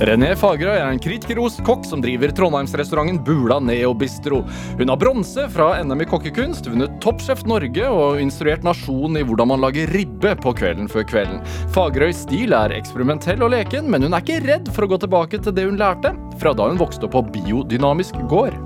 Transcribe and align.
René 0.00 0.30
Fagerøy 0.32 0.78
er 0.78 0.86
en 0.94 1.00
kritikerrost 1.02 1.58
kokk 1.66 1.82
som 1.84 2.00
driver 2.00 2.30
Trondheimsrestauranten 2.32 3.18
Bula 3.20 3.58
Neo 3.60 3.90
Bistro. 3.92 4.38
Hun 4.78 4.88
har 4.88 4.96
bronse 4.96 5.42
fra 5.52 5.74
NM 5.84 6.00
i 6.00 6.06
kokkekunst, 6.08 6.70
vunnet 6.72 6.94
Toppsjef 7.04 7.42
Norge 7.44 7.84
og 7.92 8.16
instruert 8.22 8.64
nasjonen 8.64 9.18
i 9.20 9.24
hvordan 9.28 9.50
man 9.50 9.60
lager 9.60 9.92
ribbe 9.92 10.32
på 10.40 10.54
Kvelden 10.56 10.88
før 10.88 11.04
kvelden. 11.10 11.42
Fagerøys 11.74 12.22
stil 12.24 12.56
er 12.56 12.72
eksperimentell 12.78 13.44
og 13.44 13.52
leken, 13.52 13.90
men 13.92 14.06
hun 14.06 14.16
er 14.16 14.24
ikke 14.24 14.38
redd 14.46 14.70
for 14.72 14.86
å 14.86 14.88
gå 14.94 15.00
tilbake 15.04 15.42
til 15.44 15.56
det 15.58 15.66
hun 15.68 15.76
lærte 15.82 16.14
fra 16.40 16.54
da 16.56 16.70
hun 16.70 16.80
vokste 16.80 17.04
opp 17.04 17.18
på 17.18 17.24
biodynamisk 17.36 18.16
gård. 18.32 18.56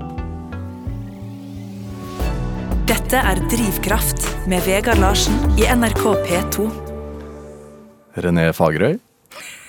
Dette 2.87 3.19
er 3.19 3.43
Drivkraft 3.51 4.29
med 4.47 4.63
Vegard 4.69 5.03
Larsen 5.03 5.35
i 5.59 5.67
NRK 5.67 6.07
P2. 6.29 6.71
René 8.23 8.47
Fagerøy, 8.55 9.01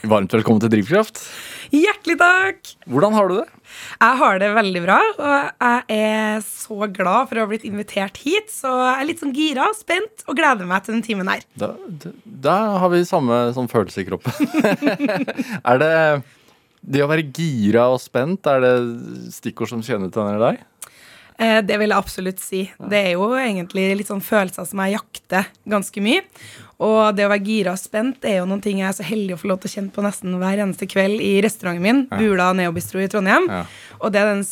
varmt 0.07 0.39
velkommen 0.39 0.63
til 0.63 0.77
Drivkraft. 0.79 1.27
Hjertelig 1.75 2.17
takk! 2.21 2.73
Hvordan 2.87 3.17
har 3.17 3.29
du 3.31 3.37
det? 3.41 3.47
Jeg 3.99 4.19
har 4.21 4.39
det 4.41 4.51
veldig 4.55 4.83
bra, 4.85 4.99
og 5.17 5.33
jeg 5.67 5.97
er 5.97 6.45
så 6.47 6.87
glad 6.95 7.31
for 7.31 7.39
å 7.39 7.47
ha 7.47 7.51
blitt 7.51 7.67
invitert 7.67 8.21
hit. 8.23 8.53
Så 8.53 8.71
jeg 8.71 9.01
er 9.01 9.09
litt 9.09 9.23
sånn 9.23 9.35
gira, 9.37 9.67
spent 9.77 10.27
og 10.27 10.39
gleder 10.39 10.69
meg 10.69 10.87
til 10.87 10.97
den 10.97 11.05
timen 11.07 11.31
her. 11.31 11.43
Da, 11.59 11.73
da, 12.05 12.15
da 12.25 12.57
har 12.83 12.95
vi 12.95 13.03
samme 13.09 13.41
sånn 13.57 13.71
følelse 13.73 14.05
i 14.05 14.09
kroppen. 14.09 14.33
er 15.73 15.83
det 15.83 15.93
det 16.87 17.03
å 17.03 17.11
være 17.11 17.27
gira 17.35 17.89
og 17.91 17.99
spent, 17.99 18.47
er 18.47 18.63
det 18.63 18.75
stikkord 19.35 19.73
som 19.73 19.83
kjennetegner 19.83 20.39
deg? 20.39 20.63
Eh, 21.37 21.59
det 21.67 21.77
vil 21.81 21.93
jeg 21.93 21.99
absolutt 21.99 22.41
si. 22.41 22.63
Det 22.79 23.01
er 23.11 23.17
jo 23.17 23.33
egentlig 23.37 23.91
litt 23.99 24.09
sånn 24.09 24.25
følelser 24.25 24.69
som 24.69 24.81
jeg 24.85 24.97
jakter 24.97 25.51
ganske 25.69 26.05
mye. 26.05 26.23
Og 26.85 27.17
det 27.17 27.25
å 27.25 27.31
være 27.33 27.45
gira 27.47 27.73
og 27.73 27.81
spent 27.81 28.27
er 28.29 28.41
jo 28.41 28.49
noen 28.49 28.61
ting 28.65 28.83
jeg 28.83 28.91
er 28.91 28.97
så 28.99 29.07
heldig 29.07 29.37
å 29.37 29.41
få 29.41 29.49
lov 29.49 29.63
til 29.63 29.71
å 29.71 29.75
kjenne 29.79 29.95
på 29.95 30.05
nesten 30.05 30.35
hver 30.43 30.61
eneste 30.61 30.89
kveld 30.91 31.23
i 31.25 31.39
restauranten 31.45 31.85
min, 31.85 32.03
ja. 32.11 32.19
Bula 32.21 32.51
Neobistro 32.57 33.01
i 33.01 33.09
Trondheim. 33.13 33.49
Ja. 33.49 33.63
Og 34.03 34.13
det 34.13 34.21
er 34.21 34.35
den 34.35 34.45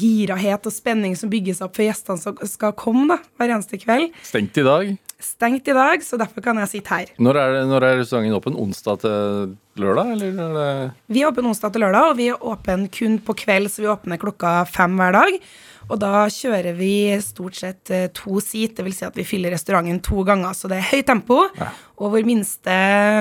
girahet 0.00 0.64
og 0.64 0.72
spenning 0.72 1.18
som 1.18 1.32
bygges 1.32 1.60
opp 1.64 1.76
for 1.76 1.84
gjestene 1.84 2.22
som 2.22 2.40
skal 2.48 2.72
komme 2.78 3.04
da, 3.12 3.20
hver 3.36 3.52
eneste 3.58 3.80
kveld. 3.82 4.16
Stengt 4.24 4.56
i 4.56 4.64
dag? 4.64 4.96
Stengt 5.18 5.68
i 5.68 5.74
dag, 5.74 6.02
så 6.06 6.16
derfor 6.16 6.44
kan 6.44 6.60
jeg 6.62 6.70
sitte 6.76 6.94
her. 6.94 7.08
Når 7.20 7.40
er, 7.42 7.56
når 7.66 7.84
er 7.84 7.96
restauranten 8.00 8.36
åpen? 8.38 8.58
Onsdag 8.58 9.00
til 9.02 9.56
lørdag, 9.82 10.12
eller 10.14 10.60
er 10.62 10.84
Vi 11.10 11.24
er 11.24 11.32
åpen 11.32 11.48
onsdag 11.50 11.74
til 11.74 11.84
lørdag, 11.84 12.12
og 12.12 12.20
vi 12.20 12.28
er 12.32 12.44
åpen 12.52 12.86
kun 12.94 13.18
på 13.26 13.34
kveld, 13.44 13.68
så 13.72 13.82
vi 13.82 13.90
åpner 13.90 14.20
klokka 14.22 14.62
fem 14.70 14.94
hver 14.96 15.18
dag. 15.18 15.40
Og 15.88 15.96
da 16.02 16.26
kjører 16.32 16.74
vi 16.76 16.92
stort 17.24 17.56
sett 17.56 17.92
eh, 17.94 18.06
to 18.12 18.42
seat, 18.44 18.76
dvs. 18.76 18.98
Si 18.98 19.06
at 19.08 19.16
vi 19.16 19.24
fyller 19.24 19.54
restauranten 19.54 20.00
to 20.04 20.20
ganger. 20.28 20.52
Så 20.56 20.68
det 20.68 20.78
er 20.82 20.88
høyt 20.90 21.08
tempo. 21.08 21.40
Ja. 21.56 21.70
Og 21.98 22.12
vår 22.12 22.28
minste 22.28 22.74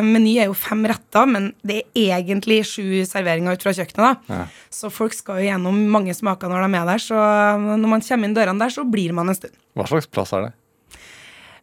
meny 0.05 0.35
er 0.41 0.49
jo 0.51 0.57
fem 0.57 0.83
retter, 0.89 1.25
men 1.31 1.49
det 1.65 1.83
er 1.95 2.17
egentlig 2.19 2.59
sju 2.67 3.05
serveringer 3.07 3.55
ut 3.55 3.63
fra 3.65 3.73
kjøkkenet. 3.77 4.27
da. 4.27 4.35
Ja. 4.43 4.67
Så 4.73 4.91
folk 4.93 5.15
skal 5.15 5.41
jo 5.41 5.47
gjennom 5.49 5.79
mange 5.93 6.13
smaker 6.17 6.51
når 6.51 6.65
de 6.65 6.67
er 6.69 6.75
med 6.75 6.91
der, 6.91 7.03
så 7.07 7.23
når 7.57 7.91
man 7.95 8.03
kommer 8.05 8.29
inn 8.29 8.37
dørene 8.37 8.65
der, 8.65 8.75
så 8.75 8.85
blir 8.87 9.15
man 9.15 9.31
en 9.31 9.39
stund. 9.39 9.55
Hva 9.77 9.87
slags 9.89 10.11
plass 10.11 10.35
er 10.35 10.49
det? 10.49 10.53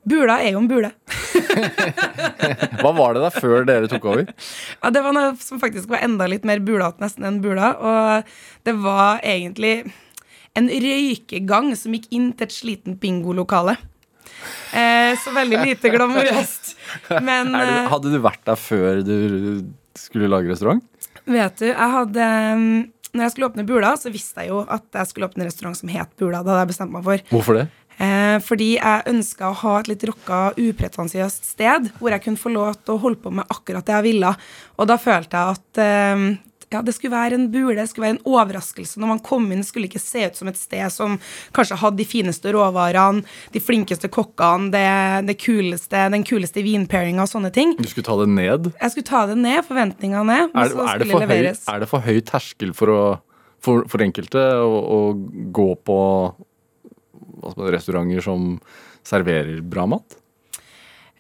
Bula 0.05 0.35
er 0.45 0.53
jo 0.53 0.61
en 0.61 0.69
bule. 0.69 0.91
Hva 2.83 2.91
var 2.93 3.15
det 3.17 3.23
da 3.25 3.31
før 3.33 3.65
dere 3.69 3.89
tok 3.89 4.05
over? 4.11 4.27
Ja, 4.83 4.91
Det 4.93 5.01
var 5.05 5.15
noe 5.17 5.31
som 5.41 5.61
faktisk 5.63 5.89
var 5.93 6.05
enda 6.05 6.27
litt 6.29 6.45
mer 6.45 6.61
bulete 6.65 7.01
nesten 7.01 7.25
enn 7.29 7.39
bula. 7.45 7.71
Og 7.81 8.35
det 8.69 8.75
var 8.85 9.23
egentlig 9.25 9.79
en 10.59 10.71
røykegang 10.71 11.73
som 11.79 11.95
gikk 11.97 12.09
inn 12.15 12.31
til 12.37 12.47
et 12.47 12.55
sliten 12.55 12.99
bingolokale. 13.01 13.77
Eh, 14.75 15.15
så 15.21 15.33
veldig 15.35 15.63
lite 15.65 15.91
glamorøst. 15.95 16.75
Men 17.27 17.53
du, 17.55 17.61
eh, 17.61 17.87
Hadde 17.91 18.13
du 18.13 18.19
vært 18.23 18.43
der 18.47 18.59
før 18.59 19.03
du 19.07 19.17
skulle 19.99 20.31
lage 20.31 20.51
restaurant? 20.53 20.83
Vet 21.25 21.63
du, 21.63 21.69
jeg 21.71 21.91
hadde 21.95 22.25
mm, 22.61 22.81
Når 23.15 23.23
jeg 23.23 23.33
skulle 23.33 23.49
åpne 23.49 23.65
Bula, 23.65 23.95
så 23.97 24.11
visste 24.13 24.43
jeg 24.43 24.51
jo 24.51 24.65
at 24.67 24.85
jeg 24.93 25.09
skulle 25.09 25.31
åpne 25.31 25.45
en 25.45 25.49
restaurant 25.49 25.79
som 25.79 25.93
het 25.93 26.11
Bula. 26.19 26.43
Det 26.43 26.53
hadde 26.53 26.65
jeg 26.65 26.73
bestemt 26.75 26.95
meg 26.95 27.07
for. 27.07 27.27
Hvorfor 27.31 27.61
det? 27.61 27.69
Eh, 28.03 28.39
fordi 28.43 28.73
jeg 28.75 29.07
ønska 29.07 29.53
å 29.53 29.59
ha 29.61 29.77
et 29.79 29.91
litt 29.93 30.03
rocka, 30.11 30.41
upretensiøst 30.59 31.47
sted 31.53 31.93
hvor 32.01 32.11
jeg 32.11 32.25
kunne 32.25 32.41
få 32.41 32.51
lov 32.51 32.81
til 32.83 32.97
å 32.97 33.03
holde 33.05 33.23
på 33.23 33.31
med 33.39 33.47
akkurat 33.55 33.87
det 33.87 33.95
jeg 33.95 34.07
ville. 34.09 34.35
Og 34.79 34.91
da 34.91 34.99
følte 34.99 35.39
jeg 35.39 35.59
at 35.59 35.83
eh, 35.85 36.27
ja, 36.75 36.83
det 36.85 36.95
skulle 36.97 37.15
være 37.15 37.39
en 37.39 37.47
bule, 37.53 37.77
det 37.79 37.87
skulle 37.91 38.09
være 38.09 38.17
en 38.17 38.25
overraskelse. 38.27 38.99
Når 39.01 39.11
man 39.13 39.23
kom 39.25 39.47
inn, 39.51 39.63
det 39.63 39.69
skulle 39.69 39.89
ikke 39.89 40.03
se 40.03 40.27
ut 40.27 40.39
som 40.39 40.51
et 40.51 40.59
sted 40.59 40.85
som 40.93 41.17
kanskje 41.55 41.79
hadde 41.81 42.01
de 42.01 42.07
fineste 42.09 42.53
råvarene, 42.55 43.25
de 43.55 43.63
flinkeste 43.63 44.11
kokkene, 44.13 44.73
det, 44.75 44.87
det 45.29 45.37
kuleste, 45.41 46.07
den 46.15 46.27
kuleste 46.27 46.65
vinpairinga 46.67 47.25
og 47.25 47.31
sånne 47.31 47.53
ting. 47.55 47.77
Du 47.79 47.87
skulle 47.91 48.09
ta 48.09 48.17
det 48.21 48.31
ned? 48.33 48.73
Jeg 48.81 48.95
skulle 48.95 49.11
ta 49.11 49.23
det 49.31 49.39
ned, 49.41 49.61
forventningene 49.69 50.25
ned. 50.31 50.51
Er, 50.51 50.73
det, 50.73 50.89
er, 50.89 51.05
det 51.05 51.11
for 51.13 51.29
høy, 51.31 51.47
er 51.75 51.85
det 51.85 51.91
for 51.91 52.09
høy 52.09 52.19
terskel 52.27 52.75
for, 52.77 52.91
å, 52.91 53.05
for, 53.63 53.87
for 53.91 54.05
enkelte 54.05 54.43
å, 54.59 54.75
å, 54.83 55.01
gå 55.55 55.71
på 55.87 56.01
restauranter 57.71 58.25
som 58.25 58.55
serverer 59.07 59.63
bra 59.63 59.87
mat? 59.91 60.19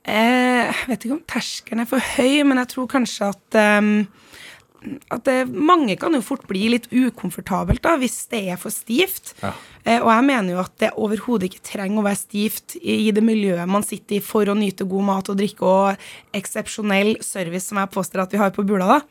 Eh, 0.04 0.69
jeg 0.69 0.91
vet 0.91 1.06
ikke 1.06 1.16
om 1.16 1.25
terskelen 1.31 1.84
er 1.84 1.88
for 1.88 2.12
høy, 2.16 2.43
men 2.44 2.60
jeg 2.60 2.75
tror 2.75 2.91
kanskje 2.93 3.31
at 3.32 3.59
um, 3.81 3.94
at 5.15 5.25
det, 5.28 5.39
mange 5.49 5.97
kan 6.00 6.15
jo 6.17 6.22
fort 6.25 6.45
bli 6.50 6.67
litt 6.75 6.91
ukomfortabelt 6.93 7.83
da, 7.84 7.97
hvis 8.00 8.25
det 8.33 8.43
er 8.53 8.61
for 8.61 8.75
stivt. 8.75 9.34
Ja. 9.43 9.55
Eh, 9.84 10.00
og 10.00 10.11
jeg 10.11 10.27
mener 10.31 10.55
jo 10.55 10.61
at 10.62 10.77
det 10.81 10.93
overhodet 10.97 11.50
ikke 11.50 11.65
trenger 11.69 12.00
å 12.00 12.06
være 12.06 12.21
stivt 12.21 12.77
i, 12.81 13.09
i, 13.09 13.11
det 13.15 13.25
miljøet 13.25 13.69
man 13.69 13.84
sitter 13.84 14.19
i 14.19 14.22
for 14.25 14.49
å 14.49 14.56
nyte 14.56 14.89
god 14.89 15.09
mat 15.11 15.33
og 15.33 15.41
drikke 15.41 15.69
og 15.69 16.06
eksepsjonell 16.37 17.19
service, 17.25 17.69
som 17.69 17.81
jeg 17.83 17.93
påstår 17.93 18.25
at 18.25 18.33
vi 18.33 18.41
har 18.41 18.55
på 18.55 18.65
Bula. 18.67 18.97
da. 18.97 19.03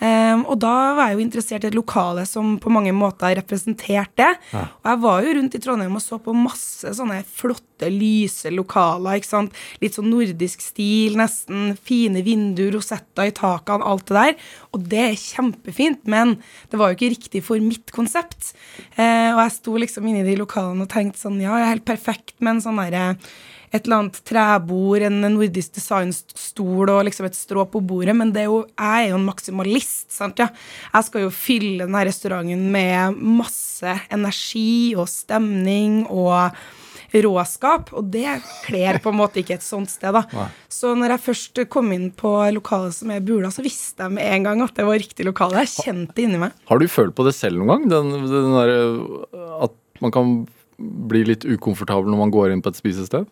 Um, 0.00 0.46
og 0.48 0.56
da 0.62 0.94
var 0.96 1.10
jeg 1.10 1.18
jo 1.18 1.24
interessert 1.26 1.64
i 1.66 1.68
et 1.68 1.76
lokale 1.76 2.22
som 2.24 2.54
på 2.60 2.70
mange 2.72 2.92
måter 2.96 3.34
representerte 3.36 4.16
det. 4.16 4.30
Ja. 4.54 4.62
Og 4.80 4.88
jeg 4.88 5.00
var 5.02 5.24
jo 5.24 5.34
rundt 5.36 5.56
i 5.56 5.60
Trondheim 5.60 5.98
og 5.98 6.02
så 6.02 6.16
på 6.24 6.32
masse 6.32 6.92
sånne 6.96 7.18
flotte, 7.28 7.90
lyse 7.92 8.48
lokaler. 8.52 9.18
ikke 9.20 9.28
sant? 9.28 9.60
Litt 9.82 9.98
sånn 9.98 10.08
nordisk 10.12 10.64
stil, 10.64 11.18
nesten. 11.20 11.74
Fine 11.84 12.24
vinduer, 12.24 12.72
rosetter 12.78 13.28
i 13.28 13.34
takene, 13.36 13.84
alt 13.84 14.08
det 14.08 14.16
der. 14.16 14.48
Og 14.72 14.88
det 14.88 15.02
er 15.04 15.20
kjempefint, 15.20 16.02
men 16.08 16.38
det 16.72 16.80
var 16.80 16.90
jo 16.90 16.98
ikke 16.98 17.12
riktig 17.18 17.44
for 17.44 17.60
mitt 17.64 17.92
konsept. 17.92 18.54
Uh, 18.96 19.36
og 19.36 19.44
jeg 19.44 19.56
sto 19.58 19.76
liksom 19.84 20.08
inne 20.10 20.24
i 20.24 20.28
de 20.28 20.36
lokalene 20.40 20.86
og 20.86 20.92
tenkte 20.92 21.22
sånn, 21.22 21.40
ja, 21.42 21.54
jeg 21.56 21.68
er 21.68 21.74
helt 21.74 21.88
perfekt 21.88 22.36
med 22.40 22.56
en 22.56 22.62
sånn 22.66 22.82
derre 22.82 23.06
et 23.70 23.86
eller 23.86 24.00
annet 24.00 24.18
trebord, 24.26 25.04
en 25.06 25.20
nordisk 25.22 25.76
designstol 25.76 26.90
og 26.90 27.04
liksom 27.06 27.28
et 27.28 27.38
strå 27.38 27.64
på 27.70 27.82
bordet, 27.86 28.16
men 28.18 28.32
det 28.34 28.42
er 28.42 28.50
jo, 28.50 28.64
jeg 28.74 29.04
er 29.04 29.12
jo 29.12 29.20
en 29.20 29.28
maksimalist. 29.28 30.08
sant 30.10 30.42
ja? 30.42 30.48
Jeg 30.90 31.06
skal 31.06 31.26
jo 31.26 31.30
fylle 31.34 31.86
denne 31.86 32.02
restauranten 32.08 32.66
med 32.74 33.22
masse 33.40 33.94
energi 34.10 34.96
og 34.98 35.06
stemning 35.10 36.02
og 36.10 36.50
råskap, 37.10 37.90
og 37.96 38.06
det 38.12 38.38
kler 38.66 39.00
på 39.02 39.10
en 39.10 39.18
måte 39.18 39.40
ikke 39.42 39.56
et 39.58 39.66
sånt 39.66 39.90
sted. 39.90 40.14
da. 40.14 40.22
Nei. 40.34 40.46
Så 40.70 40.92
når 40.98 41.16
jeg 41.16 41.24
først 41.24 41.62
kom 41.72 41.90
inn 41.94 42.10
på 42.14 42.30
lokalet 42.54 42.94
som 42.94 43.10
er 43.10 43.22
Bula, 43.24 43.50
så 43.54 43.64
visste 43.66 44.06
jeg 44.06 44.14
med 44.14 44.26
en 44.30 44.46
gang 44.46 44.62
at 44.66 44.76
det 44.78 44.86
var 44.86 44.98
riktig 45.02 45.26
lokale. 45.26 45.64
Jeg 45.64 45.86
kjente 45.86 46.14
det 46.16 46.26
inni 46.28 46.42
meg. 46.42 46.54
Har 46.70 46.78
du 46.78 46.86
følt 46.90 47.16
på 47.18 47.26
det 47.26 47.34
selv 47.38 47.58
noen 47.58 47.88
gang? 47.90 47.90
Den, 47.90 48.30
den 48.30 48.54
der, 48.54 48.74
at 49.66 49.78
man 50.00 50.14
kan 50.14 50.32
bli 50.80 51.24
litt 51.28 51.44
ukomfortabel 51.44 52.08
når 52.10 52.24
man 52.24 52.32
går 52.34 52.54
inn 52.54 52.64
på 52.64 52.72
et 52.72 52.80
spisested? 52.80 53.28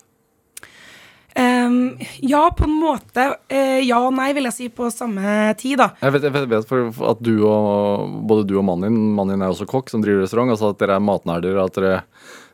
Um, 1.38 1.98
ja, 2.18 2.48
på 2.50 2.64
en 2.66 2.74
måte. 2.80 3.24
Uh, 3.52 3.78
ja 3.84 4.00
og 4.02 4.14
nei, 4.16 4.32
vil 4.34 4.48
jeg 4.48 4.56
si, 4.56 4.68
på 4.74 4.88
samme 4.90 5.52
tid, 5.60 5.78
da. 5.78 5.92
Jeg 6.02 6.16
vet, 6.16 6.26
jeg 6.26 6.34
vet 6.50 6.72
at 7.12 7.20
du 7.22 7.34
og, 7.46 8.16
både 8.26 8.46
du 8.48 8.56
og 8.58 8.66
mannen 8.66 8.88
din 8.88 9.12
Mannen 9.14 9.36
din 9.36 9.44
er 9.46 9.52
også 9.52 9.68
kokk 9.70 9.92
som 9.92 10.02
driver 10.02 10.24
restaurant. 10.24 10.50
altså 10.54 10.72
At 10.72 10.80
dere 10.82 10.98
er 10.98 11.04
matnerder. 11.04 11.60
at 11.62 11.78
dere 11.78 12.00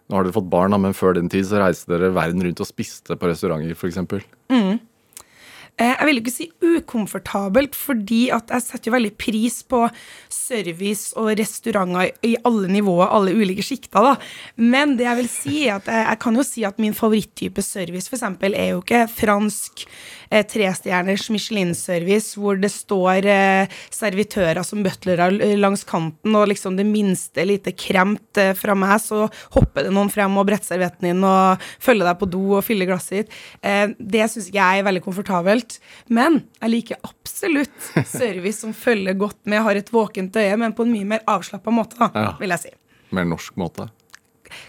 Nå 0.04 0.18
har 0.18 0.26
dere 0.26 0.36
fått 0.36 0.50
barn, 0.52 0.76
men 0.82 0.92
før 0.92 1.14
den 1.16 1.30
tid 1.32 1.46
så 1.48 1.62
reiste 1.62 1.88
dere 1.88 2.10
verden 2.12 2.42
rundt 2.44 2.60
og 2.60 2.68
spiste 2.68 3.16
på 3.16 3.30
restauranter, 3.30 3.72
f.eks. 3.72 4.02
Mm. 4.52 4.74
Eh, 5.74 5.90
jeg 5.90 6.06
vil 6.06 6.20
ikke 6.20 6.30
si 6.30 6.44
ukomfortabelt, 6.62 7.74
fordi 7.74 8.28
at 8.34 8.52
jeg 8.54 8.62
setter 8.62 8.90
jo 8.90 8.94
veldig 8.94 9.12
pris 9.18 9.56
på 9.66 9.80
service 10.30 11.16
og 11.18 11.32
restauranter 11.40 12.12
i 12.22 12.36
alle 12.46 12.68
nivåer, 12.70 13.08
alle 13.10 13.34
ulike 13.34 13.64
sjikter, 13.66 14.06
da. 14.06 14.12
Men 14.54 14.94
det 14.98 15.08
jeg 15.08 15.18
vil 15.18 15.30
si, 15.32 15.54
er 15.66 15.80
at 15.80 15.90
jeg, 15.90 16.04
jeg 16.06 16.20
kan 16.22 16.38
jo 16.38 16.44
si 16.46 16.62
at 16.68 16.78
min 16.82 16.94
favoritttype 16.94 17.64
service 17.64 18.06
f.eks. 18.06 18.22
er 18.52 18.68
jo 18.70 18.84
ikke 18.84 19.02
fransk 19.10 19.82
eh, 20.30 20.44
trestjerners 20.46 21.26
Michelin-service 21.34 22.38
hvor 22.38 22.58
det 22.60 22.70
står 22.70 23.26
eh, 23.30 23.74
servitører 23.94 24.62
som 24.66 24.84
butlere 24.86 25.30
langs 25.58 25.82
kanten, 25.88 26.38
og 26.38 26.48
liksom 26.52 26.78
det 26.78 26.86
minste 26.86 27.48
lite 27.50 27.74
kremt 27.74 28.38
eh, 28.38 28.54
fra 28.58 28.78
meg, 28.78 28.94
så 29.02 29.26
hopper 29.58 29.88
det 29.88 29.94
noen 29.94 30.12
frem 30.12 30.38
og 30.38 30.46
bretter 30.46 30.74
servietten 30.74 31.10
inn 31.10 31.26
og 31.26 31.66
følger 31.82 32.12
deg 32.12 32.22
på 32.22 32.30
do 32.30 32.44
og 32.60 32.64
fyller 32.66 32.92
glasset 32.92 33.24
ditt. 33.24 33.36
Eh, 33.66 33.88
det 33.98 34.30
syns 34.30 34.52
ikke 34.52 34.62
jeg 34.62 34.84
er 34.84 34.88
veldig 34.92 35.04
komfortabelt 35.04 35.63
helt. 35.64 35.80
Men 36.08 36.42
jeg 36.60 36.72
liker 36.72 37.02
absolutt 37.02 37.90
service 38.06 38.60
som 38.60 38.72
følger 38.76 39.14
godt 39.18 39.40
med, 39.46 39.62
har 39.64 39.76
et 39.76 39.92
våkent 39.92 40.36
øye, 40.36 40.56
men 40.56 40.74
på 40.76 40.84
en 40.84 40.92
mye 40.92 41.04
mer 41.04 41.26
avslappa 41.26 41.70
måte, 41.70 41.98
da, 41.98 42.10
ja. 42.14 42.32
vil 42.40 42.54
jeg 42.54 42.66
si. 42.66 42.74
Mer 43.14 43.28
norsk 43.28 43.56
måte? 43.60 43.90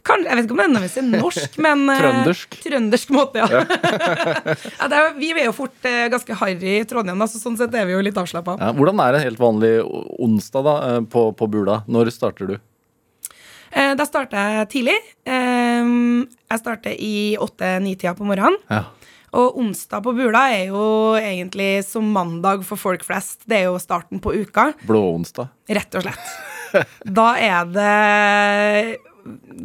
kan, 0.01 0.23
Jeg 0.25 0.37
vet 0.37 0.47
ikke 0.47 0.55
om 0.55 0.59
det 0.61 0.67
nødvendigvis 0.71 0.97
er 0.97 1.07
norsk, 1.21 1.57
men 1.65 1.89
eh, 1.89 1.99
Trøndersk. 2.01 2.57
Trøndersk 2.63 3.11
måte, 3.13 3.43
ja. 3.43 3.61
ja 3.61 4.87
det 4.89 4.99
er, 4.99 5.09
vi 5.17 5.31
er 5.33 5.49
jo 5.49 5.55
fort 5.55 5.89
eh, 5.89 6.05
ganske 6.13 6.37
harry 6.39 6.77
i 6.79 6.85
Trondheim, 6.89 7.19
da, 7.21 7.27
så 7.29 7.41
sånn 7.41 7.57
sett 7.59 7.75
er 7.75 7.85
vi 7.89 7.93
jo 7.93 8.05
litt 8.05 8.17
avslappa. 8.17 8.57
Ja, 8.61 8.71
hvordan 8.77 9.01
er 9.03 9.19
en 9.19 9.27
helt 9.27 9.41
vanlig 9.41 9.75
onsdag 9.83 10.65
da, 10.65 10.77
eh, 10.87 11.03
på, 11.11 11.27
på 11.37 11.49
Bula? 11.51 11.83
Når 11.91 12.13
starter 12.15 12.55
du? 12.55 12.57
Eh, 13.75 13.93
da 13.99 14.07
starter 14.07 14.59
jeg 14.59 14.71
tidlig. 14.71 14.97
Eh, 15.27 15.93
jeg 16.49 16.61
starter 16.61 16.95
i 16.95 17.15
åtte-ni-tida 17.41 18.15
på 18.17 18.27
morgenen. 18.27 18.57
Ja. 18.71 18.85
Og 19.35 19.57
onsdag 19.59 20.03
på 20.05 20.13
Bula 20.15 20.45
er 20.55 20.69
jo 20.71 20.83
egentlig 21.19 21.83
som 21.87 22.07
mandag 22.15 22.63
for 22.67 22.79
folk 22.79 23.03
flest. 23.03 23.41
Det 23.49 23.61
er 23.61 23.65
jo 23.69 23.79
starten 23.81 24.21
på 24.23 24.31
uka, 24.33 24.69
Blåonsdag. 24.87 25.49
rett 25.67 25.97
og 25.99 26.05
slett. 26.07 26.29
Da 27.07 27.27
er 27.39 27.67
det 27.71 28.97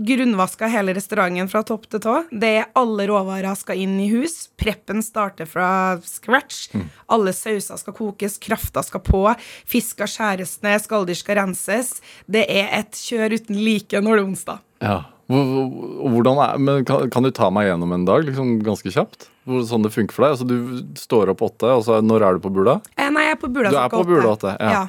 grunnvaska 0.07 0.69
hele 0.73 0.95
restauranten 0.97 1.49
fra 1.51 1.63
topp 1.67 1.89
til 1.91 2.01
tå. 2.01 2.15
Det 2.31 2.51
er 2.63 2.69
Alle 2.79 3.07
råvarer 3.11 3.59
skal 3.59 3.83
inn 3.83 3.99
i 4.01 4.09
hus. 4.13 4.49
Preppen 4.59 5.03
starter 5.05 5.49
fra 5.51 5.99
scratch. 6.07 6.71
Alle 7.13 7.35
sauser 7.37 7.77
skal 7.81 7.97
kokes, 7.99 8.39
krafta 8.41 8.83
skal 8.87 9.03
på. 9.05 9.23
Fisk 9.69 9.99
skal 9.99 10.11
skjæres 10.15 10.57
ned, 10.65 10.81
skalldyr 10.85 11.19
skal 11.19 11.41
renses. 11.43 11.99
Det 12.31 12.47
er 12.49 12.71
et 12.81 12.97
kjør 12.97 13.37
uten 13.37 13.61
like 13.61 14.01
når 14.01 14.17
det 14.17 14.23
er 14.23 14.29
onsdag. 14.31 14.65
Ja. 14.81 15.03
Hvordan 15.31 16.41
er, 16.43 16.57
men 16.59 16.87
kan, 16.89 17.11
kan 17.13 17.23
du 17.23 17.31
ta 17.35 17.53
meg 17.55 17.69
gjennom 17.69 17.93
en 17.95 18.07
dag 18.09 18.25
liksom 18.27 18.57
ganske 18.67 18.91
kjapt? 18.91 19.29
Sånn 19.69 19.85
det 19.85 19.93
funker 19.95 20.17
for 20.17 20.27
deg? 20.27 20.35
Altså, 20.35 20.47
du 20.49 20.99
står 20.99 21.31
opp 21.33 21.45
åtte, 21.47 21.71
og 21.71 21.85
så 21.87 22.01
når 22.03 22.27
er 22.27 22.39
du 22.39 22.43
på 22.45 22.53
Bula? 22.55 22.81
Eh, 22.97 23.13
nei, 23.15 23.29
jeg 23.29 23.37
er 23.37 23.41
på 23.41 23.51
Bula 23.53 23.71
Du 23.71 23.77
klokka 23.77 24.01
på 24.01 24.09
Bula 24.11 24.33
åtte, 24.35 24.57
ja. 24.59 24.89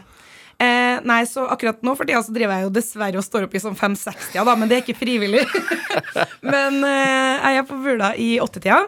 Eh, 0.61 0.99
nei, 1.09 1.23
så 1.25 1.47
akkurat 1.49 1.79
nå 1.81 1.95
for 1.97 2.05
tida 2.05 2.19
så 2.21 2.33
driver 2.33 2.59
jeg 2.59 2.67
jo 2.67 2.73
dessverre 2.75 3.17
og 3.17 3.25
står 3.25 3.47
opp 3.47 3.55
i 3.57 3.61
sånn 3.63 3.77
5-60, 3.77 4.41
da, 4.45 4.53
men 4.57 4.69
det 4.69 4.77
er 4.77 4.83
ikke 4.83 4.99
frivillig. 4.99 5.45
men 6.53 6.81
eh, 6.85 7.47
jeg 7.47 7.61
er 7.61 7.69
på 7.69 7.79
Bula 7.81 8.11
i 8.17 8.35
åttetida. 8.41 8.83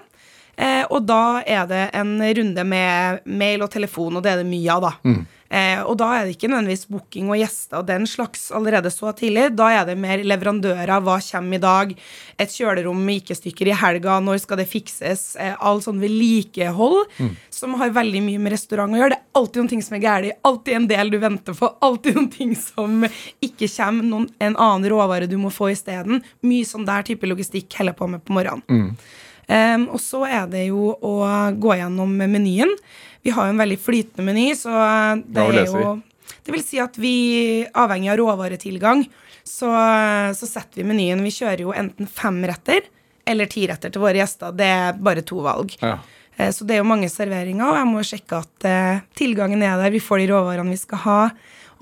Eh, 0.53 0.83
og 0.94 1.07
da 1.09 1.41
er 1.41 1.65
det 1.69 1.85
en 1.97 2.17
runde 2.21 2.65
med 2.69 3.23
mail 3.25 3.65
og 3.65 3.71
telefon, 3.73 4.19
og 4.19 4.25
det 4.25 4.35
er 4.35 4.44
det 4.44 4.49
mye 4.51 4.75
av, 4.75 4.85
da. 4.85 4.94
Mm. 5.09 5.23
Eh, 5.53 5.81
og 5.85 6.00
da 6.01 6.07
er 6.15 6.25
det 6.25 6.33
ikke 6.33 6.50
nødvendigvis 6.50 6.88
booking 6.89 7.27
og 7.29 7.38
gjester 7.38 7.81
og 7.83 7.85
den 7.85 8.07
slags 8.09 8.47
allerede 8.55 8.89
så 8.94 9.11
tidlig. 9.13 9.51
Da 9.53 9.69
er 9.69 9.85
det 9.85 9.97
mer 10.01 10.23
leverandører. 10.25 10.94
Hva 11.05 11.19
kommer 11.21 11.59
i 11.59 11.61
dag? 11.61 11.94
Et 12.41 12.55
kjølerom 12.57 13.03
med 13.05 13.21
ikke-stykker 13.21 13.69
i 13.69 13.77
helga. 13.77 14.17
Når 14.23 14.41
skal 14.41 14.63
det 14.63 14.69
fikses? 14.71 15.25
Eh, 15.38 15.53
all 15.61 15.83
sånn 15.85 16.01
vedlikehold 16.01 17.03
som 17.53 17.77
har 17.77 17.94
veldig 17.94 18.23
mye 18.25 18.41
med 18.41 18.55
restaurant 18.55 18.97
å 18.97 19.01
gjøre. 19.01 19.13
Det 19.13 19.21
er 19.21 19.41
alltid 19.41 19.61
noen 19.61 19.73
ting 19.75 19.85
som 19.85 19.97
er 19.97 20.05
galt. 20.07 20.39
Alltid 20.50 20.79
en 20.79 20.89
del 20.89 21.13
du 21.13 21.19
venter 21.21 21.57
på. 21.57 21.69
Alltid 21.85 22.17
noen 22.17 22.31
ting 22.33 22.56
som 22.57 23.06
ikke 23.44 23.69
kommer. 23.69 24.09
Noen, 24.13 24.29
en 24.41 24.57
annen 24.57 24.89
råvare 24.89 25.29
du 25.29 25.38
må 25.38 25.53
få 25.53 25.69
isteden. 25.75 26.23
Mye 26.41 26.65
sånn 26.65 26.88
der 26.89 27.06
type 27.06 27.29
logistikk 27.29 27.77
holder 27.77 27.97
på 27.97 28.09
med 28.09 28.25
på 28.25 28.33
morgenen. 28.33 28.97
Um, 29.44 29.89
og 29.91 29.99
så 29.99 30.21
er 30.23 30.45
det 30.47 30.67
jo 30.69 30.94
å 30.95 31.15
gå 31.59 31.75
gjennom 31.75 32.13
menyen. 32.15 32.71
Vi 33.23 33.31
har 33.31 33.47
jo 33.47 33.53
en 33.55 33.61
veldig 33.61 33.77
flytende 33.79 34.25
meny, 34.27 34.49
så 34.59 34.71
det 35.23 35.45
vil 35.49 35.59
er 35.61 35.69
jo 35.71 36.01
Det 36.43 36.51
vil 36.51 36.63
si 36.63 36.79
at 36.83 36.97
vi, 36.99 37.13
avhengig 37.71 38.09
av 38.11 38.17
råvaretilgang, 38.19 39.05
så, 39.47 39.69
så 40.35 40.47
setter 40.47 40.81
vi 40.81 40.87
menyen. 40.89 41.21
Vi 41.23 41.31
kjører 41.31 41.63
jo 41.63 41.71
enten 41.75 42.07
fem 42.07 42.41
retter 42.47 42.83
eller 43.27 43.47
ti 43.47 43.63
retter 43.69 43.91
til 43.93 44.03
våre 44.03 44.19
gjester. 44.19 44.51
Det 44.55 44.67
er 44.67 44.97
bare 44.99 45.23
to 45.23 45.39
valg. 45.43 45.71
Ja. 45.79 45.97
Eh, 46.35 46.51
Så 46.51 46.67
det 46.67 46.75
er 46.75 46.81
jo 46.81 46.89
mange 46.89 47.07
serveringer, 47.11 47.63
og 47.69 47.77
jeg 47.79 47.87
må 47.91 48.03
sjekke 48.07 48.41
at 48.43 48.67
eh, 48.67 49.01
tilgangen 49.15 49.63
er 49.63 49.77
der, 49.79 49.93
vi 49.93 50.03
får 50.03 50.23
de 50.23 50.29
råvarene 50.33 50.73
vi 50.75 50.79
skal 50.81 51.03
ha, 51.05 51.19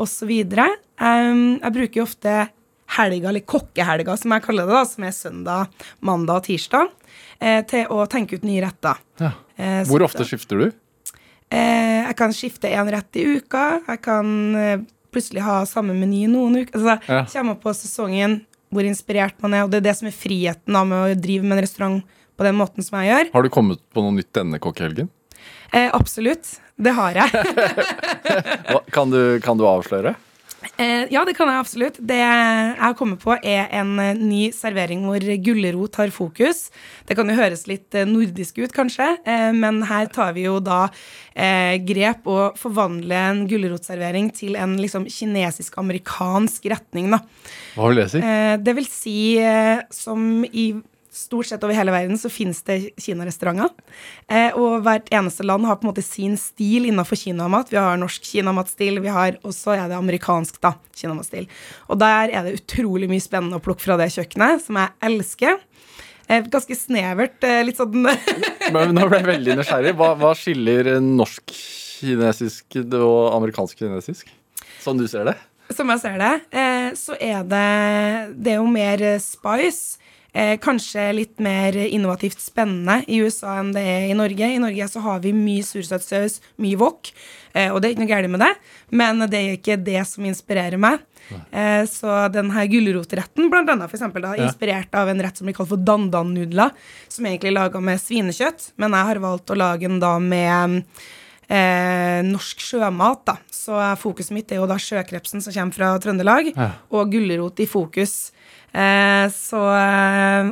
osv. 0.01 0.29
Jeg 1.01 1.73
bruker 1.73 2.01
jo 2.01 2.05
ofte 2.05 2.35
helga, 2.97 3.29
eller 3.31 3.45
kokkehelga, 3.47 4.17
som 4.19 4.33
jeg 4.35 4.43
kaller 4.45 4.67
det, 4.69 4.75
da, 4.77 4.83
som 4.89 5.05
er 5.07 5.15
søndag, 5.15 5.83
mandag 6.05 6.41
og 6.41 6.47
tirsdag, 6.49 6.89
eh, 7.39 7.61
til 7.69 7.87
å 7.93 8.05
tenke 8.11 8.37
ut 8.37 8.45
nye 8.45 8.61
retter. 8.65 8.99
Ja. 9.23 9.31
Eh, 9.57 9.81
Hvor 9.89 10.03
ofte 10.05 10.25
skifter 10.27 10.59
du? 10.65 10.71
Eh, 11.51 12.05
jeg 12.07 12.15
kan 12.19 12.33
skifte 12.35 12.71
én 12.71 12.89
rett 12.93 13.19
i 13.19 13.25
uka. 13.37 13.81
Jeg 13.87 14.01
kan 14.05 14.31
eh, 14.55 14.77
plutselig 15.11 15.43
ha 15.43 15.61
samme 15.67 15.95
meny 15.97 16.23
noen 16.31 16.61
uker. 16.63 16.73
Altså, 16.79 16.97
Ja. 17.11 17.25
Kommer 17.33 17.59
på 17.59 17.73
sesongen 17.75 18.41
hvor 18.71 18.87
inspirert 18.87 19.35
man 19.43 19.53
er, 19.57 19.65
og 19.65 19.71
det 19.73 19.81
er 19.81 19.89
det 19.89 19.97
som 19.99 20.07
er 20.07 20.15
friheten 20.15 20.71
da, 20.77 20.85
med 20.87 20.97
å 21.17 21.19
drive 21.19 21.43
med 21.43 21.57
en 21.57 21.63
restaurant 21.65 22.17
på 22.39 22.45
den 22.47 22.55
måten 22.55 22.85
som 22.85 23.01
jeg 23.01 23.11
gjør. 23.11 23.31
Har 23.33 23.43
du 23.43 23.49
kommet 23.51 23.81
på 23.91 24.03
noe 24.05 24.15
nytt 24.15 24.31
denne 24.37 24.61
kokkehelgen? 24.63 25.09
Eh, 25.75 25.89
absolutt. 25.91 26.53
Det 26.81 26.93
har 26.97 27.19
jeg. 27.19 27.43
Kan 28.95 29.11
du, 29.11 29.39
kan 29.43 29.59
du 29.59 29.65
avsløre? 29.67 30.15
Eh, 30.79 31.05
ja, 31.11 31.23
det 31.27 31.35
kan 31.37 31.49
jeg 31.51 31.61
absolutt. 31.61 31.97
Det 31.99 32.17
jeg 32.17 32.75
har 32.79 32.95
kommet 32.97 33.21
på, 33.21 33.33
er 33.37 33.67
en 33.81 33.91
eh, 34.01 34.17
ny 34.17 34.41
servering 34.55 35.03
hvor 35.05 35.25
gulrot 35.43 35.99
har 35.99 36.13
fokus. 36.15 36.69
Det 37.07 37.17
kan 37.17 37.29
jo 37.29 37.37
høres 37.37 37.65
litt 37.69 37.97
eh, 37.97 38.07
nordisk 38.07 38.61
ut, 38.63 38.71
kanskje, 38.75 39.09
eh, 39.27 39.49
men 39.55 39.81
her 39.89 40.09
tar 40.13 40.33
vi 40.37 40.47
jo 40.47 40.59
da 40.63 40.85
eh, 41.35 41.75
grep 41.85 42.29
og 42.31 42.59
forvandler 42.61 43.31
en 43.33 43.43
gulrotservering 43.51 44.31
til 44.37 44.57
en 44.59 44.77
liksom 44.79 45.05
kinesisk-amerikansk 45.11 46.71
retning, 46.71 47.11
da. 47.13 47.21
Hva 47.75 47.91
vil 47.91 48.01
det 48.01 48.07
si? 48.15 48.23
Eh, 48.23 48.55
det 48.61 48.77
vil 48.79 48.89
si, 48.89 49.19
som 49.93 50.45
i 50.47 50.71
stort 51.11 51.45
sett 51.49 51.63
over 51.63 51.75
hele 51.75 51.91
verden 51.91 52.17
så 52.17 52.29
finnes 52.31 52.61
det 52.67 52.77
kinarestauranter. 53.01 53.71
Eh, 54.31 54.55
og 54.55 54.85
hvert 54.85 55.09
eneste 55.11 55.45
land 55.45 55.67
har 55.67 55.77
på 55.79 55.85
en 55.85 55.91
måte 55.91 56.05
sin 56.05 56.37
stil 56.39 56.87
innenfor 56.89 57.19
kinamat. 57.19 57.71
Vi 57.73 57.79
har 57.79 57.99
norsk 57.99 58.31
kinamatstil, 58.31 59.01
vi 59.03 59.11
har 59.11 59.37
også 59.47 59.75
er 59.75 59.91
det 59.91 59.99
amerikansk 59.99 60.61
da, 60.63 60.75
kinamatstil. 60.95 61.49
Og 61.91 61.99
der 62.01 62.31
er 62.31 62.47
det 62.47 62.61
utrolig 62.61 63.11
mye 63.11 63.23
spennende 63.23 63.59
å 63.59 63.63
plukke 63.63 63.83
fra 63.83 63.99
det 63.99 64.11
kjøkkenet, 64.15 64.63
som 64.63 64.79
jeg 64.79 64.95
elsker. 65.11 65.59
Eh, 66.31 66.47
ganske 66.47 66.75
snevert, 66.79 67.43
eh, 67.43 67.59
litt 67.67 67.79
sånn 67.79 68.07
Men 68.73 68.93
nå 68.95 69.07
ble 69.09 69.19
jeg 69.19 69.29
veldig 69.33 69.57
nysgjerrig. 69.59 69.95
Hva, 69.99 70.13
hva 70.19 70.31
skiller 70.37 70.93
norsk-kinesisk 71.03 72.79
og 72.95 73.33
amerikansk-kinesisk? 73.35 74.31
Sånn 74.81 75.01
du 75.01 75.09
ser 75.11 75.27
det? 75.27 75.35
Som 75.75 75.91
jeg 75.91 76.01
ser 76.03 76.15
det, 76.19 76.31
eh, 76.55 76.87
så 76.99 77.15
er 77.19 77.43
det 77.47 77.67
Det 78.43 78.55
er 78.55 78.61
jo 78.61 78.69
mer 78.71 79.03
spice. 79.23 79.99
Eh, 80.33 80.55
kanskje 80.63 81.09
litt 81.11 81.39
mer 81.43 81.75
innovativt 81.75 82.39
spennende 82.39 83.01
i 83.11 83.17
USA 83.19 83.57
enn 83.59 83.73
det 83.75 83.81
er 83.83 84.05
i 84.07 84.15
Norge. 84.15 84.47
I 84.47 84.61
Norge 84.63 84.85
så 84.87 85.01
har 85.03 85.19
vi 85.19 85.33
mye 85.35 85.65
sursøtsaus, 85.67 86.37
mye 86.63 86.77
wok, 86.79 87.09
eh, 87.53 87.67
og 87.67 87.81
det 87.81 87.89
er 87.89 87.95
ikke 87.97 88.03
noe 88.05 88.11
galt 88.13 88.31
med 88.31 88.39
det, 88.45 88.51
men 88.95 89.19
det 89.27 89.41
er 89.41 89.57
ikke 89.57 89.75
det 89.83 90.05
som 90.07 90.23
inspirerer 90.29 90.79
meg. 90.79 91.03
Eh, 91.51 91.83
så 91.83 92.29
denne 92.31 92.63
gulrotretten, 92.71 93.49
blant 93.51 93.69
annet, 93.75 93.89
for 93.91 93.97
eksempel, 93.99 94.23
da, 94.23 94.31
Ja. 94.37 94.47
inspirert 94.47 94.95
av 94.95 95.09
en 95.11 95.19
rett 95.19 95.35
som 95.35 95.47
blir 95.47 95.53
kalt 95.55 95.67
for 95.67 95.75
dandan-nudler, 95.77 96.71
som 97.09 97.25
egentlig 97.25 97.51
er 97.51 97.59
laga 97.59 97.81
med 97.83 97.99
svinekjøtt, 97.99 98.71
men 98.77 98.91
jeg 98.91 99.05
har 99.11 99.19
valgt 99.19 99.51
å 99.51 99.57
lage 99.59 99.81
den 99.81 99.99
da 99.99 100.17
med 100.17 100.83
eh, 101.49 102.21
norsk 102.23 102.57
sjømat, 102.63 103.25
da. 103.25 103.35
Så 103.51 103.75
fokuset 103.99 104.31
mitt 104.31 104.49
er 104.53 104.61
jo 104.61 104.67
da 104.67 104.75
sjøkrepsen 104.79 105.41
som 105.43 105.51
kommer 105.51 105.73
fra 105.75 105.99
Trøndelag, 105.99 106.53
Ja. 106.55 106.71
og 106.89 107.11
gulrot 107.11 107.59
i 107.59 107.65
fokus. 107.67 108.31
Eh, 108.71 109.25
så, 109.35 109.61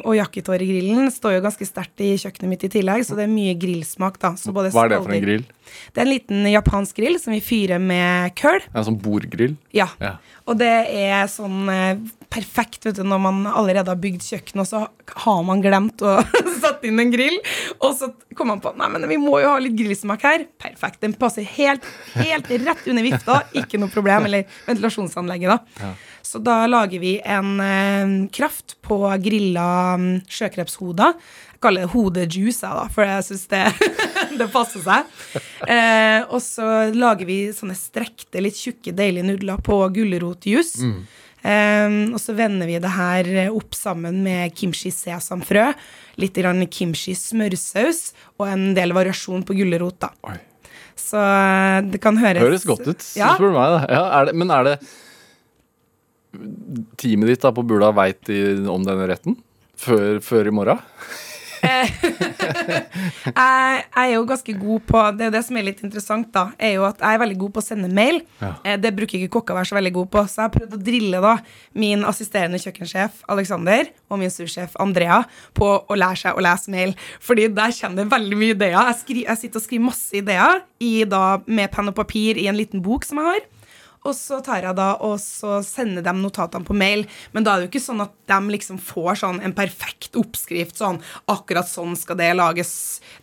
og 0.04 0.10
og 0.12 0.56
i 0.60 0.68
grillen 0.68 1.08
står 1.14 1.38
jo 1.38 1.44
ganske 1.46 1.68
sterkt 1.68 2.04
i 2.04 2.12
kjøkkenet 2.20 2.52
mitt 2.52 2.66
i 2.68 2.72
tillegg, 2.74 3.06
så 3.08 3.16
det 3.16 3.26
er 3.26 3.32
mye 3.32 3.56
grillsmak, 3.60 4.20
da. 4.20 4.34
Så 4.36 4.52
både 4.56 4.74
Hva 4.76 4.86
er 4.88 4.96
det 4.96 5.02
for 5.06 5.16
en 5.16 5.24
grill? 5.24 5.46
Det 5.94 6.02
er 6.02 6.08
en 6.08 6.12
liten 6.12 6.48
japansk 6.50 6.98
grill 7.00 7.20
som 7.22 7.34
vi 7.36 7.42
fyrer 7.46 7.80
med 7.82 8.34
køl. 8.40 8.60
En 8.74 8.88
sånn 8.88 9.00
bordgrill? 9.00 9.56
Ja. 9.76 9.88
Ja. 10.02 10.18
Og 10.50 10.58
det 10.60 10.72
er 10.98 11.30
sånn 11.30 11.70
eh, 11.70 12.02
perfekt 12.30 12.86
vet 12.88 12.98
du, 12.98 13.04
når 13.08 13.22
man 13.22 13.44
allerede 13.50 13.94
har 13.94 14.00
bygd 14.02 14.26
kjøkken, 14.26 14.64
og 14.64 14.68
så 14.70 14.84
har 15.24 15.42
man 15.46 15.62
glemt 15.64 16.02
å 16.06 16.18
sette 16.64 16.90
inn 16.90 17.02
en 17.02 17.14
grill. 17.14 17.38
Og 17.80 17.96
så 18.00 18.12
kommer 18.34 18.56
man 18.58 18.64
på 18.66 18.74
nei, 18.80 18.90
men 18.96 19.08
vi 19.12 19.20
må 19.22 19.40
jo 19.44 19.54
ha 19.54 19.62
litt 19.62 19.78
grillsmak 19.78 20.26
her. 20.26 20.46
Perfekt. 20.62 21.02
Den 21.06 21.16
passer 21.20 21.46
helt, 21.58 21.86
helt 22.18 22.52
rett 22.66 22.90
under 22.90 23.06
vifta. 23.06 23.42
Ikke 23.58 23.82
noe 23.82 23.94
problem. 23.94 24.28
Eller 24.30 24.50
ventilasjonsanlegget, 24.68 25.54
da. 25.54 25.94
Så 26.26 26.40
da 26.44 26.64
lager 26.70 27.00
vi 27.02 27.14
en 27.26 27.60
eh, 27.64 28.16
kraft 28.36 28.76
på 28.86 28.98
grilla 29.24 29.68
mm, 29.98 30.10
sjøkrepshoder. 30.30 31.16
Jeg 31.54 31.62
kaller 31.64 31.86
det 31.88 31.92
hodejuice, 31.94 32.62
da, 32.64 32.86
for 32.94 33.04
jeg 33.04 33.26
syns 33.28 33.48
det, 33.52 33.64
det 34.40 34.48
passer 34.54 34.84
seg. 34.86 35.08
Eh, 35.68 36.22
og 36.30 36.40
så 36.44 36.68
lager 36.96 37.28
vi 37.28 37.40
sånne 37.56 37.76
strekte, 37.78 38.40
litt 38.44 38.60
tjukke, 38.60 38.94
deilige 38.96 39.28
nudler 39.28 39.60
på 39.66 39.80
gulrotjuice. 39.96 40.92
Eh, 41.40 41.98
og 42.14 42.20
så 42.20 42.36
vender 42.36 42.68
vi 42.68 42.78
det 42.84 42.92
her 42.96 43.30
opp 43.50 43.76
sammen 43.76 44.22
med 44.26 44.56
kimchi 44.60 44.92
sesamfrø, 44.92 45.70
litt 46.20 46.36
grann 46.40 46.66
kimchi 46.72 47.14
smørsaus 47.16 48.10
og 48.38 48.48
en 48.52 48.70
del 48.78 48.92
variasjon 48.96 49.44
på 49.48 49.56
gulrot. 49.60 50.00
da. 50.04 50.14
Oi. 50.32 50.38
Så 51.00 51.20
eh, 51.20 51.82
det 51.92 52.02
kan 52.04 52.18
høres 52.20 52.44
Høres 52.44 52.66
godt 52.68 52.88
ut, 52.88 53.06
Ja. 53.20 53.34
spør 53.36 53.54
du 53.54 53.60
meg. 53.60 53.76
Da. 53.78 53.86
Ja, 53.88 54.02
er 54.20 54.28
det, 54.32 54.36
men 54.40 54.52
er 54.52 54.68
det 54.68 54.74
Teamet 57.00 57.31
ditt 57.31 57.41
da 57.45 57.53
på 57.55 57.65
Bula 57.65 57.89
veit 57.95 58.29
om 58.29 58.86
denne 58.86 59.07
retten? 59.09 59.39
Før, 59.79 60.19
før 60.24 60.50
i 60.50 60.53
morgen? 60.53 60.81
Eh, 61.59 61.89
jeg, 63.36 63.79
er 63.98 64.07
jo 64.13 64.21
ganske 64.27 64.53
god 64.55 64.83
på 64.88 65.01
Det 65.17 65.25
er 65.27 65.33
det 65.33 65.41
som 65.43 65.57
er 65.59 65.65
litt 65.67 65.81
interessant, 65.83 66.29
da, 66.36 66.45
er 66.55 66.77
jo 66.77 66.86
at 66.88 67.01
jeg 67.01 67.17
er 67.17 67.21
veldig 67.24 67.38
god 67.41 67.53
på 67.55 67.63
å 67.63 67.65
sende 67.65 67.89
mail. 67.91 68.21
Ja. 68.39 68.53
Eh, 68.63 68.77
det 68.81 68.93
bruker 68.95 69.19
ikke 69.19 69.33
kokka 69.38 69.55
å 69.55 69.59
være 69.59 69.71
så 69.71 69.77
veldig 69.79 69.93
god 69.98 70.12
på, 70.13 70.24
så 70.25 70.41
jeg 70.41 70.45
har 70.45 70.55
prøvd 70.55 70.77
å 70.77 70.81
drille 70.89 71.21
da 71.25 71.36
min 71.83 72.05
assisterende 72.07 72.62
kjøkkensjef 72.63 73.24
Alexander 73.36 73.91
og 74.09 74.21
min 74.24 74.33
sursjef 74.33 74.77
Andrea 74.81 75.21
på 75.57 75.71
å 75.79 76.00
lære 76.00 76.24
seg 76.24 76.39
å 76.39 76.45
lese 76.45 76.74
mail. 76.74 76.95
Fordi 77.24 77.50
der 77.59 77.75
kommer 77.81 78.03
det 78.03 78.09
veldig 78.15 78.41
mye 78.41 78.55
ideer. 78.57 78.79
Jeg, 78.79 79.00
skri, 79.03 79.24
jeg 79.27 79.43
sitter 79.43 79.62
og 79.62 79.67
skriver 79.67 79.88
masse 79.89 80.19
ideer 80.24 80.65
i, 80.79 80.93
da, 81.09 81.24
med 81.48 81.71
penn 81.75 81.91
og 81.91 81.98
papir 82.00 82.39
i 82.39 82.50
en 82.51 82.59
liten 82.59 82.83
bok 82.86 83.07
som 83.07 83.21
jeg 83.21 83.33
har. 83.33 83.48
Og 84.08 84.15
så 84.15 84.39
tar 84.44 84.63
jeg 84.63 84.75
da 84.77 84.94
og 85.03 85.18
så 85.20 85.60
sender 85.65 86.03
dem 86.06 86.22
notatene 86.24 86.65
på 86.68 86.75
mail. 86.77 87.03
Men 87.36 87.46
da 87.46 87.53
er 87.53 87.62
det 87.62 87.68
jo 87.68 87.72
ikke 87.74 87.84
sånn 87.84 88.03
at 88.06 88.13
de 88.32 88.38
liksom 88.53 88.79
får 88.82 89.20
sånn 89.24 89.41
en 89.44 89.56
perfekt 89.56 90.15
oppskrift. 90.20 90.77
Sånn 90.79 91.01
akkurat 91.32 91.68
sånn 91.68 91.98
skal 92.00 92.20
det 92.20 92.29
lages. 92.38 92.72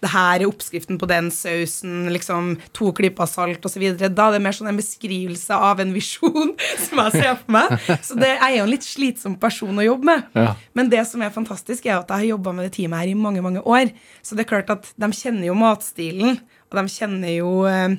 Det 0.02 0.11
her 0.12 0.42
er 0.42 0.49
oppskriften 0.50 1.00
på 1.00 1.09
den 1.09 1.30
sausen. 1.35 2.11
Liksom 2.12 2.54
to 2.76 2.90
klyper 2.97 3.30
salt 3.30 3.64
osv. 3.64 3.87
Da 3.97 4.28
er 4.28 4.37
det 4.37 4.42
mer 4.45 4.56
sånn 4.56 4.71
en 4.73 4.80
beskrivelse 4.80 5.56
av 5.56 5.80
en 5.80 5.95
visjon 5.97 6.52
som 6.85 7.02
jeg 7.06 7.16
ser 7.16 7.33
for 7.40 7.56
meg. 7.56 7.73
Så 8.04 8.18
det 8.21 8.35
er 8.37 8.59
jo 8.59 8.66
en 8.66 8.75
litt 8.75 8.87
slitsom 8.87 9.38
person 9.40 9.80
å 9.80 9.87
jobbe 9.87 10.11
med. 10.11 10.28
Ja. 10.37 10.52
Men 10.76 10.92
det 10.92 11.06
som 11.09 11.25
er 11.25 11.33
fantastisk, 11.35 11.88
er 11.88 12.02
at 12.02 12.12
jeg 12.12 12.26
har 12.26 12.35
jobba 12.35 12.52
med 12.52 12.68
det 12.68 12.76
teamet 12.76 13.00
her 13.00 13.14
i 13.14 13.16
mange, 13.18 13.40
mange 13.45 13.64
år. 13.64 13.95
Så 14.21 14.37
det 14.37 14.45
er 14.45 14.52
klart 14.52 14.75
at 14.75 14.92
de 14.92 15.09
kjenner 15.16 15.49
jo 15.49 15.56
matstilen, 15.56 16.37
og 16.66 16.78
de 16.78 16.92
kjenner 16.92 17.33
jo 17.38 17.50
eh, 17.71 17.97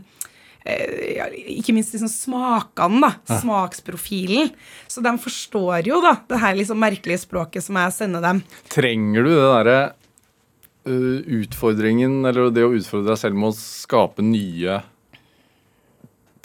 ikke 0.67 1.75
minst 1.75 1.93
liksom 1.95 2.09
smakene, 2.11 2.99
da. 3.07 3.39
Smaksprofilen. 3.41 4.51
Så 4.91 5.03
de 5.05 5.13
forstår 5.21 5.87
jo 5.87 6.01
da 6.03 6.17
det 6.27 6.41
her 6.41 6.57
liksom 6.57 6.81
merkelige 6.81 7.23
språket 7.23 7.65
som 7.65 7.79
jeg 7.79 7.95
sender 7.95 8.23
dem. 8.25 8.43
Trenger 8.73 9.27
du 9.27 9.31
det 9.31 9.45
derre 9.45 9.77
uh, 10.89 11.19
utfordringen, 11.39 12.19
eller 12.27 12.51
det 12.53 12.65
å 12.67 12.75
utfordre 12.75 13.13
deg 13.13 13.21
selv 13.23 13.39
med 13.39 13.53
å 13.53 13.57
skape 13.57 14.25
nye 14.25 14.81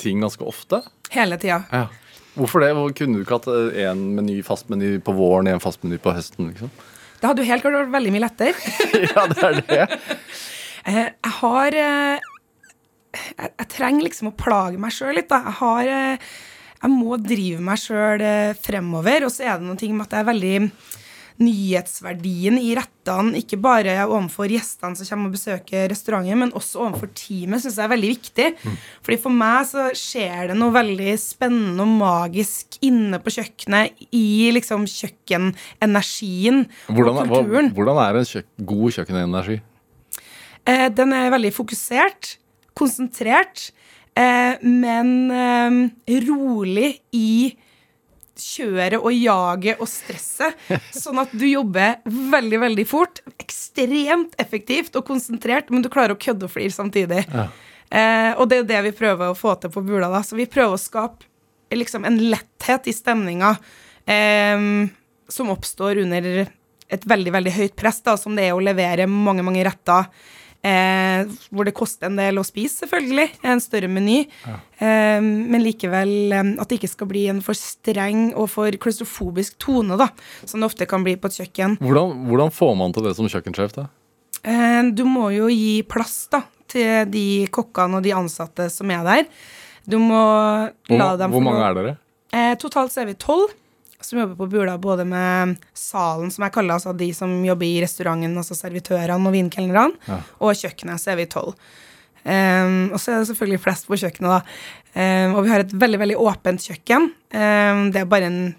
ting 0.03 0.23
ganske 0.23 0.47
ofte? 0.47 0.83
Hele 1.13 1.39
tida. 1.41 1.63
Ja. 1.73 1.87
Hvorfor 2.33 2.65
det? 2.65 2.73
Kunne 2.97 3.19
du 3.19 3.27
ikke 3.27 3.39
hatt 3.41 3.51
én 3.77 4.07
meny, 4.17 4.39
fast 4.47 4.71
meny 4.73 4.97
på 5.05 5.13
våren, 5.15 5.51
én 5.53 5.63
fast 5.63 5.83
meny 5.85 5.99
på 6.01 6.15
høsten? 6.17 6.49
liksom? 6.53 6.73
Det 7.21 7.29
hadde 7.29 7.45
jo 7.45 7.51
helt 7.53 7.63
klart 7.63 7.77
vært 7.77 7.93
veldig 7.93 8.13
mye 8.15 8.25
lettere. 8.25 8.55
ja, 9.13 9.27
det 9.31 9.49
er 9.51 9.63
det. 9.63 9.87
Eh, 10.83 10.97
jeg 11.15 11.31
har 11.37 11.75
eh, 11.79 12.25
jeg, 13.13 13.53
jeg 13.53 13.69
trenger 13.77 14.07
liksom 14.09 14.33
å 14.33 14.37
plage 14.39 14.81
meg 14.81 14.95
sjøl 14.95 15.15
litt, 15.19 15.31
da. 15.31 15.43
Jeg 15.51 15.59
har 15.61 15.93
eh, 15.93 16.33
Jeg 16.83 16.91
må 16.91 17.21
drive 17.23 17.61
meg 17.63 17.79
sjøl 17.79 18.25
fremover. 18.59 19.29
Og 19.29 19.31
så 19.35 19.47
er 19.47 19.61
det 19.61 19.69
noen 19.69 19.81
ting 19.81 19.95
med 19.95 20.09
at 20.09 20.17
det 20.17 20.23
er 20.23 20.31
veldig 20.33 20.57
nyhetsverdien 21.43 22.59
i 22.61 22.73
rettene, 22.77 23.35
ikke 23.41 23.59
bare 23.63 23.95
overfor 24.05 24.51
gjestene 24.53 24.99
som 24.99 25.09
kommer 25.09 25.31
og 25.31 25.37
besøker 25.37 25.89
restauranten, 25.91 26.39
men 26.39 26.55
også 26.59 26.85
overfor 26.87 27.11
teamet, 27.17 27.63
syns 27.65 27.79
jeg 27.79 27.87
er 27.87 27.93
veldig 27.93 28.13
viktig. 28.13 28.49
Fordi 29.05 29.19
For 29.23 29.35
meg 29.43 29.67
så 29.71 29.89
skjer 29.97 30.53
det 30.53 30.59
noe 30.59 30.75
veldig 30.75 31.17
spennende 31.21 31.87
og 31.87 31.97
magisk 32.03 32.79
inne 32.85 33.21
på 33.23 33.35
kjøkkenet, 33.39 34.07
i 34.13 34.53
liksom 34.55 34.87
kjøkkenenergien 34.91 36.65
Hvordan, 36.89 37.23
og 37.25 37.33
hva, 37.33 37.67
hvordan 37.75 38.01
er 38.05 38.21
en 38.21 38.29
kjøk 38.29 38.49
god 38.73 38.99
kjøkkenenergi? 38.99 39.59
Eh, 40.69 40.89
den 40.95 41.15
er 41.17 41.33
veldig 41.35 41.51
fokusert, 41.57 42.37
konsentrert, 42.79 43.71
eh, 44.19 44.61
men 44.63 45.13
eh, 45.31 45.77
rolig 46.29 46.95
i 47.17 47.53
kjøret 48.43 49.01
og 49.01 49.13
jaget 49.15 49.83
og 49.83 49.89
stresset. 49.91 50.57
Sånn 51.03 51.21
at 51.23 51.35
du 51.37 51.45
jobber 51.47 52.01
veldig, 52.07 52.63
veldig 52.65 52.87
fort, 52.89 53.21
ekstremt 53.43 54.37
effektivt 54.43 54.97
og 54.99 55.07
konsentrert, 55.09 55.71
men 55.71 55.85
du 55.85 55.91
klarer 55.93 56.17
å 56.17 56.21
kødde 56.21 56.49
og 56.49 56.55
flire 56.55 56.75
samtidig. 56.75 57.27
Eh, 57.93 58.33
og 58.39 58.49
det 58.49 58.63
er 58.63 58.71
det 58.71 58.81
vi 58.89 58.97
prøver 59.03 59.31
å 59.31 59.39
få 59.39 59.55
til 59.61 59.73
på 59.73 59.85
Bula. 59.85 60.09
da. 60.13 60.23
Så 60.25 60.39
vi 60.39 60.49
prøver 60.51 60.79
å 60.79 60.81
skape 60.81 61.29
liksom, 61.77 62.07
en 62.09 62.19
letthet 62.33 62.89
i 62.89 62.97
stemninga 62.97 63.55
eh, 64.09 64.67
som 65.33 65.53
oppstår 65.53 66.03
under 66.05 66.47
et 66.93 67.07
veldig 67.09 67.33
veldig 67.33 67.53
høyt 67.57 67.77
press, 67.79 68.03
da, 68.05 68.19
som 68.21 68.37
det 68.37 68.51
er 68.51 68.57
å 68.57 68.63
levere 68.65 69.09
mange 69.09 69.45
mange 69.45 69.65
retter. 69.65 70.09
Eh, 70.63 71.27
hvor 71.51 71.67
det 71.67 71.75
koster 71.75 72.07
en 72.07 72.19
del 72.21 72.39
å 72.39 72.45
spise, 72.47 72.85
selvfølgelig. 72.85 73.33
En 73.51 73.63
større 73.63 73.89
meny. 73.91 74.21
Eh, 74.47 75.19
men 75.23 75.65
likevel 75.65 76.13
eh, 76.31 76.53
at 76.63 76.71
det 76.71 76.79
ikke 76.79 76.93
skal 76.93 77.11
bli 77.11 77.25
en 77.33 77.41
for 77.43 77.59
streng 77.59 78.29
og 78.39 78.47
for 78.53 78.79
klaustrofobisk 78.83 79.57
tone, 79.63 79.99
da, 79.99 80.07
som 80.47 80.63
det 80.63 80.69
ofte 80.71 80.87
kan 80.91 81.03
bli 81.07 81.17
på 81.19 81.33
et 81.33 81.41
kjøkken. 81.41 81.81
Hvordan, 81.83 82.15
hvordan 82.31 82.55
får 82.55 82.77
man 82.79 82.95
til 82.95 83.09
det 83.09 83.17
som 83.19 83.31
kjøkkensjef? 83.33 83.75
da? 83.81 83.89
Eh, 84.43 84.83
du 84.95 85.03
må 85.07 85.33
jo 85.35 85.51
gi 85.51 85.83
plass 85.87 86.29
da, 86.31 86.45
til 86.71 87.11
de 87.11 87.27
kokkene 87.53 87.99
og 87.99 88.07
de 88.07 88.15
ansatte 88.17 88.69
som 88.71 88.91
er 88.95 89.03
der. 89.07 89.27
Du 89.83 89.99
må 89.99 90.23
Hvor, 90.87 90.95
la 90.95 91.17
dem 91.19 91.35
hvor 91.35 91.43
mange 91.43 91.67
er 91.67 91.75
dere? 91.79 91.97
Eh, 92.33 92.55
totalt 92.63 92.95
så 92.95 93.03
er 93.03 93.11
vi 93.11 93.19
tolv 93.19 93.51
som 94.05 94.19
jobber 94.23 94.37
på 94.39 94.49
Bula, 94.53 94.79
både 94.79 95.05
med 95.09 95.57
salen, 95.75 96.31
som 96.31 96.45
jeg 96.47 96.53
kaller 96.55 96.75
altså 96.79 96.93
de 96.97 97.11
som 97.15 97.33
jobber 97.45 97.67
i 97.67 97.81
restauranten, 97.85 98.37
altså 98.37 98.55
servitørene 98.59 99.27
og 99.29 99.33
vinkelnerne, 99.35 99.93
Ja. 100.09 100.21
og 100.41 100.55
kjøkkenet, 100.59 101.01
så 101.01 101.13
er 101.13 101.17
vi 101.23 101.27
tolv. 101.27 101.55
Um, 102.25 102.93
og 102.95 103.01
så 103.03 103.11
er 103.13 103.19
det 103.23 103.29
selvfølgelig 103.33 103.61
flest 103.65 103.89
på 103.89 103.97
kjøkkenet, 103.99 104.31
da. 104.31 104.43
Um, 104.95 105.35
og 105.35 105.45
vi 105.45 105.51
har 105.51 105.65
et 105.65 105.73
veldig, 105.75 105.99
veldig 105.99 106.19
åpent 106.23 106.61
kjøkken. 106.69 107.09
Um, 107.35 107.81
det 107.91 108.03
er 108.03 108.11
bare 108.11 108.29
en, 108.31 108.55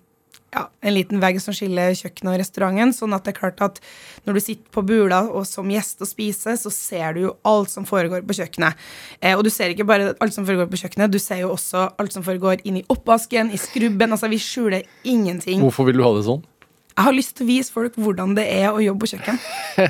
ja, 0.54 0.68
en 0.86 0.94
liten 0.94 1.22
vegg 1.22 1.40
som 1.42 1.56
skiller 1.56 1.96
kjøkkenet 1.98 2.36
og 2.36 2.40
restauranten, 2.42 2.94
sånn 2.96 3.16
at 3.16 3.26
det 3.26 3.34
er 3.34 3.40
klart 3.40 3.64
at 3.66 3.80
når 4.28 4.38
du 4.38 4.42
sitter 4.44 4.76
på 4.76 4.84
Bula 4.86 5.24
og 5.26 5.48
som 5.50 5.72
gjest 5.74 6.04
og 6.06 6.10
spiser, 6.10 6.58
så 6.60 6.72
ser 6.74 7.18
du 7.18 7.24
jo 7.26 7.34
alt 7.50 7.74
som 7.74 7.88
foregår 7.90 8.26
på 8.28 8.38
kjøkkenet. 8.38 8.80
Eh, 9.20 9.34
og 9.34 9.44
du 9.48 9.52
ser 9.54 9.74
ikke 9.74 9.88
bare 9.90 10.14
alt 10.14 10.36
som 10.36 10.46
foregår 10.48 10.70
på 10.70 10.84
kjøkkenet, 10.84 11.14
du 11.14 11.20
ser 11.22 11.42
jo 11.44 11.52
også 11.56 11.88
alt 11.98 12.16
som 12.16 12.26
foregår 12.26 12.62
inn 12.70 12.82
i 12.84 12.86
oppvasken, 12.94 13.52
i 13.54 13.62
skrubben. 13.62 14.14
Altså, 14.14 14.30
vi 14.32 14.42
skjuler 14.42 14.88
ingenting. 15.04 15.64
Hvorfor 15.66 15.90
vil 15.90 16.00
du 16.00 16.06
ha 16.06 16.14
det 16.18 16.26
sånn? 16.30 16.46
Jeg 16.94 17.08
har 17.08 17.16
lyst 17.18 17.38
til 17.40 17.48
å 17.48 17.50
vise 17.50 17.74
folk 17.74 17.96
hvordan 17.98 18.36
det 18.38 18.46
er 18.54 18.70
å 18.70 18.82
jobbe 18.84 19.08
på 19.08 19.16
kjøkken. 19.16 19.40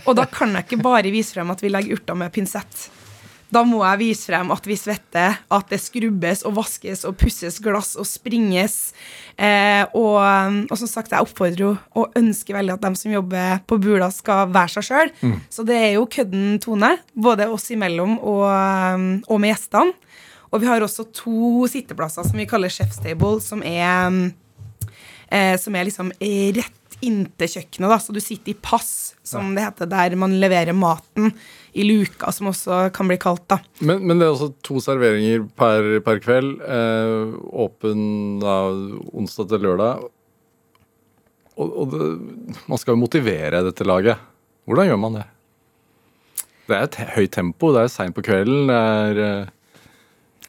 Og 0.08 0.14
da 0.16 0.24
kan 0.32 0.54
jeg 0.56 0.70
ikke 0.70 0.84
bare 0.86 1.12
vise 1.12 1.36
frem 1.36 1.52
at 1.52 1.64
vi 1.64 1.72
legger 1.74 2.00
urter 2.00 2.16
med 2.16 2.32
pinsett. 2.32 2.86
Da 3.54 3.62
må 3.68 3.84
jeg 3.84 4.00
vise 4.00 4.30
frem 4.32 4.50
at 4.54 4.66
vi 4.66 4.78
svetter, 4.80 5.36
at 5.54 5.70
det 5.70 5.80
skrubbes 5.84 6.42
og 6.48 6.56
vaskes 6.58 7.04
og 7.06 7.18
pusses 7.20 7.60
glass 7.62 7.94
og 8.00 8.08
springes. 8.10 8.78
Eh, 9.38 9.84
og, 9.94 10.18
og 10.72 10.76
som 10.80 10.90
sagt, 10.90 11.14
jeg 11.14 11.22
oppfordrer 11.26 11.66
jo 11.66 11.72
og 12.00 12.18
ønsker 12.18 12.58
veldig 12.58 12.74
at 12.78 12.86
de 12.88 12.94
som 12.98 13.14
jobber 13.14 13.62
på 13.70 13.78
Bula, 13.84 14.10
skal 14.14 14.50
være 14.54 14.74
seg 14.78 14.88
sjøl. 14.90 15.14
Så 15.54 15.66
det 15.68 15.78
er 15.78 15.92
jo 15.98 16.10
kødden 16.10 16.58
tone, 16.64 16.96
både 17.14 17.50
oss 17.54 17.70
imellom 17.76 18.18
og, 18.20 18.48
og 19.28 19.44
med 19.44 19.54
gjestene. 19.54 19.94
Og 20.54 20.62
vi 20.62 20.70
har 20.70 20.86
også 20.86 21.08
to 21.18 21.66
sitteplasser 21.70 22.26
som 22.28 22.38
vi 22.38 22.46
kaller 22.50 22.70
chef's 22.74 23.02
table, 23.02 23.40
som 23.42 23.64
er 23.66 24.32
eh, 25.34 25.56
som 25.58 25.76
er 25.76 25.90
liksom 25.90 26.14
rett 26.20 26.80
inntil 27.04 27.50
kjøkkenet. 27.58 27.90
da, 27.90 27.98
Så 28.00 28.14
du 28.14 28.22
sitter 28.24 28.54
i 28.54 28.60
pass, 28.62 29.16
som 29.24 29.54
det 29.56 29.66
heter, 29.66 29.90
der 29.90 30.16
man 30.20 30.38
leverer 30.40 30.76
maten. 30.78 31.34
I 31.74 31.84
luka, 31.88 32.30
som 32.32 32.52
også 32.52 32.84
kan 32.94 33.08
bli 33.10 33.18
kalt. 33.18 33.44
da. 33.50 33.58
Men, 33.82 34.04
men 34.06 34.20
det 34.20 34.28
er 34.28 34.34
altså 34.36 34.52
to 34.66 34.78
serveringer 34.84 35.46
per, 35.58 35.88
per 36.06 36.20
kveld. 36.22 36.60
Eh, 36.62 37.32
åpen 37.66 38.04
da, 38.44 38.58
onsdag 39.18 39.50
til 39.50 39.64
lørdag. 39.66 40.04
Og, 41.58 41.72
og 41.84 41.90
det, 41.94 42.10
man 42.70 42.82
skal 42.82 42.94
jo 42.96 43.02
motivere 43.02 43.64
dette 43.66 43.86
laget. 43.86 44.22
Hvordan 44.70 44.92
gjør 44.92 45.02
man 45.02 45.18
det? 45.20 45.26
Det 46.70 46.78
er 46.78 46.86
et 46.88 47.00
høyt 47.18 47.34
tempo, 47.36 47.74
det 47.76 47.82
er 47.88 47.92
seint 47.92 48.16
på 48.16 48.24
kvelden. 48.26 48.70
det 48.70 48.78
er... 48.78 49.24
Eh, 49.26 49.52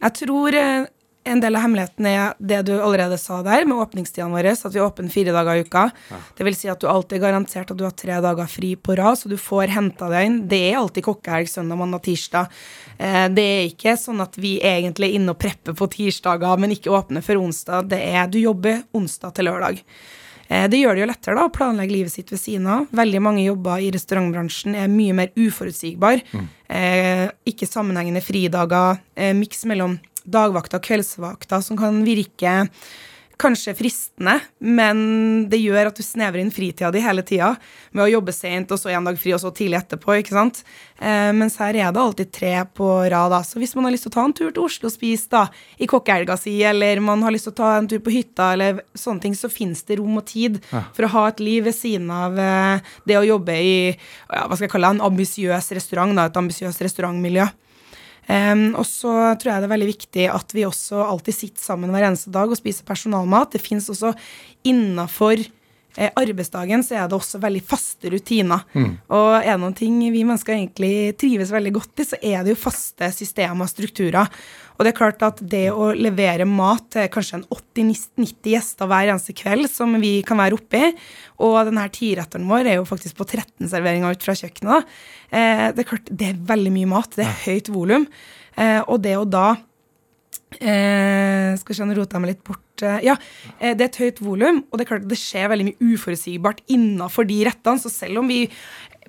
Jeg 0.04 0.14
tror 0.20 0.54
eh, 0.60 0.86
en 1.24 1.40
del 1.40 1.56
av 1.56 1.62
hemmeligheten 1.64 2.06
er 2.06 2.34
det 2.38 2.60
du 2.68 2.72
allerede 2.76 3.16
sa 3.20 3.38
der, 3.42 3.64
med 3.68 3.78
åpningstidene 3.80 4.34
våre, 4.34 4.52
at 4.54 4.74
vi 4.74 4.80
er 4.80 4.86
åpne 4.86 5.10
fire 5.12 5.32
dager 5.34 5.60
i 5.60 5.64
uka. 5.64 5.84
Det 6.36 6.44
vil 6.46 6.56
si 6.58 6.68
at 6.68 6.80
du 6.80 6.88
alltid 6.90 7.18
er 7.18 7.24
garantert 7.26 7.70
at 7.72 7.78
du 7.80 7.84
har 7.86 7.94
tre 7.96 8.18
dager 8.24 8.50
fri 8.50 8.74
på 8.76 8.96
rad, 9.00 9.16
så 9.20 9.28
du 9.32 9.36
får 9.40 9.72
henta 9.74 10.08
deg 10.12 10.26
inn. 10.28 10.38
Det 10.50 10.60
er 10.70 10.80
alltid 10.80 11.06
kokkehelg 11.08 11.48
søndag, 11.50 11.80
mandag, 11.80 12.04
tirsdag. 12.06 12.52
Eh, 12.98 13.28
det 13.32 13.46
er 13.54 13.62
ikke 13.70 13.96
sånn 14.00 14.20
at 14.24 14.36
vi 14.40 14.58
egentlig 14.60 15.10
er 15.12 15.18
inne 15.20 15.32
og 15.34 15.40
prepper 15.40 15.76
på 15.78 15.88
tirsdager, 15.96 16.58
men 16.60 16.76
ikke 16.76 16.92
åpner 16.94 17.24
før 17.24 17.40
onsdag. 17.46 17.88
Det 17.94 18.02
er 18.04 18.28
du 18.28 18.38
jobber 18.42 18.84
onsdag 18.94 19.34
til 19.34 19.48
lørdag. 19.50 19.80
Eh, 20.48 20.68
Det 20.68 20.76
gjør 20.76 20.94
det 20.94 21.00
jo 21.06 21.08
lettere 21.08 21.34
da, 21.40 21.48
å 21.48 21.52
planlegge 21.56 21.96
livet 21.96 22.12
sitt 22.12 22.30
ved 22.30 22.38
siden 22.38 22.66
av. 22.68 22.86
Veldig 22.92 23.20
mange 23.24 23.46
jobber 23.46 23.80
i 23.80 23.90
restaurantbransjen 23.90 24.76
er 24.76 24.88
mye 24.92 25.14
mer 25.16 25.32
uforutsigbar. 25.40 26.20
Eh, 26.68 27.28
ikke 27.48 27.64
sammenhengende 27.66 28.20
fridager. 28.20 28.98
Eh, 29.16 29.32
miks 29.32 29.64
mellom 29.64 29.96
dagvakter 30.24 30.80
og 30.80 30.86
kveldsvakta 30.86 31.60
som 31.64 31.78
kan 31.80 32.02
virke 32.06 32.54
kanskje 33.40 33.74
fristende, 33.74 34.36
men 34.58 34.98
det 35.50 35.58
gjør 35.58 35.90
at 35.90 35.98
du 35.98 36.04
snevrer 36.06 36.42
inn 36.42 36.52
fritida 36.54 36.90
di 36.94 37.02
hele 37.02 37.24
tida 37.26 37.50
med 37.94 38.04
å 38.06 38.10
jobbe 38.12 38.34
sent, 38.34 38.70
og 38.70 38.78
så 38.78 38.92
en 38.94 39.08
dag 39.08 39.18
fri, 39.18 39.32
og 39.34 39.42
så 39.42 39.50
tidlig 39.54 39.80
etterpå, 39.80 40.14
ikke 40.20 40.36
sant. 40.36 40.60
Eh, 40.98 41.32
mens 41.34 41.56
her 41.58 41.74
er 41.74 41.90
det 41.94 42.02
alltid 42.02 42.30
tre 42.34 42.52
på 42.76 42.88
rad, 43.10 43.32
da. 43.34 43.42
Så 43.46 43.58
hvis 43.58 43.74
man 43.74 43.88
har 43.88 43.94
lyst 43.94 44.06
til 44.06 44.12
å 44.12 44.16
ta 44.16 44.26
en 44.28 44.36
tur 44.36 44.52
til 44.52 44.62
Oslo 44.62 44.90
og 44.90 44.94
spise 44.94 45.30
da, 45.32 45.44
i 45.82 45.88
kokkeelga 45.90 46.38
si, 46.40 46.54
eller 46.66 47.02
man 47.04 47.24
har 47.26 47.34
lyst 47.34 47.48
til 47.50 47.56
å 47.56 47.58
ta 47.62 47.72
en 47.78 47.90
tur 47.90 48.02
på 48.04 48.14
hytta, 48.14 48.52
eller 48.54 48.84
sånne 48.98 49.26
ting, 49.26 49.36
så 49.38 49.50
finnes 49.52 49.82
det 49.88 49.98
rom 49.98 50.20
og 50.20 50.26
tid 50.30 50.60
ja. 50.70 50.84
for 50.94 51.08
å 51.08 51.12
ha 51.16 51.26
et 51.32 51.42
liv 51.42 51.66
ved 51.66 51.76
siden 51.76 52.10
av 52.14 52.38
eh, 52.38 52.94
det 53.08 53.18
å 53.18 53.26
jobbe 53.26 53.58
i 53.58 53.76
ja, 53.90 54.46
hva 54.46 54.54
skal 54.54 54.68
jeg 54.68 54.76
kalle 54.76 54.94
det, 54.94 55.00
en 55.00 55.06
ambisiøs 55.10 55.74
restaurant, 55.80 56.14
da, 56.14 56.30
et 56.30 56.42
ambisiøst 56.44 56.86
restaurantmiljø. 56.86 57.50
Og 58.28 58.86
så 58.88 59.10
tror 59.40 59.50
jeg 59.50 59.62
det 59.62 59.68
er 59.68 59.74
veldig 59.74 59.90
viktig 59.90 60.24
at 60.32 60.54
vi 60.56 60.64
også 60.64 61.02
alltid 61.04 61.36
sitter 61.36 61.64
sammen 61.64 61.92
hver 61.92 62.06
eneste 62.08 62.32
dag 62.34 62.48
og 62.48 62.58
spiser 62.58 62.86
personalmat. 62.88 63.52
Det 63.52 63.62
fins 63.62 63.90
også 63.92 64.14
innafor 64.64 65.42
arbeidsdagen 65.94 66.82
så 66.82 66.96
er 66.98 67.08
det 67.08 67.16
også 67.16 67.38
veldig 67.42 67.62
faste 67.64 68.10
rutiner. 68.10 68.64
Mm. 68.74 68.90
Og 69.14 69.28
er 69.38 69.52
det 69.52 69.60
noen 69.62 69.76
ting 69.78 70.00
vi 70.02 70.24
mennesker 70.26 70.56
egentlig 70.56 71.14
trives 71.20 71.52
veldig 71.54 71.72
godt 71.76 72.02
i, 72.02 72.06
så 72.08 72.18
er 72.18 72.42
det 72.42 72.54
jo 72.54 72.62
faste 72.64 73.10
systemer 73.14 73.66
og 73.66 73.70
strukturer. 73.70 74.30
Og 74.74 74.82
det 74.82 74.90
er 74.90 74.98
klart 74.98 75.22
at 75.22 75.38
det 75.38 75.68
å 75.70 75.92
levere 75.94 76.46
mat 76.50 76.88
til 76.96 77.06
kanskje 77.14 77.38
en 77.38 77.46
80-90 77.46 78.50
gjester 78.56 78.90
hver 78.90 79.12
eneste 79.12 79.36
kveld, 79.38 79.68
som 79.70 79.94
vi 80.02 80.16
kan 80.26 80.40
være 80.42 80.58
oppi, 80.58 80.90
og 81.46 81.60
denne 81.68 81.84
tiretteren 81.94 82.48
vår 82.50 82.72
er 82.72 82.80
jo 82.80 82.88
faktisk 82.88 83.20
på 83.20 83.28
13 83.28 83.70
serveringer 83.70 84.16
ut 84.16 84.26
fra 84.26 84.34
kjøkkenet, 84.38 84.90
eh, 85.30 85.68
det 85.76 85.84
er 85.84 85.90
klart 85.92 86.10
det 86.10 86.32
er 86.32 86.42
veldig 86.50 86.74
mye 86.74 86.90
mat. 86.90 87.14
Det 87.14 87.26
er 87.26 87.40
høyt 87.44 87.70
volum. 87.74 88.08
Eh, 88.58 88.80
og 88.82 89.00
det 89.02 89.16
å 89.18 89.24
da 89.26 89.48
eh, 90.60 91.54
Skal 91.58 91.72
vi 91.72 91.74
se, 91.74 91.86
nå 91.86 91.96
roter 91.98 92.18
jeg 92.18 92.22
meg 92.22 92.34
litt 92.34 92.44
bort. 92.46 92.63
Eh, 92.82 93.04
ja, 93.06 93.16
eh, 93.60 93.74
det 93.76 93.86
er 93.86 93.90
et 93.90 94.00
høyt 94.02 94.24
volum, 94.24 94.64
og 94.70 94.78
det 94.78 94.86
er 94.86 94.90
klart 94.94 95.06
det 95.10 95.20
skjer 95.20 95.50
veldig 95.52 95.68
mye 95.70 95.92
uforutsigbart 95.94 96.64
innafor 96.72 97.28
de 97.28 97.44
rettene. 97.46 97.82
Så 97.82 97.92
selv 97.92 98.22
om 98.22 98.30
vi 98.30 98.48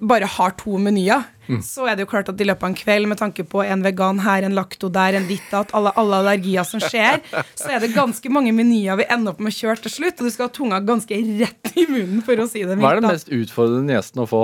bare 0.03 0.27
har 0.27 0.51
to 0.59 0.77
menyer, 0.81 1.23
mm. 1.47 1.61
så 1.63 1.85
er 1.87 1.95
det 1.95 2.03
jo 2.03 2.09
klart 2.11 2.29
at 2.29 2.41
i 2.41 2.47
løpet 2.47 2.65
av 2.65 2.71
en 2.71 2.77
kveld, 2.77 3.07
med 3.07 3.19
tanke 3.21 3.45
på 3.47 3.63
en 3.63 3.85
vegan 3.85 4.19
her, 4.25 4.43
en 4.43 4.57
lakto 4.57 4.89
der, 4.91 5.15
en 5.15 5.27
ditt 5.29 5.53
at 5.55 5.71
alle, 5.77 5.93
alle, 5.95 6.19
allergier 6.19 6.67
som 6.67 6.83
skjer, 6.83 7.21
så 7.55 7.71
er 7.71 7.83
det 7.83 7.93
ganske 7.95 8.31
mange 8.33 8.51
menyer 8.55 8.99
vi 8.99 9.07
ender 9.07 9.33
opp 9.33 9.39
med 9.43 9.53
å 9.53 9.55
kjøre 9.55 9.85
til 9.85 9.95
slutt, 9.95 10.19
og 10.19 10.27
du 10.27 10.35
skal 10.35 10.49
ha 10.49 10.55
tunga 10.57 10.81
ganske 10.83 11.21
rett 11.39 11.71
i 11.79 11.87
munnen, 11.87 12.19
for 12.27 12.43
å 12.43 12.49
si 12.51 12.65
det 12.65 12.75
mildt. 12.75 12.83
Hva 12.83 12.93
er 12.97 13.01
det 13.01 13.13
mest 13.13 13.31
utfordrende 13.31 13.95
gjesten 13.95 14.25
å 14.25 14.29
få? 14.29 14.43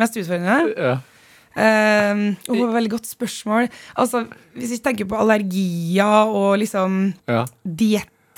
Mest 0.00 0.18
utfordrende? 0.18 0.74
Ja. 0.74 0.98
Um, 1.50 2.20
oh, 2.50 2.68
veldig 2.74 2.92
godt 2.92 3.08
spørsmål. 3.10 3.66
Altså, 3.98 4.24
Hvis 4.54 4.70
vi 4.76 4.82
tenker 4.84 5.08
på 5.10 5.18
allergier 5.18 6.30
og 6.30 6.60
liksom 6.62 7.00
ja. 7.26 7.44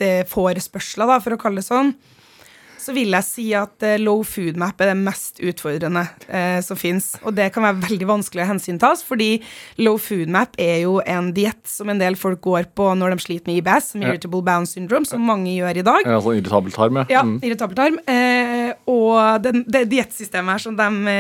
Diettforespørsler, 0.01 1.19
for 1.23 1.37
å 1.37 1.41
kalle 1.41 1.63
det 1.63 1.69
sånn, 1.69 1.95
så 2.83 2.95
vil 2.95 3.15
jeg 3.15 3.27
si 3.27 3.45
at 3.57 3.85
uh, 3.87 3.95
low 4.03 4.23
food 4.27 4.59
map 4.61 4.81
er 4.83 4.93
det 4.93 4.99
mest 4.99 5.41
utfordrende 5.43 6.03
eh, 6.27 6.59
som 6.65 6.79
fins. 6.79 7.13
Og 7.23 7.35
det 7.37 7.49
kan 7.55 7.65
være 7.67 7.83
veldig 7.85 8.09
vanskelig 8.09 8.45
å 8.45 8.49
hensyntas, 8.49 9.05
fordi 9.07 9.31
low 9.83 9.99
food 10.03 10.31
map 10.33 10.57
er 10.61 10.83
jo 10.85 10.97
en 11.07 11.31
diett 11.37 11.61
som 11.69 11.93
en 11.93 12.01
del 12.01 12.17
folk 12.19 12.43
går 12.45 12.71
på 12.77 12.89
når 12.99 13.15
de 13.15 13.25
sliter 13.27 13.51
med 13.51 13.61
IBS, 13.61 13.93
som 13.93 14.03
irritable 14.03 14.43
bound 14.47 14.71
syndrome, 14.71 15.09
som 15.09 15.23
mange 15.27 15.53
gjør 15.55 15.83
i 15.83 15.87
dag. 15.87 16.01
Ja, 16.07 16.17
altså 16.19 16.35
irritabel 16.37 16.75
tarm, 16.75 17.01
ja. 17.03 17.07
ja 17.13 17.25
mm. 17.27 17.37
irritabel 17.47 17.79
tarm. 17.79 18.01
Eh, 18.11 18.73
og 18.91 19.47
den, 19.47 19.63
det 19.71 19.85
diettsystemet 19.93 20.57
her 20.57 20.67
som 20.67 20.79
de 20.79 21.17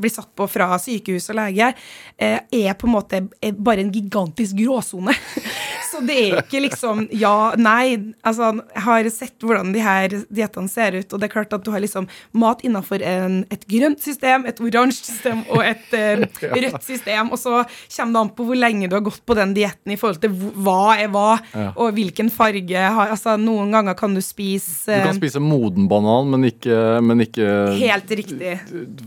blir 0.00 0.14
satt 0.14 0.30
på 0.36 0.48
fra 0.50 0.72
sykehus 0.80 1.30
og 1.30 1.38
lege, 1.40 1.72
er 2.20 2.74
på 2.78 2.88
en 2.88 2.94
måte 2.94 3.22
bare 3.58 3.84
en 3.84 3.94
gigantisk 3.94 4.58
gråsone. 4.58 5.14
så 6.00 6.06
det 6.08 6.16
er 6.20 6.38
ikke 6.40 6.62
liksom 6.64 7.04
ja, 7.12 7.52
nei. 7.60 8.12
Altså, 8.26 8.50
jeg 8.72 8.84
har 8.86 9.08
sett 9.12 9.44
hvordan 9.44 9.72
de 9.74 9.82
her 9.84 10.14
diettene 10.32 10.70
ser 10.70 10.96
ut, 10.98 11.12
og 11.12 11.20
det 11.20 11.28
er 11.28 11.34
klart 11.34 11.54
at 11.56 11.64
du 11.66 11.70
har 11.74 11.82
liksom 11.82 12.08
mat 12.40 12.64
innafor 12.66 13.02
et 13.04 13.66
grønt 13.70 14.02
system, 14.02 14.46
et 14.48 14.60
oransje 14.64 15.10
system 15.10 15.42
og 15.52 15.64
et 15.66 15.96
eh, 15.96 16.24
rødt 16.64 16.86
system, 16.86 17.32
og 17.34 17.40
så 17.40 17.62
kommer 17.64 18.14
det 18.16 18.22
an 18.22 18.32
på 18.36 18.46
hvor 18.48 18.58
lenge 18.58 18.90
du 18.90 18.96
har 18.96 19.04
gått 19.06 19.22
på 19.26 19.36
den 19.38 19.54
dietten 19.56 19.94
i 19.94 19.98
forhold 20.00 20.20
til 20.22 20.34
hva 20.64 20.96
er 20.96 21.10
hva, 21.12 21.28
ja. 21.52 21.70
og 21.74 21.94
hvilken 21.96 22.30
farge 22.32 22.86
har 22.96 23.10
Altså, 23.10 23.34
noen 23.40 23.72
ganger 23.74 23.96
kan 23.98 24.12
du 24.14 24.20
spise 24.22 24.94
Du 24.94 25.08
kan 25.08 25.16
spise 25.16 25.40
moden 25.42 25.88
banan, 25.90 26.28
men 26.30 26.46
ikke, 26.46 26.76
men 27.02 27.24
ikke 27.24 27.48
Helt 27.80 28.12
riktig. 28.20 28.54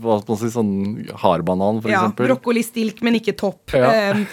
Hva 0.02 0.18
skal 0.20 0.34
man 0.34 0.40
si, 0.42 0.50
sånn 0.52 0.74
hardbanan, 1.22 1.80
for 1.80 1.92
ja, 1.92 2.02
eksempel. 2.02 2.28
Ja, 2.28 2.34
brokkolistilk, 2.34 3.00
men 3.06 3.18
ikke 3.20 3.36
topp. 3.38 3.72
Ja. 3.72 4.12
Um, 4.12 4.26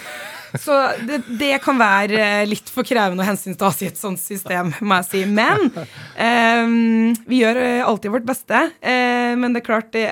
så 0.60 0.77
det, 1.08 1.22
det, 1.39 1.53
kan 1.63 1.79
være 1.79 2.46
litt 2.50 2.70
for 2.72 2.88
krevende 2.88 3.24
å 3.24 3.27
hensyntas 3.27 3.81
i 3.84 3.89
et 3.91 4.00
sånt 4.00 4.22
system, 4.22 4.74
må 4.81 5.00
jeg 5.01 5.08
si. 5.10 5.22
Men 5.29 5.67
um, 5.72 7.13
vi 7.27 7.41
gjør 7.41 7.62
alltid 7.88 8.15
vårt 8.15 8.27
beste. 8.27 8.63
Uh, 8.84 9.34
men 9.39 9.51
det 9.53 9.62
er 9.62 9.67
klart, 9.67 9.91
det, 9.96 10.08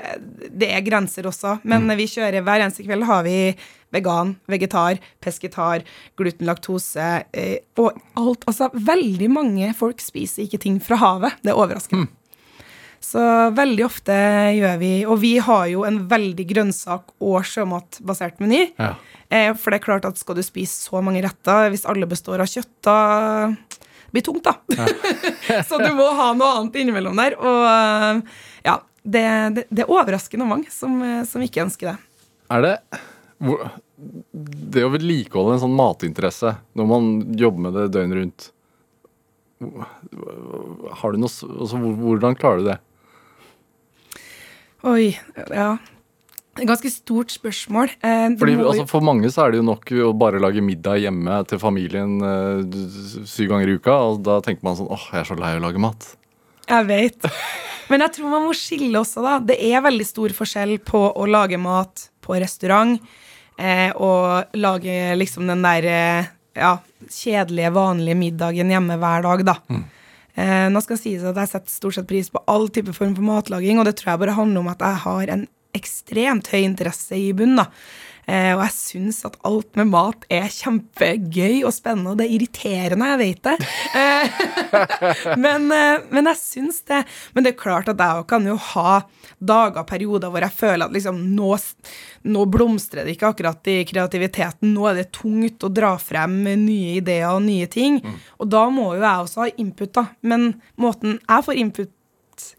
det 0.50 0.70
er 0.74 0.86
grenser 0.86 1.28
også. 1.30 1.58
Men 1.64 1.88
mm. 1.88 1.96
vi 2.00 2.08
kjører 2.14 2.46
hver 2.46 2.64
eneste 2.64 2.86
kveld 2.86 3.08
har 3.10 3.26
vi 3.26 3.38
vegan, 3.90 4.36
vegetar, 4.50 5.00
pesketar, 5.22 5.82
gluten, 6.18 6.46
laktose 6.48 7.10
uh, 7.26 7.58
og 7.82 8.00
alt. 8.20 8.46
Altså, 8.50 8.70
veldig 8.74 9.30
mange 9.32 9.74
folk 9.78 10.02
spiser 10.04 10.46
ikke 10.46 10.62
ting 10.62 10.80
fra 10.84 11.00
havet. 11.02 11.40
Det 11.44 11.52
er 11.52 11.60
overraskende. 11.60 12.06
Mm. 12.06 12.16
Så 13.00 13.20
veldig 13.56 13.84
ofte 13.86 14.14
gjør 14.52 14.74
vi 14.80 14.90
Og 15.08 15.16
vi 15.22 15.32
har 15.40 15.68
jo 15.72 15.86
en 15.88 16.02
veldig 16.08 16.44
grønnsak- 16.50 17.14
og 17.16 17.46
sjømatbasert 17.48 18.42
meny. 18.44 18.66
Ja. 18.76 18.94
Eh, 19.30 19.54
for 19.56 19.72
det 19.72 19.80
er 19.80 19.86
klart 19.86 20.08
at 20.08 20.20
skal 20.20 20.36
du 20.36 20.42
spise 20.44 20.90
så 20.90 21.00
mange 21.04 21.22
retter, 21.24 21.70
hvis 21.72 21.86
alle 21.88 22.08
består 22.10 22.42
av 22.42 22.50
kjøtt, 22.50 22.72
da 22.84 22.96
blir 24.10 24.20
det 24.20 24.26
tungt, 24.26 24.44
da. 24.44 24.56
Ja. 24.74 25.62
så 25.68 25.78
du 25.78 25.88
må 25.96 26.10
ha 26.18 26.32
noe 26.36 26.50
annet 26.58 26.80
innimellom 26.82 27.16
der. 27.16 27.38
Og 27.38 27.66
eh, 27.70 28.38
ja, 28.66 28.76
det, 29.02 29.24
det, 29.56 29.66
det 29.70 29.86
er 29.86 29.94
overraskende 29.94 30.48
mange 30.50 30.68
som, 30.74 31.00
eh, 31.06 31.22
som, 31.30 31.46
ikke 31.46 31.64
ønsker 31.64 31.92
det. 31.92 31.96
Er 32.50 32.66
det 32.66 32.76
Det 34.70 34.82
å 34.84 34.90
vedlikeholde 34.92 35.56
en 35.56 35.62
sånn 35.62 35.76
matinteresse 35.78 36.56
når 36.76 36.90
man 36.90 37.12
jobber 37.38 37.68
med 37.68 37.78
det 37.78 37.92
døgnet 37.94 38.18
rundt 38.20 38.50
har 39.60 41.12
du 41.12 41.20
noe, 41.20 41.28
altså, 41.28 41.76
Hvordan 41.76 42.36
klarer 42.38 42.62
du 42.62 42.68
det? 42.70 42.78
Oi, 44.88 45.12
ja. 45.50 45.74
Ganske 46.60 46.90
stort 46.92 47.32
spørsmål. 47.32 47.92
Eh, 48.02 48.26
Fordi 48.40 48.54
altså, 48.58 48.86
For 48.90 49.04
mange 49.04 49.30
så 49.32 49.44
er 49.44 49.52
det 49.52 49.60
jo 49.60 49.66
nok 49.68 49.92
å 50.08 50.12
bare 50.18 50.40
lage 50.42 50.62
middag 50.64 51.00
hjemme 51.04 51.38
til 51.48 51.60
familien 51.62 52.18
eh, 52.26 52.80
syv 53.28 53.52
ganger 53.52 53.70
i 53.70 53.76
uka. 53.78 53.96
Og 54.10 54.22
da 54.26 54.40
tenker 54.44 54.66
man 54.66 54.76
sånn 54.78 54.90
åh, 54.90 55.06
jeg 55.12 55.22
er 55.22 55.30
så 55.30 55.38
lei 55.38 55.54
av 55.54 55.62
å 55.62 55.66
lage 55.68 55.82
mat. 55.82 56.08
Jeg 56.70 56.86
vet. 56.90 57.30
Men 57.90 58.04
jeg 58.04 58.14
tror 58.16 58.34
man 58.34 58.44
må 58.46 58.56
skille 58.56 59.00
også, 59.00 59.22
da. 59.24 59.38
Det 59.42 59.56
er 59.70 59.82
veldig 59.84 60.06
stor 60.06 60.34
forskjell 60.36 60.76
på 60.86 61.00
å 61.10 61.28
lage 61.30 61.58
mat 61.60 62.06
på 62.22 62.36
restaurant 62.38 62.98
eh, 63.58 63.90
og 63.96 64.52
lage 64.58 65.16
liksom 65.18 65.48
den 65.50 65.64
der 65.64 65.88
eh, 65.90 66.28
ja, 66.60 66.76
kjedelige, 67.10 67.72
vanlige 67.74 68.18
middagen 68.18 68.70
hjemme 68.70 68.98
hver 69.00 69.26
dag, 69.26 69.42
da. 69.48 69.56
Mm. 69.70 69.88
Eh, 70.40 70.66
nå 70.72 70.80
skal 70.82 70.96
jeg 70.96 71.02
sies 71.02 71.24
at 71.26 71.38
jeg 71.42 71.52
setter 71.52 71.72
stort 71.72 71.96
sett 71.98 72.08
pris 72.08 72.30
på 72.32 72.42
all 72.50 72.68
type 72.72 72.94
form 72.96 73.16
for 73.18 73.26
matlaging, 73.26 73.80
og 73.80 73.88
det 73.88 73.98
tror 73.98 74.14
jeg 74.14 74.22
bare 74.24 74.38
handler 74.38 74.62
om 74.62 74.70
at 74.72 74.84
jeg 74.86 75.02
har 75.04 75.34
en 75.34 75.48
ekstremt 75.76 76.48
høy 76.50 76.62
interesse 76.64 77.18
i 77.18 77.30
bunnen. 77.36 77.68
Eh, 78.30 78.52
og 78.54 78.62
jeg 78.62 78.74
syns 78.76 79.24
at 79.26 79.38
alt 79.48 79.74
med 79.78 79.88
mat 79.90 80.26
er 80.30 80.46
kjempegøy 80.52 81.64
og 81.66 81.74
spennende, 81.74 82.12
og 82.12 82.20
det 82.20 82.28
er 82.28 82.34
irriterende, 82.36 83.08
jeg 83.10 83.20
vet 83.20 83.48
det. 83.48 83.56
Eh, 83.98 84.36
men, 85.44 85.66
eh, 85.74 86.04
men, 86.12 86.30
jeg 86.30 86.38
syns 86.38 86.82
det. 86.86 87.02
Men 87.34 87.46
det 87.46 87.54
er 87.54 87.62
klart 87.64 87.90
at 87.90 88.00
jeg 88.00 88.26
kan 88.30 88.46
jo 88.46 88.54
ha 88.70 89.00
dager, 89.38 89.82
perioder, 89.88 90.30
hvor 90.30 90.46
jeg 90.46 90.58
føler 90.60 90.86
at 90.86 90.94
liksom 90.94 91.18
nå, 91.34 91.50
nå 92.30 92.46
blomstrer 92.54 93.08
det 93.08 93.16
ikke 93.16 93.32
akkurat 93.32 93.72
i 93.72 93.80
kreativiteten. 93.88 94.74
Nå 94.76 94.90
er 94.90 95.00
det 95.00 95.10
tungt 95.16 95.66
å 95.66 95.72
dra 95.72 95.96
frem 95.98 96.42
nye 96.46 96.98
ideer 97.00 97.32
og 97.32 97.42
nye 97.48 97.66
ting. 97.70 97.98
Mm. 98.04 98.18
Og 98.38 98.52
da 98.52 98.66
må 98.70 98.92
jo 98.94 99.02
jeg 99.02 99.26
også 99.26 99.46
ha 99.46 99.50
input, 99.56 99.94
da. 99.96 100.06
Men 100.22 100.52
måten 100.80 101.18
jeg 101.18 101.48
får 101.48 101.64
input 101.64 101.96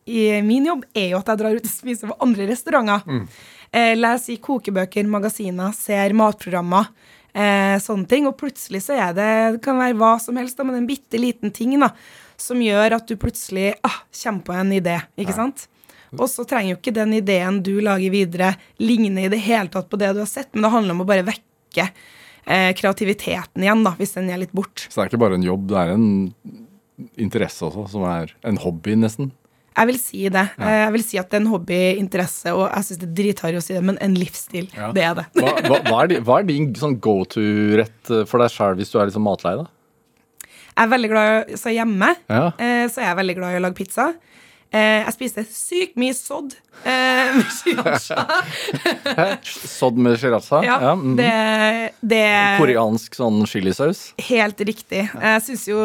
i 0.06 0.28
min 0.46 0.68
jobb, 0.68 0.84
er 0.94 1.14
jo 1.14 1.22
at 1.22 1.32
jeg 1.32 1.40
drar 1.40 1.58
ut 1.58 1.66
og 1.66 1.72
spiser 1.72 2.12
på 2.12 2.20
andre 2.22 2.46
restauranter. 2.52 3.08
Mm. 3.08 3.26
Eh, 3.72 3.94
leser 3.96 4.36
i 4.36 4.42
kokebøker, 4.44 5.08
magasiner, 5.08 5.72
ser 5.76 6.16
matprogrammer. 6.18 6.90
Eh, 7.32 7.78
sånne 7.80 8.10
ting. 8.12 8.28
Og 8.28 8.36
plutselig 8.40 8.84
så 8.88 8.98
er 9.00 9.14
det 9.16 9.30
Det 9.56 9.62
kan 9.64 9.80
være 9.80 9.96
hva 9.96 10.18
som 10.20 10.36
helst, 10.38 10.58
da, 10.58 10.68
men 10.68 10.82
en 10.82 10.88
bitte 10.90 11.20
liten 11.20 11.52
ting 11.56 11.78
da, 11.80 11.94
som 12.36 12.60
gjør 12.60 12.98
at 12.98 13.08
du 13.08 13.16
plutselig 13.16 13.76
ah, 13.88 14.02
kommer 14.12 14.44
på 14.44 14.58
en 14.58 14.74
idé. 14.76 14.98
Ikke 15.16 15.32
ja. 15.32 15.44
sant? 15.44 15.68
Og 16.18 16.28
så 16.28 16.44
trenger 16.44 16.74
jo 16.74 16.80
ikke 16.82 16.96
den 16.96 17.14
ideen 17.16 17.62
du 17.64 17.78
lager 17.80 18.12
videre, 18.12 18.56
ligne 18.84 19.24
i 19.24 19.32
det 19.32 19.40
hele 19.46 19.72
tatt 19.72 19.88
på 19.88 20.00
det 20.00 20.12
du 20.12 20.20
har 20.20 20.28
sett, 20.28 20.50
men 20.52 20.66
det 20.66 20.74
handler 20.74 20.98
om 20.98 21.06
å 21.06 21.08
bare 21.08 21.24
vekke 21.24 21.86
eh, 21.88 22.72
kreativiteten 22.76 23.64
igjen, 23.64 23.86
da, 23.88 23.94
hvis 23.96 24.18
den 24.18 24.28
er 24.28 24.42
litt 24.42 24.52
bort. 24.52 24.90
Så 24.90 24.98
det 24.98 25.06
er 25.06 25.12
ikke 25.14 25.22
bare 25.24 25.40
en 25.40 25.48
jobb, 25.48 25.70
det 25.72 25.80
er 25.80 25.94
en 25.94 26.10
interesse 27.16 27.64
også, 27.64 27.86
som 27.94 28.04
er 28.10 28.36
en 28.44 28.60
hobby, 28.60 28.98
nesten? 29.00 29.32
Jeg 29.72 29.88
vil 29.88 29.98
si 30.02 30.22
det. 30.28 30.44
Ja. 30.60 30.68
Eh, 30.68 30.78
jeg 30.84 30.94
vil 30.98 31.04
si 31.08 31.20
at 31.22 31.30
det 31.32 31.38
er 31.40 31.44
en 31.46 31.52
hobbyinteresse, 31.54 32.52
og 32.58 32.66
jeg 32.68 32.88
syns 32.90 33.00
det 33.02 33.08
er 33.08 33.14
dritharry 33.22 33.60
å 33.60 33.64
si 33.64 33.76
det, 33.78 33.84
men 33.88 34.00
en 34.04 34.18
livsstil. 34.20 34.68
Ja. 34.76 34.90
Det 34.96 35.06
er 35.08 35.14
det. 35.22 35.26
hva, 35.40 35.54
hva, 35.64 35.78
hva, 35.88 36.00
er 36.04 36.12
din, 36.12 36.26
hva, 36.28 36.40
er 36.42 36.50
din, 36.50 36.66
sånn 36.76 36.98
go 37.04 37.22
to-rett 37.32 38.12
eh, 38.12 38.26
for 38.28 38.44
deg 38.44 38.52
sjøl 38.52 38.76
hvis 38.82 38.92
du 38.92 38.98
er 39.00 39.08
liksom 39.12 39.24
matlei, 39.28 39.56
da? 39.62 39.70
Jeg 40.72 40.88
er 40.88 40.92
veldig 40.92 41.10
glad 41.12 41.50
i 41.52 41.58
Så 41.60 41.72
hjemme 41.76 42.08
Ja. 42.32 42.46
eh, 42.56 42.86
så 42.92 43.02
er 43.02 43.10
jeg 43.10 43.18
veldig 43.20 43.38
glad 43.40 43.56
i 43.56 43.58
å 43.60 43.64
lage 43.68 43.78
pizza. 43.80 44.06
Eh, 44.72 45.02
jeg 45.04 45.12
spiste 45.18 45.44
sykt 45.52 45.98
mye 46.00 46.14
sodd 46.16 46.54
eh, 46.88 47.34
med 47.36 47.50
sriracha. 47.52 48.22
Sodd 49.68 49.98
med 50.00 50.16
sriracha? 50.16 50.62
Ja, 50.64 50.94
mhm. 50.96 51.18
det, 51.20 51.32
det 52.00 52.24
Koreansk 52.56 53.18
sånn 53.20 53.42
chilisaus? 53.52 54.14
Helt 54.30 54.64
riktig. 54.64 55.10
Jeg 55.12 55.44
syns 55.44 55.68
jo 55.68 55.82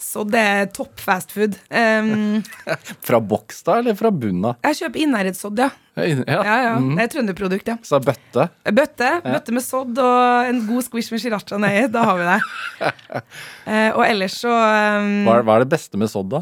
sodd 0.00 0.36
er 0.36 0.68
topp 0.76 1.00
fast 1.00 1.32
food. 1.32 1.56
Um, 1.72 2.42
Fra 3.08 3.22
boks, 3.24 3.64
da, 3.64 3.78
eller 3.80 3.96
fra 3.96 4.12
bunna? 4.12 4.52
jeg 4.68 4.82
kjøper 4.82 5.04
Innherredssodd, 5.06 5.64
ja. 5.64 5.72
Ja. 5.96 6.04
Ja, 6.28 6.60
ja. 6.66 6.76
mhm. 6.76 6.94
Det 7.00 7.08
er 7.08 7.12
trønderprodukt, 7.16 7.72
ja. 7.72 7.80
Så 7.84 8.04
bøtte? 8.04 8.50
Bøtte, 8.68 9.16
bøtte 9.24 9.56
med 9.56 9.64
sodd 9.64 9.96
og 9.96 10.52
en 10.52 10.62
god 10.68 10.90
squish 10.90 11.12
med 11.12 11.24
sriracha 11.24 11.56
nedi. 11.60 11.88
Da 11.92 12.04
har 12.12 12.20
vi 12.20 12.28
det. 12.34 12.40
Eh, 13.70 13.92
og 13.92 14.00
ellers 14.02 14.34
så 14.40 14.50
um, 14.50 15.20
Hva 15.26 15.36
er, 15.36 15.44
hva 15.46 15.54
er 15.58 15.62
det 15.62 15.70
beste 15.70 15.98
med 16.00 16.08
sodd, 16.10 16.30
da? 16.32 16.40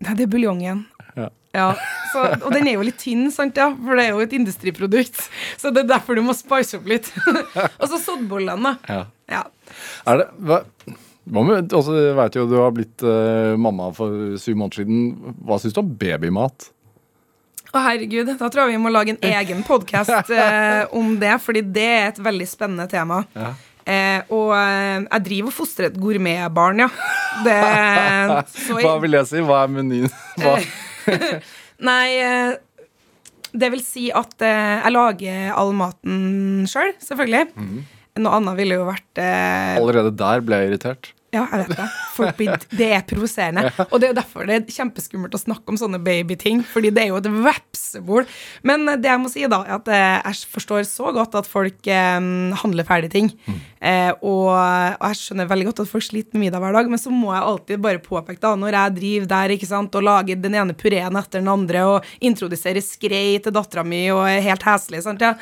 Nei, 0.00 0.16
det 0.16 0.24
er 0.26 0.32
buljongen. 0.32 0.86
Ja. 1.16 1.28
Ja, 1.50 1.72
så, 2.12 2.22
og 2.44 2.52
den 2.54 2.68
er 2.70 2.76
jo 2.76 2.84
litt 2.86 3.00
tynn, 3.02 3.26
sant, 3.34 3.58
ja, 3.58 3.72
for 3.74 3.98
det 3.98 4.06
er 4.06 4.14
jo 4.14 4.22
et 4.22 4.34
industriprodukt. 4.36 5.18
Så 5.58 5.72
det 5.74 5.82
er 5.82 5.92
derfor 5.96 6.18
du 6.18 6.22
må 6.22 6.34
spice 6.38 6.78
opp 6.78 6.86
litt. 6.90 7.10
og 7.80 7.86
så 7.90 7.98
soddbollene, 7.98 8.70
da. 8.70 8.76
Ja. 8.86 9.06
Ja. 9.30 9.44
Er 10.10 10.22
det 10.22 10.28
hva, 10.46 10.60
med, 11.30 11.72
altså, 11.76 11.94
Jeg 11.94 12.16
vet 12.18 12.36
jo 12.38 12.46
du 12.50 12.56
har 12.58 12.72
blitt 12.74 13.04
uh, 13.06 13.54
mamma 13.60 13.90
for 13.94 14.36
syv 14.40 14.58
måneder 14.58 14.82
siden. 14.82 15.34
Hva 15.46 15.58
syns 15.62 15.76
du 15.76 15.82
om 15.82 15.90
babymat? 16.00 16.70
Å 17.70 17.82
herregud, 17.84 18.32
da 18.34 18.48
tror 18.50 18.64
jeg 18.64 18.74
vi 18.74 18.82
må 18.82 18.90
lage 18.90 19.14
en 19.14 19.26
egen 19.40 19.64
podkast 19.66 20.30
uh, 20.30 20.86
om 20.96 21.16
det, 21.20 21.36
fordi 21.42 21.64
det 21.66 21.88
er 21.96 22.08
et 22.12 22.22
veldig 22.22 22.48
spennende 22.50 22.86
tema. 22.90 23.24
Ja. 23.34 23.52
Eh, 23.88 24.20
og 24.34 24.50
eh, 24.56 25.06
jeg 25.06 25.24
driver 25.28 25.52
og 25.52 25.56
fostrer 25.56 25.88
et 25.90 26.00
gourmetbarn, 26.00 26.82
ja. 26.84 26.88
Det, 27.46 27.60
så 28.66 28.80
Hva 28.80 28.96
vil 29.04 29.16
jeg 29.18 29.30
si? 29.30 29.44
Hva 29.46 29.62
er 29.64 29.72
menyen? 29.76 30.10
Hva? 30.40 30.56
Nei, 31.80 32.08
eh, 32.20 32.58
det 33.50 33.70
vil 33.74 33.82
si 33.84 34.10
at 34.14 34.44
eh, 34.46 34.76
jeg 34.84 34.94
lager 34.94 35.54
all 35.58 35.72
maten 35.76 36.68
sjøl, 36.68 36.92
selv, 36.92 37.06
selvfølgelig. 37.08 37.48
Mm. 37.56 37.80
Noe 38.20 38.36
annet 38.40 38.58
ville 38.58 38.76
jo 38.80 38.86
vært 38.88 39.20
eh, 39.22 39.78
Allerede 39.78 40.12
der 40.18 40.42
ble 40.44 40.58
jeg 40.60 40.72
irritert. 40.72 41.12
Ja, 41.30 41.44
jeg 41.46 41.68
vet 41.68 41.78
det. 41.78 41.86
Forbid. 42.16 42.64
det 42.80 42.88
er 42.96 43.02
provoserende. 43.06 43.70
Og 43.86 44.00
det 44.00 44.08
er 44.08 44.12
jo 44.12 44.18
derfor 44.18 44.48
det 44.48 44.56
er 44.56 44.74
kjempeskummelt 44.74 45.34
å 45.36 45.40
snakke 45.40 45.70
om 45.70 45.78
sånne 45.78 46.00
babyting, 46.02 46.64
fordi 46.66 46.90
det 46.94 47.04
er 47.04 47.12
jo 47.12 47.20
et 47.20 47.28
vepsebol. 47.30 48.26
Men 48.66 48.96
det 48.98 49.06
jeg 49.06 49.22
må 49.22 49.30
si, 49.30 49.44
da, 49.50 49.60
er 49.62 49.76
at 49.76 49.90
eh, 49.94 50.16
jeg 50.18 50.50
forstår 50.56 50.82
så 50.88 51.12
godt 51.14 51.36
at 51.38 51.46
folk 51.46 51.86
eh, 51.86 52.18
handler 52.62 52.88
ferdig 52.88 53.12
ting. 53.14 53.30
Eh, 53.46 54.10
og, 54.26 54.50
og 54.50 55.04
jeg 55.06 55.20
skjønner 55.20 55.50
veldig 55.52 55.68
godt 55.68 55.82
at 55.84 55.92
folk 55.92 56.06
sliter 56.08 56.34
med 56.34 56.48
middag 56.48 56.64
hver 56.64 56.74
dag, 56.74 56.90
men 56.90 57.00
så 57.00 57.12
må 57.14 57.30
jeg 57.32 57.46
alltid 57.52 57.84
bare 57.84 58.02
påpeke, 58.02 58.40
da, 58.42 58.52
når 58.58 58.78
jeg 58.78 58.96
driver 58.98 59.30
der 59.34 59.54
ikke 59.54 59.70
sant, 59.70 59.98
og 60.00 60.06
lager 60.06 60.40
den 60.42 60.56
ene 60.58 60.74
pureen 60.76 61.20
etter 61.20 61.38
den 61.38 61.52
andre, 61.52 61.84
og 61.92 62.10
introduserer 62.26 62.82
skrei 62.84 63.38
til 63.38 63.54
dattera 63.54 63.86
mi 63.86 64.02
og 64.10 64.24
er 64.26 64.42
helt 64.44 64.66
heslig, 64.66 65.04
sant, 65.06 65.22
ja. 65.22 65.36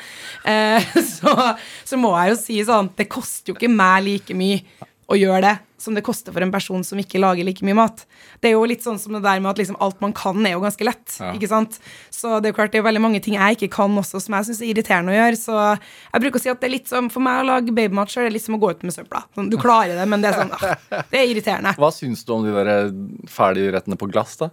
eh, 0.45 0.93
så, 1.15 1.33
så 1.81 1.97
må 1.97 2.13
jeg 2.19 2.35
jo 2.35 2.39
si 2.43 2.59
sånn 2.67 2.91
Det 2.97 3.09
koster 3.09 3.51
jo 3.51 3.57
ikke 3.57 3.71
meg 3.71 4.05
like 4.05 4.37
mye 4.37 4.61
å 5.09 5.17
gjøre 5.17 5.41
det 5.47 5.55
som 5.81 5.95
det 5.97 6.03
koster 6.05 6.35
for 6.35 6.43
en 6.45 6.51
person 6.53 6.83
som 6.85 6.99
ikke 7.01 7.21
lager 7.21 7.47
like 7.47 7.65
mye 7.65 7.77
mat. 7.77 8.05
Det 8.43 8.51
er 8.51 8.55
jo 8.55 8.67
litt 8.69 8.85
sånn 8.85 8.99
som 9.01 9.15
det 9.15 9.23
der 9.25 9.41
med 9.41 9.51
at 9.53 9.61
liksom 9.61 9.79
alt 9.83 9.99
man 10.03 10.13
kan, 10.15 10.39
er 10.45 10.55
jo 10.55 10.63
ganske 10.63 10.87
lett. 10.87 11.07
Ja. 11.19 11.31
ikke 11.35 11.49
sant? 11.51 11.79
Så 12.13 12.37
det 12.37 12.49
er 12.49 12.53
jo 12.53 12.59
klart 12.59 12.75
det 12.75 12.81
er 12.81 12.87
veldig 12.87 13.03
mange 13.03 13.23
ting 13.23 13.37
jeg 13.37 13.57
ikke 13.57 13.71
kan 13.79 13.97
også, 14.01 14.21
som 14.23 14.37
jeg 14.37 14.49
syns 14.49 14.61
er 14.63 14.71
irriterende 14.73 15.15
å 15.15 15.17
gjøre. 15.17 15.41
Så 15.41 15.57
jeg 15.57 16.25
bruker 16.25 16.41
å 16.41 16.45
si 16.45 16.53
at 16.53 16.61
det 16.61 16.69
er 16.69 16.75
litt 16.77 16.91
som 16.91 17.11
for 17.13 17.25
meg 17.25 17.41
å 17.41 17.49
lage 17.49 17.75
babymat 17.75 18.13
sjøl, 18.13 18.27
er 18.29 18.35
litt 18.35 18.45
som 18.45 18.57
å 18.57 18.61
gå 18.61 18.73
ut 18.75 18.87
med 18.87 18.95
søpla. 18.95 19.25
Sånn, 19.37 19.51
du 19.51 19.59
klarer 19.61 19.95
det, 19.97 20.07
men 20.09 20.23
det 20.23 20.31
er 20.31 20.41
sånn 20.43 20.55
ah, 20.55 21.03
Det 21.11 21.21
er 21.21 21.29
irriterende. 21.29 21.75
Hva 21.79 21.91
syns 21.95 22.25
du 22.25 22.33
om 22.35 22.47
de 22.47 22.55
der 22.55 22.73
eh, 22.75 22.97
ferdigrettene 23.31 23.99
på 23.99 24.09
glass, 24.11 24.39
da? 24.41 24.51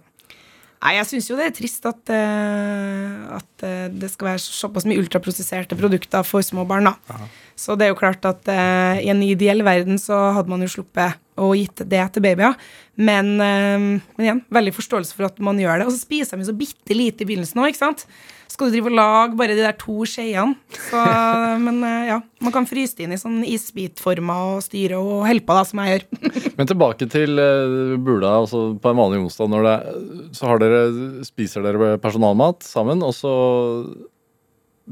Nei, 0.77 0.93
jeg 0.99 1.07
syns 1.09 1.27
jo 1.31 1.37
det 1.39 1.47
er 1.47 1.53
trist 1.57 1.85
at, 1.89 2.11
uh, 2.13 3.37
at 3.39 3.65
uh, 3.65 3.87
det 3.89 4.11
skal 4.13 4.29
være 4.31 4.41
såpass 4.43 4.85
mye 4.85 5.01
ultraprosesserte 5.01 5.77
produkter 5.79 6.25
for 6.27 6.45
små 6.45 6.67
barn, 6.69 6.91
da. 6.91 7.17
Så 7.57 7.73
det 7.77 7.87
er 7.87 7.93
jo 7.93 7.99
klart 7.99 8.25
at 8.29 8.47
eh, 8.53 9.03
i 9.07 9.09
en 9.09 9.23
ideell 9.25 9.63
verden 9.65 9.97
så 10.01 10.29
hadde 10.35 10.51
man 10.51 10.61
jo 10.61 10.69
sluppet 10.69 11.17
å 11.37 11.51
gitt 11.57 11.81
det 11.89 12.03
til 12.13 12.23
babyer. 12.25 12.57
Men, 12.97 13.35
eh, 13.41 13.77
men 13.77 14.25
igjen, 14.25 14.41
veldig 14.53 14.73
forståelse 14.77 15.17
for 15.17 15.29
at 15.29 15.41
man 15.43 15.57
gjør 15.61 15.81
det. 15.81 15.87
Og 15.89 15.95
så 15.95 16.03
spiser 16.05 16.37
de 16.37 16.45
så 16.47 16.57
bitte 16.57 16.97
lite 16.97 17.25
i 17.25 17.29
begynnelsen 17.29 17.61
òg, 17.61 17.73
ikke 17.73 17.81
sant. 17.81 18.05
Skal 18.47 18.69
du 18.69 18.77
drive 18.77 18.89
og 18.89 18.95
lage 18.95 19.37
bare 19.37 19.55
de 19.57 19.63
der 19.65 19.75
to 19.77 20.05
skjeene? 20.07 20.55
Men 21.65 21.81
eh, 21.85 22.07
ja, 22.09 22.19
man 22.45 22.53
kan 22.55 22.67
fryse 22.69 22.97
det 22.97 23.07
inn 23.07 23.15
i 23.17 23.19
sånn 23.19 23.41
isbitformer 23.45 24.53
og 24.53 24.65
styre 24.65 25.01
og 25.01 25.25
holde 25.27 25.45
på, 25.45 25.57
da, 25.57 25.65
som 25.67 25.81
jeg 25.83 25.95
gjør. 25.95 26.05
Men 26.59 26.69
tilbake 26.69 27.09
til 27.11 27.41
uh, 27.41 27.97
Bula. 28.01 28.37
Altså 28.43 28.63
på 28.81 28.93
en 28.93 29.01
vanlig 29.01 29.23
onsdag 29.25 29.51
når 29.53 29.67
det, 29.67 29.75
så 30.37 30.49
har 30.49 30.61
dere, 30.63 30.83
spiser 31.27 31.65
dere 31.65 31.97
personalmat 32.01 32.65
sammen, 32.65 33.03
og 33.05 33.13
så 33.17 33.33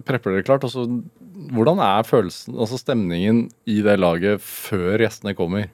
prepper 0.05 0.35
dere 0.35 0.45
klart. 0.45 0.67
Og 0.67 0.73
så, 0.73 0.85
hvordan 1.55 1.81
er 1.83 2.07
følelsen, 2.07 2.55
altså 2.55 2.79
stemningen 2.79 3.45
i 3.69 3.81
det 3.85 3.97
laget 3.99 4.43
før 4.43 5.03
gjestene 5.03 5.35
kommer? 5.37 5.67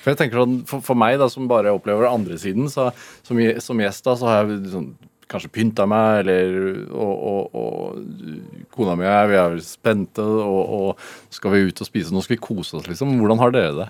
For 0.00 0.12
jeg 0.12 0.20
tenker 0.22 0.40
sånn, 0.40 0.60
for, 0.68 0.82
for 0.84 0.96
meg 0.98 1.18
da, 1.20 1.28
som 1.28 1.48
bare 1.50 1.74
opplever 1.76 2.06
det 2.06 2.12
andre 2.14 2.40
siden, 2.40 2.70
så, 2.72 2.88
som, 3.26 3.40
som 3.60 3.82
gjest 3.84 4.06
da, 4.06 4.16
så 4.16 4.28
har 4.30 4.48
jeg 4.48 4.72
sånn, 4.72 4.90
kanskje 5.30 5.52
pynta 5.54 5.86
meg, 5.86 6.24
eller 6.24 6.86
og, 6.88 7.12
og, 7.30 7.60
og 7.60 8.68
kona 8.74 8.96
mi 8.98 9.06
og 9.06 9.12
jeg, 9.12 9.30
vi 9.30 9.40
er 9.44 9.56
spente, 9.66 10.24
og, 10.24 10.74
og 10.80 11.34
skal 11.36 11.54
vi 11.54 11.64
ut 11.68 11.84
og 11.84 11.90
spise, 11.90 12.14
nå 12.14 12.24
skal 12.24 12.38
vi 12.38 12.44
kose 12.48 12.80
oss, 12.80 12.88
liksom. 12.88 13.12
Hvordan 13.20 13.42
har 13.42 13.54
dere 13.54 13.74
det? 13.76 13.88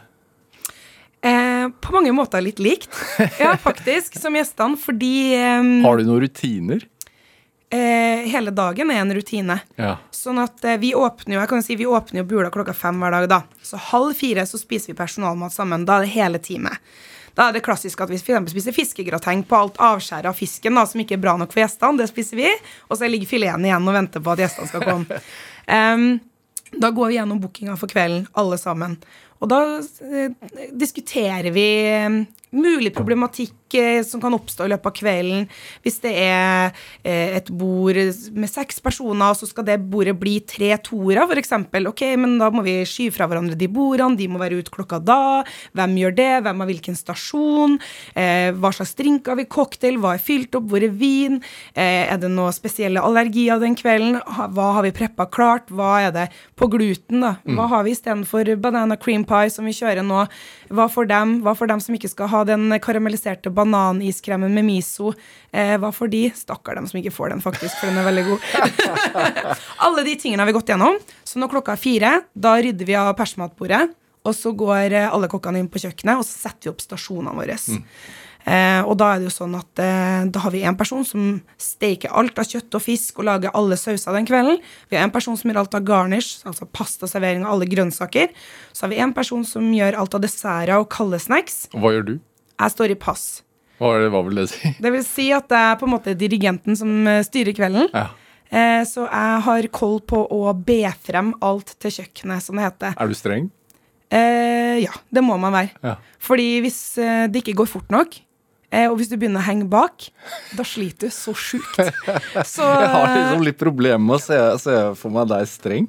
Eh, 1.30 1.66
på 1.84 1.94
mange 1.94 2.12
måter 2.16 2.42
litt 2.44 2.60
likt, 2.62 2.90
ja, 3.42 3.54
faktisk, 3.60 4.18
som 4.20 4.36
gjestene, 4.36 4.80
fordi 4.80 5.14
eh, 5.36 5.74
Har 5.86 6.00
du 6.00 6.08
noen 6.08 6.24
rutiner? 6.26 6.84
Eh, 7.70 8.26
hele 8.30 8.50
dagen 8.54 8.90
er 8.90 9.00
en 9.02 9.14
rutine. 9.14 9.58
Ja. 9.80 9.96
Sånn 10.14 10.40
at 10.42 10.64
eh, 10.64 10.78
vi 10.82 10.92
åpner 10.94 11.36
jo 11.36 11.42
jeg 11.42 11.50
kan 11.52 11.64
si, 11.64 11.76
vi 11.78 11.88
åpner 11.88 12.22
jo 12.22 12.28
Bula 12.32 12.50
klokka 12.52 12.74
fem 12.76 12.98
hver 13.02 13.16
dag. 13.16 13.28
da. 13.30 13.42
Så 13.62 13.80
halv 13.90 14.14
fire 14.18 14.46
så 14.46 14.60
spiser 14.60 14.92
vi 14.92 14.98
personalmat 14.98 15.54
sammen. 15.54 15.86
Da 15.88 15.98
er 15.98 16.06
det 16.06 16.14
hele 16.14 16.42
teamet. 16.42 16.82
Da 17.38 17.48
er 17.48 17.54
det 17.56 17.62
klassisk 17.64 18.00
at 18.02 18.10
vi 18.10 18.18
for 18.18 18.50
spiser 18.50 18.74
fiskegrateng 18.74 19.44
på 19.48 19.56
alt 19.56 19.78
avskjæret 19.78 20.28
av 20.28 20.36
fisken 20.36 20.74
da, 20.76 20.82
som 20.86 21.00
ikke 21.00 21.14
er 21.16 21.22
bra 21.22 21.36
nok 21.38 21.52
for 21.54 21.62
gjestene. 21.62 22.02
Det 22.02 22.10
spiser 22.10 22.42
vi. 22.42 22.50
Og 22.88 22.98
så 22.98 23.08
ligger 23.08 23.30
fileten 23.30 23.64
igjen 23.64 23.86
og 23.86 23.96
venter 23.96 24.24
på 24.24 24.34
at 24.34 24.42
gjestene 24.44 24.70
skal 24.70 24.84
komme. 24.84 25.20
um, 25.78 26.10
da 26.70 26.90
går 26.94 27.10
vi 27.10 27.18
gjennom 27.18 27.40
bookinga 27.42 27.76
for 27.78 27.90
kvelden, 27.90 28.26
alle 28.38 28.58
sammen. 28.60 28.98
Og 29.40 29.48
da 29.50 29.60
eh, 29.80 30.34
diskuterer 30.76 31.50
vi 31.54 31.68
mulig 32.50 32.94
problematikk 32.96 33.56
som 34.02 34.18
kan 34.18 34.34
oppstå 34.34 34.66
i 34.66 34.72
løpet 34.72 34.88
av 34.90 34.94
kvelden. 34.96 35.44
Hvis 35.84 36.00
det 36.02 36.10
er 36.18 36.72
eh, 37.06 37.36
et 37.38 37.50
bord 37.54 37.94
med 38.34 38.50
seks 38.50 38.80
personer, 38.82 39.36
så 39.38 39.46
skal 39.46 39.66
det 39.68 39.76
bordet 39.92 40.16
bli 40.18 40.40
tre 40.42 40.72
toere, 40.82 41.26
f.eks. 41.30 41.54
Ok, 41.86 42.02
men 42.18 42.34
da 42.40 42.50
må 42.50 42.64
vi 42.66 42.80
skyve 42.88 43.14
fra 43.14 43.28
hverandre 43.30 43.58
de 43.58 43.68
bordene, 43.70 44.18
de 44.18 44.26
må 44.30 44.40
være 44.42 44.58
ute 44.58 44.74
klokka 44.74 44.98
da. 44.98 45.44
Hvem 45.78 45.94
gjør 46.02 46.16
det? 46.18 46.30
Hvem 46.46 46.64
har 46.64 46.70
hvilken 46.72 46.98
stasjon? 46.98 47.78
Eh, 48.18 48.50
hva 48.58 48.72
slags 48.74 48.96
drink 48.98 49.30
har 49.30 49.38
vi? 49.38 49.46
Cocktail? 49.50 50.00
Hva 50.02 50.16
er 50.16 50.24
fylt 50.24 50.58
opp? 50.58 50.66
Hvor 50.70 50.82
er 50.82 50.90
vin? 50.90 51.38
Eh, 51.74 52.10
er 52.10 52.18
det 52.18 52.32
noe 52.34 52.50
spesielle 52.56 53.02
allergier 53.06 53.62
den 53.62 53.78
kvelden? 53.78 54.18
Hva 54.26 54.72
har 54.80 54.86
vi 54.86 54.94
preppa 54.96 55.28
klart? 55.30 55.70
Hva 55.70 55.92
er 56.08 56.14
det 56.16 56.26
på 56.58 56.66
gluten, 56.72 57.22
da? 57.22 57.36
Hva 57.46 57.70
har 57.70 57.86
vi 57.86 57.94
istedenfor 57.94 58.50
banana 58.60 58.98
cream 58.98 59.22
pie, 59.28 59.50
som 59.54 59.68
vi 59.68 59.76
kjører 59.76 60.02
nå? 60.06 60.26
Hva 60.74 60.90
for 60.90 61.06
dem? 61.06 61.38
Hva 61.46 61.54
for 61.58 61.70
dem 61.70 61.82
som 61.82 61.94
ikke 61.94 62.10
skal 62.10 62.30
ha 62.32 62.39
den 62.48 62.72
karamelliserte 62.82 63.52
bananiskremmen 63.54 64.54
med 64.54 64.66
miso? 64.66 65.14
Eh, 65.52 65.76
hva 65.80 65.92
for 65.94 66.12
de? 66.12 66.26
Stakkar 66.36 66.78
dem 66.78 66.88
som 66.90 67.00
ikke 67.00 67.14
får 67.14 67.34
den, 67.34 67.44
faktisk, 67.44 67.76
for 67.80 67.90
den 67.90 68.00
er 68.00 68.08
veldig 68.08 68.26
god. 68.28 68.48
Alle 69.86 70.06
de 70.06 70.16
tingene 70.20 70.44
har 70.44 70.50
vi 70.50 70.56
gått 70.56 70.72
gjennom. 70.72 71.00
Så 71.24 71.42
når 71.42 71.52
klokka 71.54 71.76
er 71.76 71.82
fire, 71.82 72.14
da 72.34 72.56
rydder 72.60 72.88
vi 72.88 72.98
av 72.98 73.12
persmatbordet. 73.18 73.84
Og 74.28 74.36
så 74.36 74.52
går 74.52 74.92
eh, 74.92 75.08
alle 75.08 75.30
kokkene 75.32 75.62
inn 75.62 75.70
på 75.72 75.80
kjøkkenet, 75.80 76.20
og 76.20 76.26
så 76.28 76.48
setter 76.48 76.68
vi 76.68 76.74
opp 76.74 76.82
stasjonene 76.84 77.32
våre. 77.38 77.56
Eh, 78.48 78.80
og 78.88 78.94
da 79.00 79.10
er 79.12 79.20
det 79.20 79.28
jo 79.28 79.34
sånn 79.34 79.54
at 79.58 79.82
eh, 79.84 80.22
da 80.32 80.42
har 80.44 80.52
vi 80.54 80.62
en 80.64 80.76
person 80.78 81.04
som 81.04 81.34
steker 81.60 82.12
alt 82.16 82.38
av 82.40 82.48
kjøtt 82.48 82.78
og 82.78 82.84
fisk 82.84 83.20
og 83.20 83.28
lager 83.28 83.52
alle 83.56 83.76
sauser 83.80 84.16
den 84.16 84.28
kvelden. 84.28 84.60
Vi 84.88 84.96
har 84.96 85.04
en 85.04 85.12
person 85.12 85.36
som 85.36 85.50
gjør 85.50 85.60
alt 85.62 85.76
av 85.76 85.84
garnish, 85.88 86.40
altså 86.48 86.68
pastaservering 86.68 87.44
av 87.44 87.54
alle 87.56 87.68
grønnsaker. 87.68 88.32
Så 88.72 88.86
har 88.86 88.94
vi 88.94 89.02
en 89.04 89.14
person 89.16 89.44
som 89.46 89.68
gjør 89.76 89.98
alt 90.00 90.16
av 90.16 90.24
desserter 90.24 90.76
og 90.78 90.88
kalde 90.92 91.20
snacks. 91.20 91.66
Hva 91.76 91.92
gjør 91.96 92.08
du? 92.08 92.14
Jeg 92.60 92.74
står 92.76 92.92
i 92.94 92.98
pass. 93.00 93.28
Hva, 93.80 93.94
det, 93.96 94.10
hva 94.12 94.20
vil 94.26 94.42
det 94.42 94.48
si? 94.52 94.74
Det 94.84 94.90
vil 94.92 95.04
si 95.06 95.30
at 95.32 95.48
det 95.48 95.60
er 95.70 95.78
på 95.80 95.88
en 95.88 95.94
måte 95.94 96.12
dirigenten 96.18 96.76
som 96.76 96.90
eh, 97.08 97.22
styrer 97.24 97.56
kvelden. 97.56 97.88
Ja. 97.96 98.10
Eh, 98.50 98.82
så 98.88 99.06
jeg 99.06 99.42
har 99.46 99.68
koll 99.72 100.00
på 100.04 100.20
å 100.36 100.50
be 100.56 100.82
frem 101.00 101.32
alt 101.46 101.76
til 101.80 101.94
kjøkkenet, 102.00 102.44
som 102.44 102.58
det 102.60 102.66
heter. 102.66 102.96
Er 103.00 103.08
du 103.08 103.16
streng? 103.16 103.48
Eh, 104.10 104.80
ja, 104.82 104.92
det 105.14 105.22
må 105.22 105.36
man 105.40 105.54
være. 105.54 105.70
Ja. 105.86 105.94
Fordi 106.20 106.48
hvis 106.64 106.80
eh, 107.00 107.24
det 107.30 107.44
ikke 107.44 107.54
går 107.62 107.70
fort 107.70 107.94
nok, 107.94 108.18
eh, 108.74 108.88
og 108.90 108.98
hvis 108.98 109.08
du 109.12 109.14
begynner 109.16 109.40
å 109.40 109.46
henge 109.46 109.68
bak, 109.70 110.10
da 110.58 110.66
sliter 110.66 111.08
du 111.08 111.14
så 111.14 111.32
sjukt. 111.38 111.78
Så 112.52 112.66
Jeg 112.66 112.90
har 112.90 113.14
liksom 113.14 113.46
litt 113.46 113.60
problemer 113.60 114.02
med 114.02 114.18
å 114.18 114.22
se, 114.22 114.38
se 114.66 114.76
for 114.98 115.14
meg 115.14 115.30
deg 115.30 115.46
streng. 115.48 115.86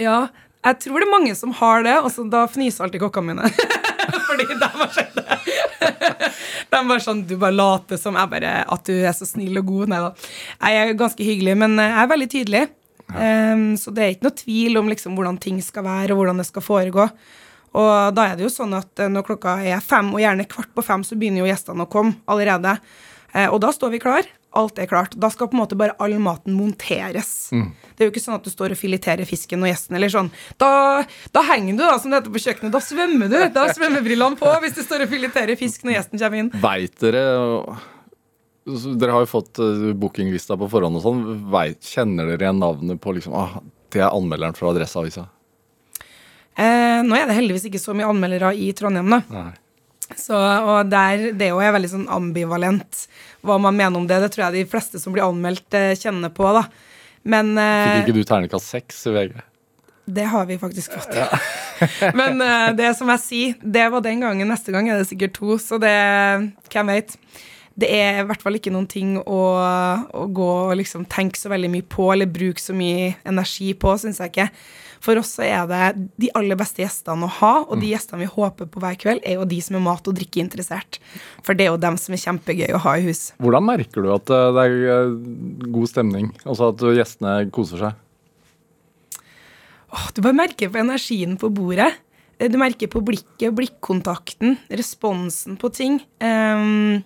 ja, 0.00 0.28
jeg 0.66 0.78
tror 0.82 0.98
det 0.98 1.06
er 1.06 1.12
mange 1.12 1.34
som 1.38 1.52
har 1.60 1.84
det, 1.86 1.98
og 2.02 2.30
da 2.32 2.46
fniser 2.50 2.86
alltid 2.86 3.02
kokkene 3.04 3.34
mine. 3.34 3.50
For 4.06 4.22
Fordi 4.30 4.46
de 4.50 4.70
var 4.78 4.88
sånn 4.94 5.20
De 6.72 6.80
bare 6.80 7.02
sånn 7.02 7.22
Du 7.28 7.36
bare 7.40 7.54
later 7.54 8.00
som 8.00 8.16
jeg 8.18 8.32
bare, 8.32 8.52
at 8.64 8.88
du 8.88 8.94
er 8.96 9.14
så 9.16 9.28
snill 9.28 9.60
og 9.60 9.70
god. 9.70 9.92
Nei 9.92 10.02
da. 10.04 10.12
Jeg 10.66 10.82
er 10.82 10.98
ganske 10.98 11.26
hyggelig, 11.26 11.56
men 11.62 11.78
jeg 11.80 11.96
er 12.02 12.12
veldig 12.12 12.28
tydelig. 12.32 12.66
Um, 13.06 13.66
så 13.78 13.92
det 13.94 14.02
er 14.02 14.14
ikke 14.14 14.26
noe 14.26 14.38
tvil 14.40 14.80
om 14.80 14.88
liksom 14.90 15.14
hvordan 15.14 15.36
ting 15.42 15.60
skal 15.62 15.86
være, 15.86 16.12
og 16.12 16.22
hvordan 16.22 16.42
det 16.42 16.48
skal 16.48 16.64
foregå. 16.66 17.06
Og 17.76 18.16
da 18.16 18.30
er 18.30 18.38
det 18.38 18.46
jo 18.46 18.52
sånn 18.52 18.72
at 18.76 19.02
eh, 19.02 19.10
når 19.12 19.26
klokka 19.26 19.58
er 19.60 19.84
fem, 19.84 20.08
og 20.14 20.22
gjerne 20.22 20.48
kvart 20.48 20.72
på 20.72 20.84
fem, 20.84 21.04
så 21.04 21.18
begynner 21.18 21.42
jo 21.42 21.50
gjestene 21.50 21.84
å 21.84 21.90
komme 21.92 22.16
allerede. 22.30 22.72
Eh, 23.34 23.50
og 23.50 23.60
da 23.64 23.72
står 23.74 23.92
vi 23.92 24.00
klar. 24.00 24.28
Alt 24.56 24.80
er 24.82 24.88
klart. 24.90 25.16
Da 25.20 25.30
skal 25.32 25.50
på 25.52 25.58
en 25.58 25.62
måte 25.62 25.78
bare 25.78 25.96
all 26.02 26.16
maten 26.22 26.56
monteres. 26.56 27.50
Mm. 27.52 27.68
Det 27.96 28.04
er 28.04 28.08
jo 28.08 28.14
ikke 28.14 28.24
sånn 28.24 28.38
at 28.38 28.46
du 28.46 28.52
står 28.52 28.74
og 28.74 28.80
fileterer 28.80 29.28
fisken 29.28 29.64
og 29.64 29.70
gjesten, 29.70 29.98
eller 29.98 30.12
sånn. 30.12 30.30
Da, 30.60 30.70
da 31.34 31.42
henger 31.50 31.76
du, 31.76 31.82
da, 31.84 31.96
som 32.00 32.12
det 32.12 32.22
heter 32.22 32.34
på 32.34 32.44
kjøkkenet. 32.46 32.74
Da 32.74 32.82
svømmer 32.84 33.32
du. 33.32 33.38
Da 33.54 33.68
svømmer 33.76 34.04
brillene 34.04 34.40
på 34.40 34.54
hvis 34.64 34.78
du 34.78 34.82
står 34.86 35.06
og 35.06 35.12
fileterer 35.12 35.60
fisk 35.60 35.86
når 35.86 35.98
gjesten 35.98 36.22
kommer 36.22 36.42
inn. 36.42 36.50
Veit 36.64 36.96
dere 37.02 37.26
dere 38.66 39.14
har 39.14 39.22
jo 39.22 39.30
fått 39.30 39.60
uh, 39.62 39.92
bookinglista 39.94 40.56
på 40.58 40.66
forhånd 40.70 40.98
og 40.98 41.04
sånn. 41.04 41.20
Kjenner 41.86 42.32
dere 42.32 42.48
igjen 42.48 42.58
navnet 42.58 42.98
på 43.02 43.14
liksom, 43.14 43.36
ah, 43.38 43.60
det 43.94 44.02
er 44.02 44.10
anmelderen 44.10 44.56
fra 44.58 44.72
Adresseavisa? 44.72 45.28
Eh, 46.56 47.02
nå 47.04 47.14
er 47.14 47.28
det 47.28 47.36
heldigvis 47.36 47.68
ikke 47.68 47.82
så 47.82 47.94
mye 47.94 48.08
anmeldere 48.08 48.54
i 48.56 48.70
Trondheim, 48.76 49.12
da. 49.12 49.20
Nei. 49.30 49.50
Så, 50.14 50.36
og 50.38 50.90
der, 50.90 51.32
det 51.34 51.48
er 51.48 51.54
jo 51.54 51.74
veldig 51.76 51.90
sånn 51.90 52.06
ambivalent 52.12 53.06
hva 53.46 53.58
man 53.62 53.76
mener 53.78 53.98
om 53.98 54.06
det. 54.06 54.20
Det 54.22 54.30
tror 54.34 54.46
jeg 54.46 54.60
de 54.60 54.70
fleste 54.70 55.00
som 55.02 55.14
blir 55.14 55.26
anmeldt, 55.26 55.66
eh, 55.74 55.96
kjenner 55.98 56.32
på. 56.34 56.46
da. 56.54 56.66
Men 57.26 57.56
eh, 57.58 57.90
Fikk 57.90 58.06
ikke 58.10 58.18
du 58.20 58.28
terningkast 58.28 58.72
seks 58.74 59.02
i 59.10 59.14
VG? 59.16 59.36
Det 60.06 60.28
har 60.30 60.46
vi 60.46 60.58
faktisk 60.58 60.94
fått. 60.94 61.16
Ja. 61.18 61.26
Men 62.18 62.40
eh, 62.42 62.70
det 62.78 62.92
som 62.98 63.10
jeg 63.14 63.24
sier, 63.24 63.58
det 63.60 63.88
var 63.90 64.04
den 64.04 64.22
gangen. 64.22 64.50
Neste 64.50 64.74
gang 64.74 64.88
er 64.88 65.00
det 65.00 65.10
sikkert 65.10 65.34
to, 65.38 65.58
så 65.62 65.80
det 65.82 65.96
Hvem 66.70 66.94
veit? 66.94 67.18
Det 67.76 67.90
er 67.92 68.22
i 68.22 68.24
hvert 68.24 68.40
fall 68.40 68.56
ikke 68.56 68.72
noen 68.72 68.86
ting 68.88 69.18
å, 69.20 69.40
å 70.16 70.22
gå 70.32 70.46
og 70.70 70.78
liksom 70.80 71.04
tenke 71.12 71.36
så 71.36 71.50
veldig 71.52 71.68
mye 71.74 71.84
på, 71.84 72.06
eller 72.14 72.30
bruke 72.30 72.62
så 72.62 72.72
mye 72.72 73.10
energi 73.28 73.74
på, 73.76 73.92
syns 74.00 74.22
jeg 74.22 74.32
ikke. 74.32 74.46
For 75.04 75.18
oss 75.20 75.34
så 75.36 75.44
er 75.46 75.66
det 75.70 76.08
de 76.20 76.30
aller 76.38 76.58
beste 76.58 76.82
gjestene 76.82 77.26
å 77.26 77.34
ha, 77.40 77.52
og 77.66 77.76
de 77.76 77.86
mm. 77.86 77.90
gjestene 77.92 78.22
vi 78.22 78.30
håper 78.32 78.70
på 78.70 78.82
hver 78.82 78.98
kveld, 79.00 79.22
er 79.26 79.40
jo 79.40 79.48
de 79.48 79.60
som 79.64 79.78
er 79.78 79.84
mat- 79.84 80.08
og 80.08 80.16
drikkeinteressert. 80.18 81.00
For 81.46 81.58
det 81.58 81.66
er 81.66 81.74
jo 81.74 81.82
dem 81.82 81.98
som 82.00 82.16
er 82.16 82.22
kjempegøy 82.22 82.74
å 82.76 82.82
ha 82.86 82.96
i 82.98 83.06
hus. 83.08 83.28
Hvordan 83.42 83.68
merker 83.68 84.06
du 84.06 84.10
at 84.14 84.32
eh, 84.32 84.48
det 84.56 84.66
er 84.66 84.88
eh, 84.94 85.14
god 85.76 85.92
stemning? 85.92 86.32
Altså 86.44 86.72
at 86.72 86.86
gjestene 87.00 87.38
koser 87.54 87.84
seg? 87.86 88.02
Åh, 89.96 90.08
du 90.14 90.20
bare 90.24 90.36
merker 90.36 90.72
på 90.72 90.82
energien 90.82 91.36
på 91.40 91.50
bordet. 91.54 91.92
Eh, 92.38 92.50
du 92.52 92.58
merker 92.60 92.90
på 92.92 93.02
blikket, 93.04 93.52
blikkontakten, 93.56 94.58
responsen 94.68 95.56
på 95.60 95.70
ting. 95.74 96.00
Um, 96.20 97.04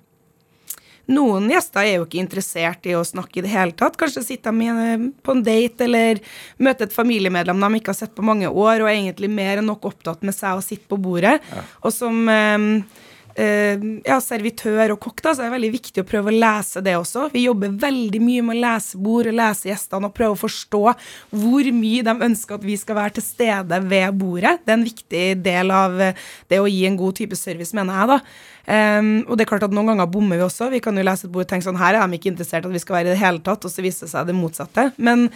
noen 1.11 1.51
gjester 1.51 1.85
er 1.85 1.99
jo 1.99 2.07
ikke 2.07 2.23
interessert 2.23 2.87
i 2.89 2.95
å 2.99 3.05
snakke 3.07 3.41
i 3.41 3.45
det 3.45 3.53
hele 3.53 3.77
tatt. 3.77 3.99
Kanskje 4.01 4.25
sitter 4.27 4.55
de 4.55 5.11
på 5.25 5.35
en 5.37 5.45
date 5.47 5.87
eller 5.87 6.23
møter 6.63 6.89
et 6.89 6.97
familiemedlem 6.97 7.61
de 7.67 7.81
ikke 7.81 7.95
har 7.95 8.01
sett 8.01 8.17
på 8.17 8.27
mange 8.27 8.49
år, 8.49 8.81
og 8.81 8.89
er 8.89 8.97
egentlig 8.97 9.31
mer 9.33 9.61
enn 9.61 9.71
nok 9.71 9.91
opptatt 9.91 10.25
med 10.27 10.37
seg 10.37 10.59
å 10.59 10.65
sitte 10.65 10.89
på 10.91 11.01
bordet. 11.01 11.39
Ja. 11.51 11.65
Og 11.85 11.95
som 11.95 12.23
uh, 12.31 13.07
ja, 13.37 14.19
servitør 14.25 14.95
og 14.95 15.01
kokk, 15.05 15.23
da, 15.25 15.35
så 15.35 15.45
er 15.45 15.49
det 15.51 15.57
veldig 15.57 15.73
viktig 15.77 16.03
å 16.03 16.09
prøve 16.09 16.33
å 16.33 16.37
lese 16.37 16.83
det 16.85 16.97
også. 16.99 17.29
Vi 17.35 17.45
jobber 17.47 17.77
veldig 17.83 18.21
mye 18.25 18.45
med 18.47 18.59
å 18.59 18.63
lese 18.65 19.01
bord 19.01 19.31
og 19.31 19.39
lese 19.39 19.71
gjestene 19.71 20.11
og 20.11 20.17
prøve 20.17 20.37
å 20.37 20.41
forstå 20.41 20.83
hvor 21.43 21.73
mye 21.77 22.07
de 22.07 22.17
ønsker 22.31 22.59
at 22.59 22.67
vi 22.67 22.79
skal 22.81 22.99
være 22.99 23.19
til 23.19 23.27
stede 23.27 23.83
ved 23.91 24.21
bordet. 24.21 24.59
Det 24.65 24.75
er 24.75 24.79
en 24.79 24.89
viktig 24.89 25.27
del 25.45 25.75
av 25.75 25.99
det 26.01 26.61
å 26.61 26.71
gi 26.71 26.87
en 26.89 26.99
god 27.01 27.21
type 27.21 27.39
service, 27.39 27.77
mener 27.77 28.01
jeg, 28.01 28.15
da. 28.15 28.21
Um, 28.71 29.25
og 29.25 29.35
det 29.35 29.45
er 29.45 29.49
klart 29.51 29.65
at 29.67 29.73
noen 29.75 29.89
ganger 29.91 30.07
bommer 30.11 30.39
vi 30.39 30.45
også. 30.45 30.69
Vi 30.71 30.83
kan 30.85 30.99
jo 30.99 31.03
lese 31.07 31.27
et 31.27 31.33
bord 31.33 31.47
og 31.47 31.51
tenke 31.51 31.67
sånn 31.67 31.81
her 31.81 31.97
er 31.97 32.07
de 32.07 32.19
ikke 32.19 32.31
interessert 32.31 32.69
at 32.69 32.75
vi 32.75 32.83
skal 32.83 32.99
være 32.99 33.11
i 33.11 33.15
det 33.15 33.23
hele 33.23 33.43
tatt, 33.47 33.65
og 33.67 33.73
så 33.73 33.83
viser 33.85 34.07
det 34.07 34.13
seg 34.13 34.29
det 34.29 34.37
motsatte. 34.37 34.87
Men 35.01 35.27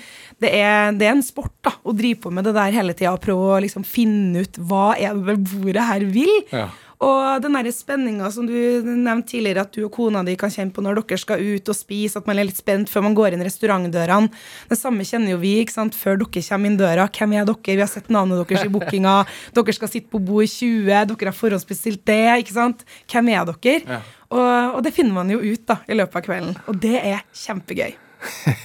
det 0.42 0.52
er, 0.54 0.94
det 0.94 1.08
er 1.08 1.16
en 1.16 1.24
sport 1.24 1.54
da, 1.64 1.74
å 1.82 1.96
drive 1.96 2.20
på 2.24 2.34
med 2.34 2.46
det 2.46 2.54
der 2.56 2.76
hele 2.76 2.94
tida 2.94 3.14
og 3.16 3.22
prøve 3.24 3.56
å 3.56 3.60
liksom 3.64 3.86
finne 3.88 4.44
ut 4.44 4.60
hva 4.68 4.92
er 4.94 5.18
det 5.18 5.38
bordet 5.50 5.88
her 5.88 6.06
vil. 6.14 6.34
Ja. 6.52 6.68
Og 7.04 7.42
den 7.44 7.56
der 7.56 7.68
spenninga 7.74 8.30
som 8.32 8.46
du 8.48 8.54
nevnte 8.54 9.34
tidligere, 9.34 9.64
at 9.66 9.74
du 9.74 9.84
og 9.86 9.92
kona 9.94 10.22
di 10.26 10.36
kan 10.40 10.52
kjenne 10.52 10.72
på 10.74 10.84
når 10.84 11.02
dere 11.02 11.20
skal 11.20 11.42
ut 11.42 11.70
og 11.70 11.76
spise, 11.76 12.20
at 12.20 12.28
man 12.30 12.40
er 12.40 12.48
litt 12.48 12.60
spent 12.60 12.90
før 12.92 13.06
man 13.08 13.16
går 13.18 13.36
inn 13.36 13.44
restaurantdørene. 13.44 14.32
Det 14.70 14.78
samme 14.78 15.06
kjenner 15.06 15.34
jo 15.34 15.40
vi 15.42 15.56
ikke 15.62 15.76
sant, 15.76 15.98
før 15.98 16.20
dere 16.22 16.44
kommer 16.48 16.70
inn 16.70 16.80
døra. 16.80 17.08
Hvem 17.12 17.36
er 17.36 17.48
dere? 17.50 17.62
Vi 17.74 17.82
har 17.82 17.90
sett 17.90 18.10
navnet 18.14 18.40
deres 18.42 18.66
i 18.66 18.72
bookinga. 18.72 19.16
Dere 19.56 19.76
skal 19.76 19.92
sitte 19.92 20.12
på 20.14 20.22
bord 20.22 20.48
20. 20.48 20.90
Dere 21.12 21.30
har 21.30 21.38
forhåndsbestilt 21.38 22.04
det. 22.08 22.22
ikke 22.44 22.56
sant? 22.56 22.84
Hvem 23.10 23.32
er 23.34 23.48
dere? 23.52 23.78
Ja. 23.84 24.02
Og, 24.34 24.76
og, 24.76 24.80
det 24.86 24.94
finner 24.96 25.14
man 25.20 25.30
jo 25.30 25.38
ut 25.42 25.66
da, 25.68 25.80
i 25.86 25.96
løpet 25.98 26.20
av 26.20 26.26
kvelden. 26.26 26.56
Og 26.70 26.78
det 26.82 26.96
er 26.98 27.22
kjempegøy. 27.44 27.94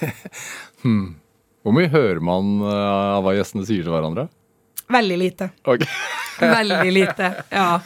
hmm. 0.83 1.07
Hvor 1.65 1.75
mye 1.75 1.91
hører 1.91 2.21
man 2.23 2.59
uh, 2.63 3.17
av 3.19 3.25
hva 3.25 3.35
gjestene 3.35 3.67
sier 3.67 3.83
til 3.83 3.93
hverandre? 3.93 4.29
Veldig 4.89 5.17
lite. 5.21 5.49
Okay. 5.63 5.87
Veldig 6.39 6.91
lite, 6.91 7.33
ja. 7.49 7.79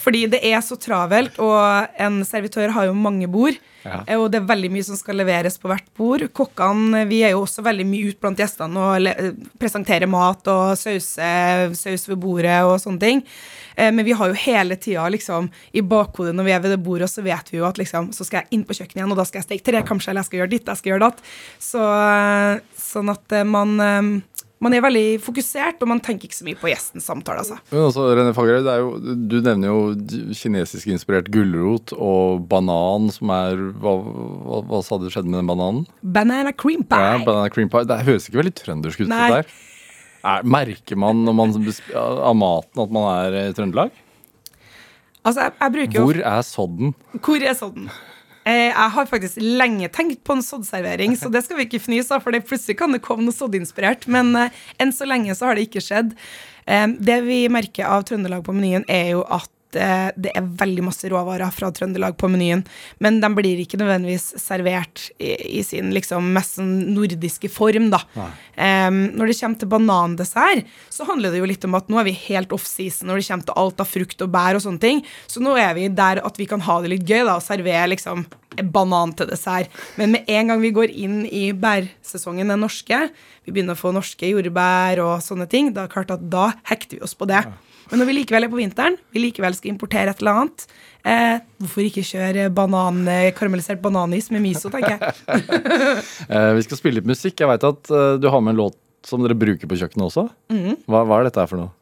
Fordi 0.00 0.26
det 0.26 0.40
er 0.44 0.60
så 0.60 0.76
travelt, 0.76 1.38
og 1.40 1.96
en 2.00 2.20
servitør 2.26 2.74
har 2.76 2.90
jo 2.90 2.96
mange 2.96 3.28
bord. 3.32 3.56
Ja. 3.84 3.98
Og 4.16 4.30
det 4.32 4.38
er 4.40 4.46
veldig 4.48 4.70
mye 4.72 4.84
som 4.86 4.96
skal 4.96 5.18
leveres 5.20 5.58
på 5.60 5.68
hvert 5.68 5.88
bord. 5.96 6.22
Kokkene 6.36 7.02
vi 7.08 7.20
er 7.24 7.34
jo 7.34 7.42
også 7.44 7.64
veldig 7.64 7.84
mye 7.88 8.12
ute 8.12 8.20
blant 8.22 8.40
gjestene 8.40 8.80
og 8.80 9.50
presenterer 9.60 10.08
mat 10.08 10.48
og 10.48 10.72
sause, 10.80 11.28
saus 11.76 12.08
ved 12.08 12.20
bordet 12.22 12.62
og 12.64 12.78
sånne 12.80 13.02
ting. 13.02 13.20
Eh, 13.76 13.92
men 13.92 14.04
vi 14.06 14.16
har 14.16 14.30
jo 14.30 14.38
hele 14.46 14.76
tida 14.80 15.04
liksom, 15.12 15.50
i 15.72 15.82
bakhodet 15.84 16.32
når 16.36 16.48
vi 16.48 16.54
er 16.56 16.62
ved 16.64 16.74
det 16.76 16.80
bordet, 16.84 17.10
så 17.12 17.24
vet 17.26 17.52
vi 17.52 17.60
jo 17.60 17.68
at 17.68 17.80
liksom, 17.80 18.12
så 18.16 18.24
skal 18.26 18.42
jeg 18.42 18.56
inn 18.56 18.64
på 18.64 18.76
kjøkkenet 18.76 19.02
igjen, 19.02 19.12
og 19.12 19.20
da 19.20 19.26
skal 19.28 19.42
jeg 19.42 19.48
steke 19.48 19.66
tre 19.68 19.82
kamskjell, 19.86 20.20
jeg 20.20 20.30
skal 20.30 20.40
gjøre 20.40 20.52
ditt, 20.54 20.70
jeg 20.70 20.80
skal 20.80 20.94
gjøre 20.94 21.08
datt. 21.08 21.24
Så, 21.68 21.84
sånn 22.86 23.12
at 23.12 23.36
eh, 23.36 23.48
man 23.48 23.74
eh, 23.84 24.12
man 24.62 24.72
er 24.72 24.82
veldig 24.84 25.18
fokusert, 25.24 25.82
og 25.82 25.90
man 25.90 26.00
tenker 26.02 26.28
ikke 26.28 26.38
så 26.38 26.46
mye 26.46 26.58
på 26.58 26.70
gjestens 26.70 27.08
samtale. 27.10 27.42
Altså. 27.42 27.58
Men 27.72 27.88
også, 27.88 28.06
René 28.16 28.32
Fagerøy, 28.36 28.62
du 29.28 29.36
nevner 29.44 29.68
jo 29.68 29.80
kinesisk 30.38 30.88
inspirert 30.94 31.28
gulrot 31.34 31.92
og 31.96 32.46
banan, 32.50 33.10
som 33.12 33.32
er 33.34 33.60
Hva, 33.82 33.96
hva, 34.00 34.62
hva 34.70 34.80
sa 34.86 34.98
du 35.00 35.10
skjedde 35.10 35.28
med 35.28 35.42
den 35.42 35.50
bananen? 35.50 35.84
Banana 36.00 36.54
cream 36.54 36.86
pie. 36.86 37.02
Ja, 37.02 37.20
banana 37.26 37.52
cream 37.52 37.72
pie. 37.72 37.84
Det 37.90 38.00
høres 38.06 38.30
ikke 38.30 38.40
veldig 38.40 38.54
trøndersk 38.62 39.04
ut. 39.04 39.10
Nei. 39.12 39.28
der. 39.34 39.52
Er, 40.24 40.46
merker 40.48 40.96
man 40.96 41.20
når 41.26 41.36
man 41.36 41.52
av 41.92 42.34
maten 42.40 42.80
at 42.86 42.92
man 42.96 43.10
er 43.10 43.38
i 43.42 43.44
Trøndelag? 43.56 43.92
Altså, 45.24 45.44
jeg, 45.44 45.52
jeg 45.60 45.92
Hvor 45.98 46.20
er 46.20 46.42
sodden? 46.44 46.94
Hvor 47.20 47.44
er 47.44 47.56
sodden? 47.56 47.90
Eh, 48.44 48.68
jeg 48.68 48.90
har 48.96 49.08
faktisk 49.08 49.40
lenge 49.40 49.88
tenkt 49.92 50.20
på 50.26 50.36
en 50.36 50.44
soddservering, 50.44 51.16
så 51.16 51.30
det 51.32 51.44
skal 51.46 51.58
vi 51.58 51.68
ikke 51.68 51.82
fnyse 51.86 52.12
av, 52.12 52.24
for 52.24 52.36
plutselig 52.44 52.76
kan 52.80 52.92
det 52.92 53.00
komme 53.04 53.24
noe 53.24 53.36
soddinspirert. 53.36 54.04
Men 54.12 54.34
uh, 54.36 54.64
enn 54.80 54.92
så 54.92 55.08
lenge 55.08 55.32
så 55.36 55.48
har 55.48 55.56
det 55.56 55.68
ikke 55.68 55.84
skjedd. 55.84 56.12
Um, 56.68 56.98
det 57.00 57.22
vi 57.24 57.44
merker 57.52 57.88
av 57.88 58.04
Trøndelag 58.08 58.44
på 58.44 58.56
menyen, 58.56 58.84
er 58.88 59.14
jo 59.16 59.24
at 59.32 59.48
Eh, 59.48 59.63
det 59.74 60.32
er 60.34 60.52
veldig 60.60 60.86
masse 60.86 61.08
råvarer 61.10 61.52
fra 61.54 61.70
Trøndelag 61.74 62.16
på 62.20 62.30
menyen, 62.32 62.64
men 63.02 63.20
de 63.22 63.30
blir 63.34 63.62
ikke 63.62 63.80
nødvendigvis 63.80 64.34
servert 64.40 65.08
i, 65.18 65.34
i 65.60 65.64
sin 65.66 65.92
liksom 65.94 66.30
mest 66.34 66.58
sånn 66.58 66.72
nordiske 66.94 67.50
form, 67.52 67.90
da. 67.92 68.02
Um, 68.54 69.00
når 69.18 69.30
det 69.30 69.38
kommer 69.40 69.60
til 69.60 69.70
banandessert, 69.72 70.70
så 70.92 71.06
handler 71.08 71.34
det 71.34 71.42
jo 71.42 71.50
litt 71.50 71.66
om 71.66 71.76
at 71.78 71.90
nå 71.90 71.98
er 72.00 72.08
vi 72.08 72.16
helt 72.28 72.54
off-season 72.54 73.10
når 73.10 73.20
det 73.20 73.28
kommer 73.28 73.48
til 73.50 73.60
alt 73.64 73.82
av 73.82 73.90
frukt 73.90 74.24
og 74.24 74.32
bær 74.34 74.58
og 74.58 74.64
sånne 74.64 74.82
ting. 74.82 75.02
Så 75.30 75.42
nå 75.42 75.56
er 75.60 75.74
vi 75.78 75.90
der 75.90 76.22
at 76.24 76.40
vi 76.40 76.48
kan 76.50 76.62
ha 76.64 76.80
det 76.82 76.92
litt 76.94 77.06
gøy, 77.08 77.24
da, 77.24 77.36
og 77.36 77.44
servere 77.44 77.90
liksom 77.92 78.26
banan 78.74 79.14
til 79.18 79.28
dessert. 79.30 79.72
Men 79.98 80.14
med 80.14 80.30
en 80.30 80.52
gang 80.52 80.62
vi 80.62 80.72
går 80.74 80.92
inn 80.92 81.22
i 81.26 81.48
bærsesongen, 81.56 82.52
den 82.52 82.62
norske, 82.62 83.08
vi 83.44 83.54
begynner 83.54 83.76
å 83.76 83.80
få 83.80 83.92
norske 83.94 84.30
jordbær 84.30 85.02
og 85.04 85.14
sånne 85.24 85.48
ting, 85.50 85.72
da 85.74 85.84
er 85.84 85.90
det 85.90 85.96
klart 85.96 86.14
at 86.14 86.26
da 86.30 86.50
hekter 86.70 86.98
vi 86.98 87.06
oss 87.06 87.16
på 87.18 87.28
det. 87.30 87.42
Ja. 87.44 87.73
Men 87.90 88.00
når 88.00 88.08
vi 88.10 88.16
likevel 88.20 88.46
er 88.46 88.52
på 88.52 88.60
vinteren, 88.60 88.96
vi 89.14 89.26
likevel 89.26 89.56
skal 89.56 89.72
importere 89.72 90.14
et 90.14 90.22
eller 90.22 90.40
annet, 90.40 90.66
eh, 91.04 91.36
hvorfor 91.60 91.84
ikke 91.84 92.06
kjøre 92.08 92.48
banan, 92.54 93.02
eh, 93.10 93.28
karamellisert 93.36 93.82
bananis 93.84 94.30
med 94.34 94.44
miso, 94.44 94.72
tenker 94.72 94.96
jeg. 94.96 95.14
eh, 96.32 96.50
vi 96.56 96.66
skal 96.66 96.80
spille 96.80 97.00
litt 97.00 97.10
musikk. 97.10 97.36
Jeg 97.40 97.50
veit 97.50 97.68
at 97.68 97.92
eh, 97.92 98.16
du 98.22 98.30
har 98.32 98.44
med 98.44 98.56
en 98.56 98.62
låt 98.64 98.80
som 99.04 99.24
dere 99.24 99.36
bruker 99.36 99.68
på 99.68 99.78
kjøkkenet 99.78 100.06
også. 100.08 100.28
Mm. 100.52 100.76
Hva, 100.88 101.04
hva, 101.04 101.20
er 101.20 101.28
dette 101.28 101.42
her 101.42 101.50
for 101.50 101.60
noe? 101.60 101.72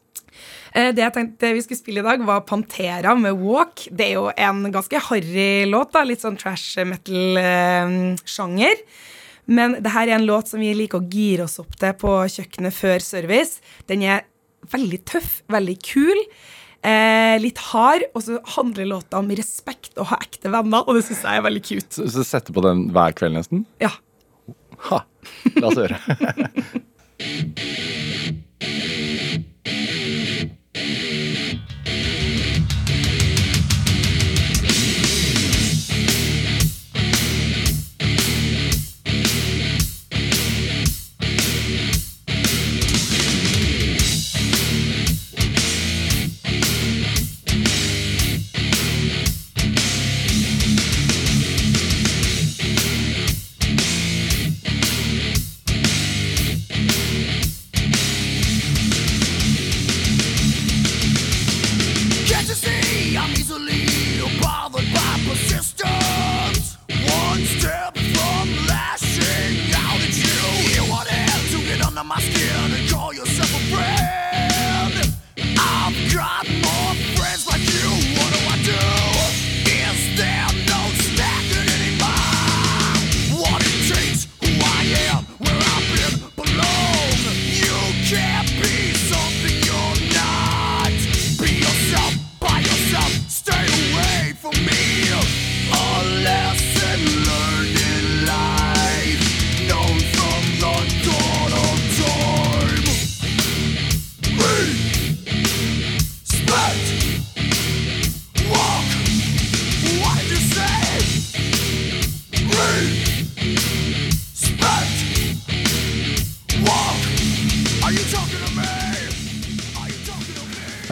Eh, 0.73 0.91
det 0.97 1.05
jeg 1.05 1.15
tenkte 1.15 1.53
vi 1.55 1.63
skulle 1.65 1.81
spille 1.81 2.03
i 2.03 2.07
dag, 2.07 2.25
var 2.27 2.45
Pantera 2.49 3.15
med 3.19 3.39
Walk. 3.39 3.87
Det 3.91 4.09
er 4.09 4.15
jo 4.17 4.27
en 4.33 4.65
ganske 4.75 5.05
harry 5.09 5.65
låt. 5.71 5.93
da, 5.95 6.05
Litt 6.09 6.25
sånn 6.25 6.39
trash 6.41 6.83
metal-sjanger. 6.89 8.83
Eh, 8.83 9.09
Men 9.53 9.79
det 9.83 9.91
her 9.91 10.09
er 10.09 10.17
en 10.17 10.27
låt 10.27 10.49
som 10.49 10.63
vi 10.63 10.73
liker 10.75 11.01
å 11.01 11.09
gire 11.11 11.49
oss 11.49 11.59
opp 11.63 11.75
til 11.79 11.95
på 11.99 12.15
kjøkkenet 12.31 12.75
før 12.75 13.03
service. 13.03 13.61
Den 13.91 14.05
er 14.07 14.23
veldig 14.71 15.01
tøff, 15.09 15.41
veldig 15.53 15.77
kul. 15.87 16.21
Eh, 16.83 17.37
litt 17.39 17.61
hard, 17.71 18.09
og 18.15 18.25
så 18.27 18.41
handler 18.57 18.89
låta 18.91 19.21
om 19.23 19.31
respekt 19.39 19.95
og 20.03 20.11
ha 20.11 20.17
ekte 20.25 20.51
venner, 20.51 20.83
og 20.83 20.99
det 20.99 21.05
syns 21.07 21.23
jeg 21.23 21.39
er 21.39 21.47
veldig 21.47 21.63
cute. 21.63 21.91
Så, 21.95 22.09
så 22.11 22.27
setter 22.27 22.53
på 22.57 22.65
den 22.67 22.89
hver 22.95 23.15
kveld, 23.19 23.39
nesten? 23.39 23.63
Ja. 23.83 23.93
Ha. 24.91 25.05
La 25.61 25.67
oss 25.71 25.79
høre. 25.79 25.99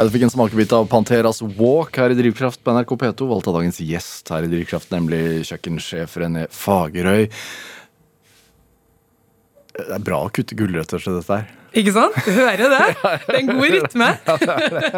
Ja, 0.01 0.07
du 0.07 0.13
fikk 0.15 0.23
en 0.25 0.31
smakebit 0.33 0.71
av 0.73 0.87
Panteras 0.89 1.43
Walk 1.59 1.99
her 2.01 2.13
i 2.15 2.17
Drivkraft 2.17 2.63
på 2.65 2.73
NRK 2.73 2.95
P2. 3.03 3.27
Valgt 3.29 3.49
av 3.51 3.57
dagens 3.59 3.81
gjest 3.85 4.31
her 4.33 4.47
i 4.47 4.49
Drivkraft, 4.49 4.89
nemlig 4.95 5.43
kjøkkensjef 5.45 6.15
René 6.23 6.47
Fagerøy. 6.57 7.27
Det 9.77 9.85
er 9.99 10.05
bra 10.07 10.23
å 10.25 10.31
kutte 10.33 10.57
gulrøtter 10.57 11.03
til 11.05 11.19
dette 11.19 11.37
her. 11.43 11.51
Ikke 11.77 11.93
sant? 11.95 12.17
Du 12.25 12.31
hører 12.33 12.73
det. 12.73 12.87
Det 13.27 13.35
er 13.35 13.39
en 13.43 13.51
god 13.53 13.75
rytme. 13.77 14.09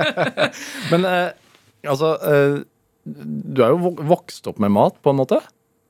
Men 0.93 1.09
eh, 1.11 1.33
altså 1.91 2.12
eh, 2.23 2.55
Du 3.03 3.61
er 3.67 3.75
jo 3.75 3.91
vokst 4.12 4.47
opp 4.53 4.62
med 4.62 4.71
mat, 4.77 5.01
på 5.03 5.11
en 5.12 5.19
måte. 5.19 5.41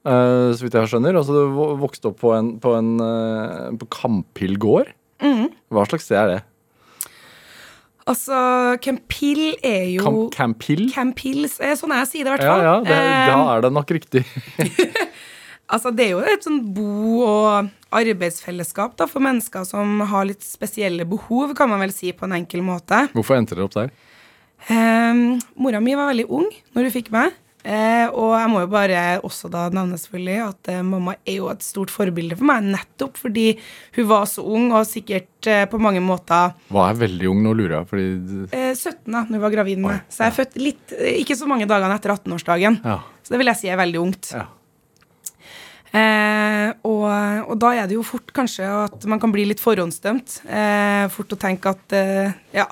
Eh, 0.09 0.49
så 0.57 0.65
vidt 0.65 0.79
jeg 0.81 0.89
skjønner. 0.95 1.21
Altså, 1.21 1.37
du 1.37 1.53
vo- 1.59 1.75
vokste 1.85 2.11
opp 2.15 2.17
på 2.25 2.33
en 2.39 2.55
på, 2.65 2.73
en, 2.81 2.97
på 3.77 3.91
Kamphill 3.93 4.57
gård. 4.63 4.89
Hva 5.23 5.85
slags 5.93 6.09
sted 6.09 6.19
er 6.19 6.33
det? 6.33 6.41
Altså, 8.11 8.35
Campill 8.83 9.55
er 9.63 9.85
jo 9.95 10.03
Camp 10.03 10.33
Campill? 10.35 10.89
Campills 10.93 11.59
er 11.63 11.77
sånn 11.79 11.93
jeg 11.95 12.09
sier 12.11 12.25
det, 12.27 12.33
i 12.33 12.35
hvert 12.37 12.49
fall. 12.49 12.65
ja, 12.67 12.73
det, 12.83 12.97
Eh, 12.99 13.27
da 13.31 13.37
er 13.57 13.61
det 13.67 13.73
nok 13.77 13.93
riktig. 13.99 14.25
Altså, 15.73 15.89
det 15.97 16.05
er 16.05 16.11
jo 16.11 16.19
et 16.21 16.43
sånn 16.45 16.59
bo- 16.77 17.23
og 17.25 17.69
arbeidsfellesskap 17.97 18.93
da, 18.99 19.07
for 19.09 19.25
mennesker 19.25 19.65
som 19.65 20.03
har 20.11 20.27
litt 20.29 20.43
spesielle 20.45 21.07
behov, 21.09 21.55
kan 21.57 21.71
man 21.71 21.81
vel 21.81 21.95
si 21.97 22.11
på 22.13 22.27
en 22.27 22.35
enkel 22.37 22.61
måte. 22.67 23.07
Hvorfor 23.15 23.39
endte 23.39 23.57
dere 23.57 23.65
opp 23.71 23.77
der? 23.79 23.89
Um, 24.69 25.39
mora 25.57 25.81
mi 25.81 25.95
var 25.97 26.11
veldig 26.13 26.27
ung 26.29 26.51
når 26.77 26.91
hun 26.91 26.93
fikk 26.99 27.09
meg. 27.15 27.33
Eh, 27.63 28.09
og 28.11 28.33
jeg 28.35 28.51
må 28.51 28.63
jo 28.65 28.71
bare 28.73 29.03
også 29.23 29.47
da 29.53 29.69
nevne 29.71 29.99
selvfølgelig 30.01 30.39
at 30.49 30.71
eh, 30.73 30.81
mamma 30.83 31.15
er 31.23 31.37
jo 31.37 31.51
et 31.53 31.63
stort 31.63 31.93
forbilde 31.95 32.35
for 32.41 32.49
meg, 32.49 32.65
nettopp 32.75 33.21
fordi 33.21 33.53
hun 33.99 34.09
var 34.11 34.27
så 34.27 34.43
ung 34.43 34.73
og 34.75 34.89
sikkert 34.91 35.47
eh, 35.47 35.63
på 35.71 35.79
mange 35.83 36.03
måter 36.03 36.57
Hva 36.75 36.89
er 36.91 36.99
veldig 37.05 37.29
ung? 37.31 37.45
Nå 37.47 37.53
lurer 37.61 37.77
jeg, 37.79 37.91
fordi 37.93 38.09
eh, 38.51 38.73
17 38.75 39.07
da 39.07 39.23
når 39.23 39.37
hun 39.37 39.45
var 39.45 39.55
gravid 39.55 39.79
med 39.79 39.93
meg. 39.93 40.09
Så 40.11 40.25
jeg 40.25 40.33
er 40.33 40.39
født 40.41 40.59
litt, 40.59 40.97
eh, 40.99 41.21
ikke 41.23 41.39
så 41.39 41.47
mange 41.51 41.71
dagene 41.71 42.01
etter 42.01 42.17
18-årsdagen. 42.17 42.81
Ja. 42.83 42.99
Så 43.23 43.35
det 43.35 43.41
vil 43.43 43.53
jeg 43.53 43.61
si 43.63 43.71
er 43.71 43.81
veldig 43.81 44.03
ungt. 44.03 44.33
ja. 44.35 44.49
Eh, 45.93 46.71
og, 46.89 47.05
og 47.53 47.57
da 47.61 47.75
er 47.77 47.89
det 47.91 47.99
jo 47.99 48.05
fort 48.07 48.31
kanskje 48.33 48.65
at 48.65 49.03
man 49.11 49.21
kan 49.21 49.33
bli 49.35 49.45
litt 49.51 49.61
forhåndsdømt. 49.61 50.39
Eh, 50.49 51.05
fort 51.13 51.35
å 51.37 51.41
tenke 51.41 51.75
at 51.75 51.97
eh, 51.99 52.33
ja, 52.57 52.65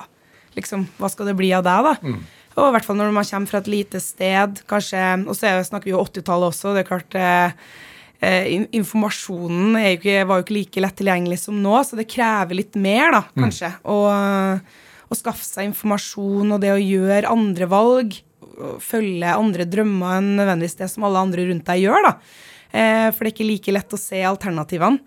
liksom, 0.57 0.87
hva 0.97 1.09
skal 1.13 1.29
det 1.29 1.35
bli 1.37 1.51
av 1.53 1.65
deg, 1.67 1.85
da? 1.91 2.15
Og 2.61 2.67
i 2.69 2.73
hvert 2.75 2.85
fall 2.85 2.99
når 2.99 3.13
man 3.15 3.25
kommer 3.25 3.49
fra 3.49 3.59
et 3.63 3.69
lite 3.71 3.99
sted, 4.03 4.61
kanskje 4.69 5.01
Og 5.25 5.33
så 5.37 5.47
er- 5.49 5.63
snakker 5.65 5.89
vi 5.89 5.95
jo 5.95 6.03
80-tallet 6.03 6.51
også, 6.53 6.75
det 6.75 6.83
er 6.85 6.89
klart 6.91 7.15
eh, 7.17 7.51
eh, 8.21 8.67
Informasjonen 8.77 9.75
jo 9.81 9.95
ikke, 9.97 10.17
var 10.29 10.39
jo 10.41 10.45
ikke 10.45 10.57
like 10.59 10.83
lett 10.85 10.97
tilgjengelig 11.01 11.39
som 11.41 11.57
nå, 11.63 11.73
så 11.87 11.97
det 11.99 12.07
krever 12.11 12.59
litt 12.59 12.77
mer, 12.77 13.11
da, 13.17 13.23
kanskje. 13.39 13.71
Å, 13.83 13.97
å 15.11 15.17
skaffe 15.17 15.43
seg 15.43 15.67
informasjon 15.71 16.53
og 16.55 16.61
det 16.63 16.71
å 16.75 16.79
gjøre 16.79 17.31
andre 17.33 17.67
valg. 17.71 18.19
Følge 18.83 19.31
andre 19.33 19.65
drømmer 19.65 20.19
enn 20.19 20.35
nødvendigvis 20.37 20.77
det 20.83 20.87
som 20.91 21.03
alle 21.07 21.21
andre 21.25 21.47
rundt 21.49 21.65
deg 21.65 21.81
gjør. 21.87 22.05
da. 22.05 22.13
Eh, 22.71 23.07
for 23.11 23.25
det 23.25 23.31
er 23.31 23.35
ikke 23.35 23.49
like 23.49 23.73
lett 23.75 23.95
å 23.97 23.99
se 23.99 24.21
alternativene. 24.27 25.01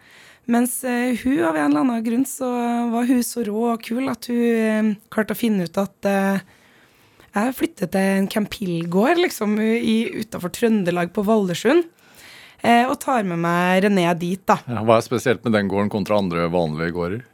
Mens 0.51 0.75
eh, 0.85 1.15
hun, 1.23 1.39
av 1.49 1.57
en 1.57 1.71
eller 1.71 1.81
annen 1.87 2.03
grunn, 2.05 2.27
så 2.29 2.49
var 2.93 3.07
hun 3.09 3.23
så 3.25 3.45
rå 3.47 3.63
og 3.73 3.81
kul 3.87 4.11
at 4.13 4.27
hun 4.29 4.43
eh, 4.43 4.91
klarte 5.15 5.33
å 5.33 5.39
finne 5.41 5.65
ut 5.71 5.79
at 5.81 6.09
eh, 6.11 6.43
jeg 7.35 7.57
flyttet 7.59 7.93
til 7.95 8.15
en 8.21 8.31
campillgård 8.31 9.21
liksom, 9.21 9.59
utafor 9.59 10.53
Trøndelag 10.55 11.13
på 11.15 11.25
Vallersund. 11.27 11.89
Eh, 12.65 12.87
og 12.89 12.97
tar 13.03 13.27
med 13.29 13.43
meg 13.43 13.85
René 13.85 14.07
dit, 14.17 14.41
da. 14.49 14.57
Ja, 14.65 14.81
hva 14.87 14.97
er 14.97 15.05
spesielt 15.05 15.45
med 15.45 15.53
den 15.53 15.69
gården 15.69 15.93
kontra 15.93 16.17
andre 16.17 16.47
vanlige 16.53 16.95
gårder? 16.97 17.25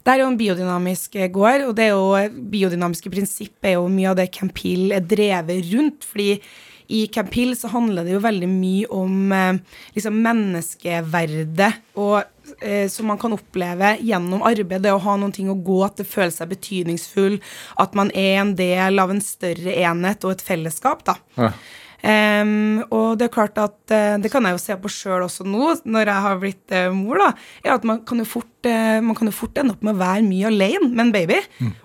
Det 0.00 0.12
er 0.14 0.22
jo 0.22 0.30
en 0.30 0.38
biodynamisk 0.40 1.18
eh, 1.20 1.28
gård, 1.32 1.66
og 1.68 1.74
det 1.76 1.90
er 1.90 1.92
jo 1.92 2.40
biodynamiske 2.52 3.12
prinsipp 3.12 3.68
er 3.68 3.76
jo 3.76 3.90
mye 3.92 4.08
av 4.14 4.16
det 4.22 4.30
Campill 4.32 4.94
er 4.96 5.04
drevet 5.04 5.68
rundt. 5.74 6.06
fordi 6.08 6.40
i 6.90 7.06
Camp 7.06 7.34
Hill 7.34 7.54
så 7.56 7.70
handler 7.70 8.06
det 8.06 8.16
jo 8.16 8.22
veldig 8.24 8.48
mye 8.50 8.90
om 8.94 9.32
eh, 9.34 9.58
liksom 9.96 10.16
menneskeverdet, 10.24 11.70
og 12.00 12.16
eh, 12.58 12.86
som 12.90 13.10
man 13.10 13.20
kan 13.20 13.36
oppleve 13.36 13.94
gjennom 14.02 14.42
arbeid. 14.46 14.82
Det 14.84 14.94
å 14.94 15.02
ha 15.04 15.18
noen 15.20 15.34
ting 15.34 15.50
å 15.52 15.58
gå 15.58 15.82
til, 15.94 16.08
føle 16.08 16.34
seg 16.34 16.50
betydningsfull, 16.50 17.38
at 17.82 17.94
man 17.98 18.10
er 18.10 18.40
en 18.42 18.56
del 18.58 19.02
av 19.02 19.14
en 19.14 19.22
større 19.24 19.76
enhet 19.84 20.26
og 20.26 20.34
et 20.36 20.44
fellesskap, 20.50 21.06
da. 21.06 21.16
Ja. 21.38 21.54
Um, 22.00 22.80
og 22.96 23.18
det 23.20 23.26
er 23.26 23.32
klart 23.34 23.58
at 23.60 23.76
uh, 23.92 24.16
det 24.16 24.30
kan 24.32 24.46
jeg 24.48 24.56
jo 24.56 24.60
se 24.62 24.76
på 24.80 24.88
sjøl 24.88 25.26
også 25.26 25.44
nå, 25.44 25.66
når 25.84 26.08
jeg 26.08 26.24
har 26.24 26.38
blitt 26.40 26.72
uh, 26.72 26.86
mor, 26.96 27.20
da, 27.20 27.26
er 27.60 27.74
at 27.74 27.84
man 27.84 28.00
kan, 28.08 28.22
jo 28.22 28.28
fort, 28.28 28.48
uh, 28.64 29.02
man 29.04 29.18
kan 29.18 29.28
jo 29.28 29.34
fort 29.36 29.60
ende 29.60 29.76
opp 29.76 29.84
med 29.84 29.98
å 29.98 30.00
være 30.00 30.24
mye 30.24 30.48
alene 30.48 30.88
med 30.88 31.02
en 31.04 31.12
baby. 31.12 31.42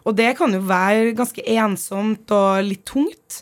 Og 0.08 0.16
det 0.16 0.32
kan 0.40 0.56
jo 0.56 0.64
være 0.64 1.12
ganske 1.20 1.44
ensomt 1.58 2.32
og 2.32 2.64
litt 2.64 2.86
tungt. 2.88 3.42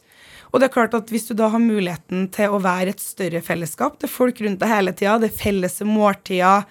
Og 0.53 0.61
det 0.61 0.67
er 0.69 0.73
klart 0.75 0.93
at 0.93 1.09
hvis 1.09 1.25
du 1.31 1.33
da 1.37 1.47
har 1.49 1.61
muligheten 1.61 2.27
til 2.33 2.53
å 2.53 2.61
være 2.61 2.93
et 2.93 3.01
større 3.01 3.41
fellesskap, 3.41 3.97
det 3.97 4.05
er 4.05 4.13
folk 4.13 4.41
rundt 4.45 4.61
deg 4.61 4.69
hele 4.69 4.93
tida, 4.93 5.15
det 5.23 5.31
er 5.31 5.39
felles 5.39 5.79
måltider, 5.87 6.67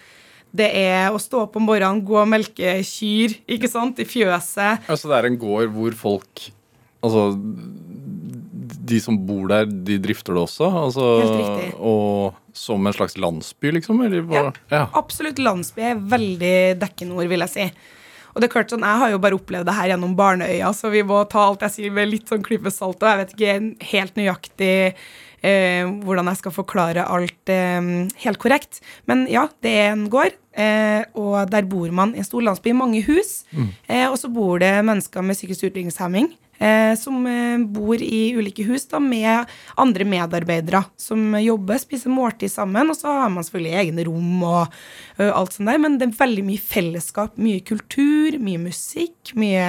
det 0.55 0.68
er 0.79 1.11
å 1.11 1.18
stå 1.21 1.47
opp 1.49 1.57
om 1.59 1.66
morgenen, 1.66 2.05
gå 2.07 2.18
og 2.21 2.29
melke 2.31 2.77
kyr, 2.87 3.35
ikke 3.51 3.71
sant, 3.73 3.99
i 3.99 4.07
fjøset. 4.07 4.87
Altså 4.87 5.11
det 5.11 5.18
er 5.18 5.31
en 5.33 5.40
gård 5.40 5.73
hvor 5.75 5.97
folk 5.99 6.51
Altså 7.03 7.33
de 8.83 8.99
som 9.03 9.16
bor 9.27 9.49
der, 9.51 9.66
de 9.66 9.97
drifter 10.03 10.37
det 10.37 10.42
også? 10.45 10.68
Altså, 10.85 11.07
Helt 11.18 11.38
riktig. 11.40 11.73
Og 11.83 12.37
som 12.55 12.87
en 12.87 12.95
slags 12.95 13.16
landsby, 13.18 13.73
liksom? 13.79 14.05
Eller 14.07 14.23
ja, 14.31 14.45
Ja. 14.71 14.85
Absolutt 14.99 15.40
landsby 15.42 15.83
er 15.88 16.05
veldig 16.12 16.55
dekkende 16.79 17.16
ord, 17.18 17.27
vil 17.33 17.42
jeg 17.47 17.53
si. 17.57 17.66
Og 18.33 18.40
det 18.40 18.49
er 18.49 18.53
klart 18.55 18.71
sånn, 18.73 18.85
Jeg 18.87 18.99
har 19.03 19.11
jo 19.11 19.18
bare 19.23 19.37
opplevd 19.37 19.66
det 19.68 19.75
her 19.77 19.92
gjennom 19.92 20.16
barneøya, 20.16 20.73
så 20.75 20.90
vi 20.90 21.03
må 21.03 21.23
ta 21.29 21.49
alt 21.49 21.61
jeg 21.66 21.71
sier 21.77 21.92
med 21.92 22.09
litt 22.09 22.29
sånn 22.29 22.42
klype 22.45 22.71
salt. 22.73 23.03
Og 23.03 23.09
jeg 23.09 23.21
vet 23.21 23.35
ikke 23.37 23.90
helt 23.92 24.14
nøyaktig 24.16 24.73
eh, 25.42 25.85
hvordan 26.05 26.31
jeg 26.31 26.40
skal 26.40 26.55
forklare 26.57 27.05
alt 27.09 27.53
eh, 27.53 27.81
helt 28.25 28.40
korrekt. 28.42 28.81
Men 29.11 29.27
ja, 29.31 29.49
det 29.64 29.75
er 29.83 29.90
en 29.92 30.07
gård, 30.12 30.37
eh, 30.57 31.03
og 31.18 31.51
der 31.53 31.66
bor 31.68 31.90
man 31.92 32.14
i 32.14 32.23
en 32.23 32.29
stor 32.29 32.45
landsby, 32.47 32.73
mange 32.77 33.03
hus. 33.07 33.42
Eh, 33.88 34.07
og 34.09 34.16
så 34.21 34.33
bor 34.33 34.59
det 34.62 34.73
mennesker 34.85 35.23
med 35.23 35.37
psykisk 35.37 35.68
utviklingshemming. 35.71 36.33
Eh, 36.62 36.92
som 37.01 37.25
eh, 37.27 37.59
bor 37.75 37.98
i 37.98 38.20
ulike 38.38 38.62
hus 38.68 38.85
da, 38.87 39.01
med 39.03 39.51
andre 39.83 40.07
medarbeidere 40.07 40.85
som 41.01 41.35
jobber, 41.42 41.81
spiser 41.83 42.12
måltid 42.14 42.53
sammen. 42.53 42.92
Og 42.92 42.98
så 43.01 43.11
har 43.25 43.33
man 43.35 43.42
selvfølgelig 43.46 43.79
egne 43.83 44.07
rom 44.07 44.44
og 44.46 44.81
alt 45.18 45.57
sånt 45.57 45.66
der, 45.72 45.81
men 45.83 45.98
det 45.98 46.07
er 46.11 46.16
veldig 46.20 46.44
mye 46.46 46.62
fellesskap, 46.62 47.35
mye 47.42 47.64
kultur, 47.66 48.38
mye 48.38 48.60
musikk, 48.63 49.35
mye 49.38 49.67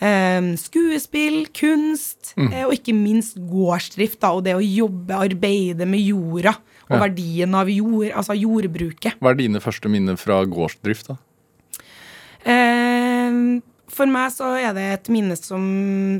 eh, 0.00 0.48
skuespill, 0.60 1.42
kunst, 1.56 2.32
eh, 2.40 2.64
og 2.64 2.72
ikke 2.78 2.96
minst 2.96 3.36
gårdsdrift, 3.50 4.20
da, 4.24 4.32
og 4.36 4.46
det 4.48 4.56
å 4.56 4.64
jobbe, 4.64 5.20
arbeide 5.20 5.86
med 5.88 6.00
jorda, 6.06 6.56
og 6.88 6.96
Ja. 6.96 7.02
verdien 7.04 7.54
av 7.54 7.68
jord, 7.70 8.08
altså 8.16 8.34
jordbruket. 8.34 9.20
Hva 9.20 9.30
er 9.30 9.36
dine 9.44 9.60
første 9.62 9.92
minner 9.92 10.16
fra 10.18 10.40
gårdsdrift? 10.48 11.12
da? 11.12 11.18
Eh, 12.40 12.79
for 13.92 14.10
meg 14.10 14.30
så 14.34 14.54
er 14.60 14.76
det 14.76 14.86
et 14.94 15.10
minne 15.12 15.36
som, 15.38 15.64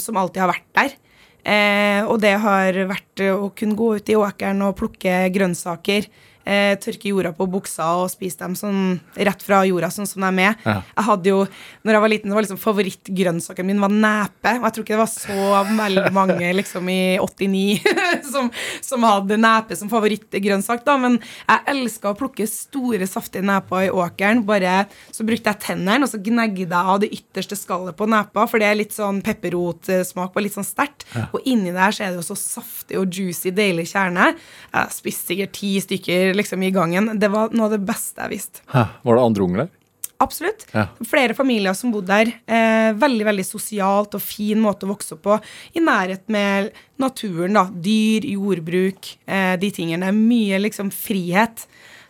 som 0.03 0.19
alltid 0.21 0.45
har 0.45 0.53
vært 0.53 0.69
der. 0.77 0.97
Eh, 1.41 2.01
og 2.05 2.19
det 2.21 2.35
har 2.43 2.77
vært 2.91 3.23
å 3.33 3.49
kunne 3.57 3.79
gå 3.79 3.95
ut 3.97 4.13
i 4.13 4.19
åkeren 4.19 4.61
og 4.67 4.77
plukke 4.81 5.23
grønnsaker. 5.33 6.11
Eh, 6.41 6.73
tørke 6.81 7.11
jorda 7.11 7.35
på 7.37 7.45
buksa 7.53 7.85
og 8.01 8.09
spise 8.09 8.41
dem 8.41 8.55
sånn 8.57 8.95
rett 9.13 9.43
fra 9.45 9.61
jorda, 9.69 9.91
sånn 9.93 10.09
som 10.09 10.25
de 10.25 10.47
er. 10.47 10.55
Ja. 10.65 10.79
Jeg 10.97 11.07
hadde 11.11 11.29
jo, 11.29 11.41
når 11.85 11.97
jeg 11.97 12.05
var 12.05 12.13
liten, 12.13 12.31
så 12.31 12.39
var 12.39 12.47
liksom 12.47 12.61
favorittgrønnsaken 12.63 13.69
min 13.69 13.83
var 13.83 13.93
nepe. 13.93 14.55
Og 14.57 14.65
jeg 14.65 14.75
tror 14.77 14.87
ikke 14.87 14.95
det 14.97 15.03
var 15.03 15.13
så 15.13 15.51
veldig 15.81 16.13
mange 16.17 16.53
liksom 16.57 16.89
i 16.89 17.03
89 17.21 17.85
som, 18.33 18.49
som 18.85 19.05
hadde 19.05 19.39
nepe 19.41 19.77
som 19.77 19.93
favorittgrønnsak, 19.93 20.85
da. 20.87 20.97
Men 21.03 21.19
jeg 21.21 21.67
elska 21.75 22.15
å 22.15 22.19
plukke 22.19 22.49
store, 22.49 23.09
saftige 23.11 23.45
neper 23.47 23.91
i 23.91 23.93
åkeren. 23.93 24.43
Bare 24.49 24.87
så 25.13 25.29
brukte 25.29 25.53
jeg 25.53 25.63
tennene, 25.67 26.09
og 26.09 26.13
så 26.13 26.23
gnegde 26.25 26.65
jeg 26.65 26.73
av 26.95 27.03
det 27.05 27.13
ytterste 27.21 27.59
skallet 27.59 27.99
på 27.99 28.09
nepa, 28.11 28.47
for 28.49 28.63
det 28.63 28.71
er 28.71 28.81
litt 28.81 28.97
sånn 28.97 29.21
pepperrotsmak 29.27 30.33
og 30.33 30.47
litt 30.47 30.57
sånn 30.57 30.67
sterkt. 30.67 31.05
Og 31.35 31.45
inni 31.45 31.77
der 31.77 31.93
så 31.93 32.07
er 32.07 32.15
det 32.15 32.23
jo 32.23 32.27
så 32.33 32.39
saftig 32.41 32.97
og 33.01 33.13
juicy, 33.13 33.53
deilig 33.53 33.91
kjerne. 33.93 34.33
Jeg 34.73 34.97
spiste 34.97 35.35
sikkert 35.35 35.57
ti 35.61 35.75
stykker 35.85 36.30
liksom 36.37 36.63
i 36.63 36.71
gangen. 36.75 37.13
Det 37.21 37.29
var 37.33 37.53
noe 37.53 37.69
av 37.71 37.77
det 37.77 37.85
beste 37.87 38.21
jeg 38.25 38.31
visste. 38.37 38.65
Hæ, 38.73 38.87
Var 39.03 39.17
det 39.19 39.23
andre 39.29 39.43
unger 39.47 39.63
der? 39.65 39.77
Absolutt. 40.21 40.67
Ja. 40.77 40.87
Flere 41.09 41.33
familier 41.35 41.73
som 41.73 41.93
bodde 41.95 42.13
der. 42.13 42.29
Eh, 42.45 42.91
veldig 43.01 43.25
veldig 43.25 43.45
sosialt 43.49 44.15
og 44.19 44.21
fin 44.21 44.61
måte 44.61 44.85
å 44.85 44.91
vokse 44.93 45.15
opp 45.17 45.23
på. 45.25 45.39
I 45.73 45.81
nærhet 45.81 46.27
med 46.29 46.71
naturen. 47.01 47.55
da, 47.57 47.65
Dyr, 47.73 48.27
jordbruk, 48.29 49.15
eh, 49.27 49.57
de 49.57 49.71
tingene. 49.71 50.13
Mye 50.13 50.61
liksom 50.61 50.91
frihet 50.93 51.65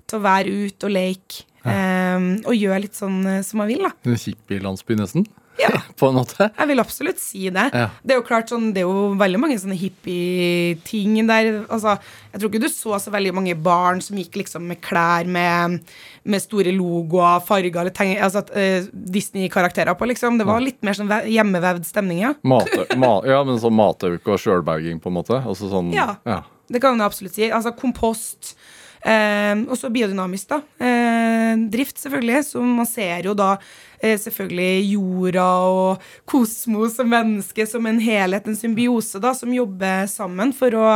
til 0.08 0.18
å 0.18 0.22
være 0.22 0.50
ute 0.66 0.88
og 0.88 0.90
leke. 0.96 1.44
Eh, 1.62 2.18
og 2.48 2.54
gjøre 2.56 2.80
litt 2.82 2.94
sånn 2.98 3.20
eh, 3.26 3.42
som 3.46 3.58
man 3.62 3.68
vil. 3.68 3.84
da. 3.86 3.92
En 4.04 4.16
hippie-landsby, 4.18 4.96
nesten? 4.98 5.26
Ja. 5.60 5.70
på 6.00 6.08
en 6.10 6.18
måte. 6.18 6.48
Jeg 6.48 6.70
vil 6.70 6.82
absolutt 6.82 7.20
si 7.22 7.48
det. 7.52 7.66
Ja. 7.76 7.88
Det 8.02 8.14
er 8.14 8.20
jo 8.20 8.26
klart 8.26 8.52
sånn, 8.52 8.70
det 8.74 8.82
er 8.82 8.88
jo 8.88 9.10
veldig 9.20 9.40
mange 9.42 9.58
sånne 9.60 9.78
hippie-ting 9.78 11.18
der. 11.28 11.50
Altså, 11.70 11.96
jeg 12.32 12.40
tror 12.40 12.52
ikke 12.52 12.62
du 12.64 12.68
så 12.72 12.98
så 13.02 13.12
veldig 13.14 13.34
mange 13.36 13.56
barn 13.58 14.02
som 14.04 14.18
gikk 14.20 14.40
liksom 14.42 14.66
med 14.70 14.80
klær 14.84 15.28
med, 15.30 15.80
med 16.24 16.44
store 16.44 16.72
logoer, 16.76 17.42
farger 17.46 17.82
eller 17.84 17.94
tegn, 17.96 18.16
altså, 18.22 18.44
uh, 18.54 18.88
Disney-karakterer 18.90 19.96
på, 19.98 20.08
liksom. 20.10 20.38
Det 20.40 20.48
var 20.48 20.62
litt 20.64 20.80
mer 20.86 20.96
sånn 20.96 21.10
hjemmevevd 21.30 21.88
stemning, 21.88 22.24
ja. 22.24 22.34
Mate, 22.42 22.86
ma, 23.02 23.18
ja, 23.28 23.42
men 23.46 23.60
sånn 23.62 23.76
matauke 23.76 24.36
og 24.36 24.40
sjølberging, 24.42 25.02
på 25.02 25.12
en 25.12 25.18
måte. 25.20 25.40
Altså 25.40 25.70
sånn, 25.72 25.92
Ja. 25.96 26.14
ja. 26.28 26.42
Det 26.70 26.78
kan 26.78 26.94
du 26.94 27.02
absolutt 27.02 27.34
si. 27.34 27.48
Altså 27.50 27.72
kompost. 27.74 28.52
Eh, 29.00 29.62
og 29.64 29.78
så 29.80 29.88
biodynamisk, 29.92 30.50
da. 30.50 30.60
Eh, 30.84 31.54
drift, 31.72 31.98
selvfølgelig. 32.02 32.42
Så 32.50 32.64
man 32.64 32.88
ser 32.88 33.24
jo 33.30 33.34
da 33.38 33.54
eh, 34.00 34.18
selvfølgelig 34.20 34.90
jorda 34.92 35.46
og 35.70 36.10
kosmos 36.28 36.98
og 37.00 37.08
mennesket 37.10 37.70
som 37.70 37.88
en 37.88 38.00
helhet, 38.02 38.48
en 38.50 38.58
symbiose, 38.58 39.22
da, 39.22 39.32
som 39.36 39.54
jobber 39.54 40.04
sammen 40.10 40.52
for 40.56 40.76
å, 40.76 40.86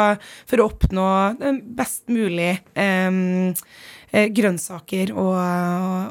for 0.50 0.60
å 0.60 0.68
oppnå 0.68 1.08
best 1.76 2.06
mulig 2.12 2.52
eh, 2.74 3.10
eh, 4.12 4.28
grønnsaker 4.36 5.14
og, 5.16 5.34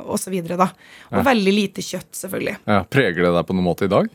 og 0.10 0.20
så 0.22 0.34
videre, 0.34 0.58
da. 0.60 0.72
Og 1.14 1.24
veldig 1.30 1.56
lite 1.56 1.86
kjøtt, 1.86 2.12
selvfølgelig. 2.24 2.58
ja. 2.66 2.82
Preger 2.90 3.28
det 3.28 3.34
deg 3.38 3.48
på 3.48 3.56
noen 3.58 3.70
måte 3.70 3.88
i 3.88 3.94
dag? 3.94 4.10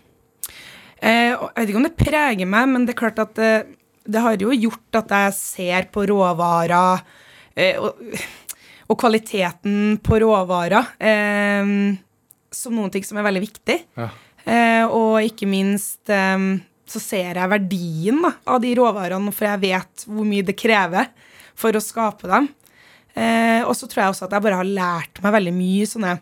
Eh, 0.98 1.30
jeg 1.30 1.54
vet 1.54 1.70
ikke 1.70 1.80
om 1.80 1.86
det 1.86 1.98
preger 1.98 2.48
meg, 2.50 2.70
men 2.72 2.86
det 2.86 2.96
er 2.96 3.00
klart 3.04 3.22
at 3.22 3.38
eh, 3.42 3.70
det 4.08 4.22
har 4.24 4.40
jo 4.40 4.50
gjort 4.56 4.98
at 5.02 5.14
jeg 5.14 5.34
ser 5.36 5.88
på 5.94 6.06
råvarer 6.08 7.04
og, 7.80 7.98
og 8.88 8.98
kvaliteten 9.00 9.98
på 10.04 10.20
råvarer 10.22 10.94
eh, 10.98 11.74
som 12.54 12.76
noen 12.76 12.92
ting 12.94 13.04
som 13.06 13.20
er 13.20 13.28
veldig 13.28 13.44
viktig. 13.44 13.78
Ja. 13.98 14.08
Eh, 14.48 14.84
og 14.86 15.20
ikke 15.26 15.48
minst 15.50 16.08
eh, 16.12 16.38
så 16.88 17.02
ser 17.02 17.36
jeg 17.36 17.52
verdien 17.52 18.22
da, 18.24 18.32
av 18.48 18.62
de 18.64 18.72
råvarene, 18.78 19.34
for 19.34 19.50
jeg 19.50 19.64
vet 19.66 20.06
hvor 20.08 20.28
mye 20.28 20.46
det 20.46 20.56
krever 20.58 21.10
for 21.58 21.76
å 21.76 21.82
skape 21.84 22.30
dem. 22.30 22.48
Eh, 23.18 23.60
og 23.66 23.74
så 23.76 23.88
tror 23.90 24.04
jeg 24.04 24.14
også 24.14 24.28
at 24.28 24.36
jeg 24.36 24.46
bare 24.46 24.60
har 24.60 24.68
lært 24.78 25.20
meg 25.24 25.34
veldig 25.34 25.54
mye 25.56 25.88
sånne 25.90 26.18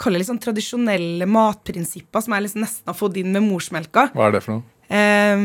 kaller 0.00 0.20
det 0.20 0.26
sånn 0.26 0.40
tradisjonelle 0.42 1.26
matprinsipper 1.30 2.24
som 2.24 2.34
jeg 2.34 2.44
liksom 2.46 2.64
nesten 2.64 2.90
har 2.90 2.96
fått 2.98 3.18
inn 3.20 3.30
med 3.34 3.44
morsmelka. 3.46 4.08
Hva 4.14 4.28
er 4.28 4.36
det 4.36 4.42
for 4.44 4.58
noe? 4.58 4.70
Eh, 4.90 5.44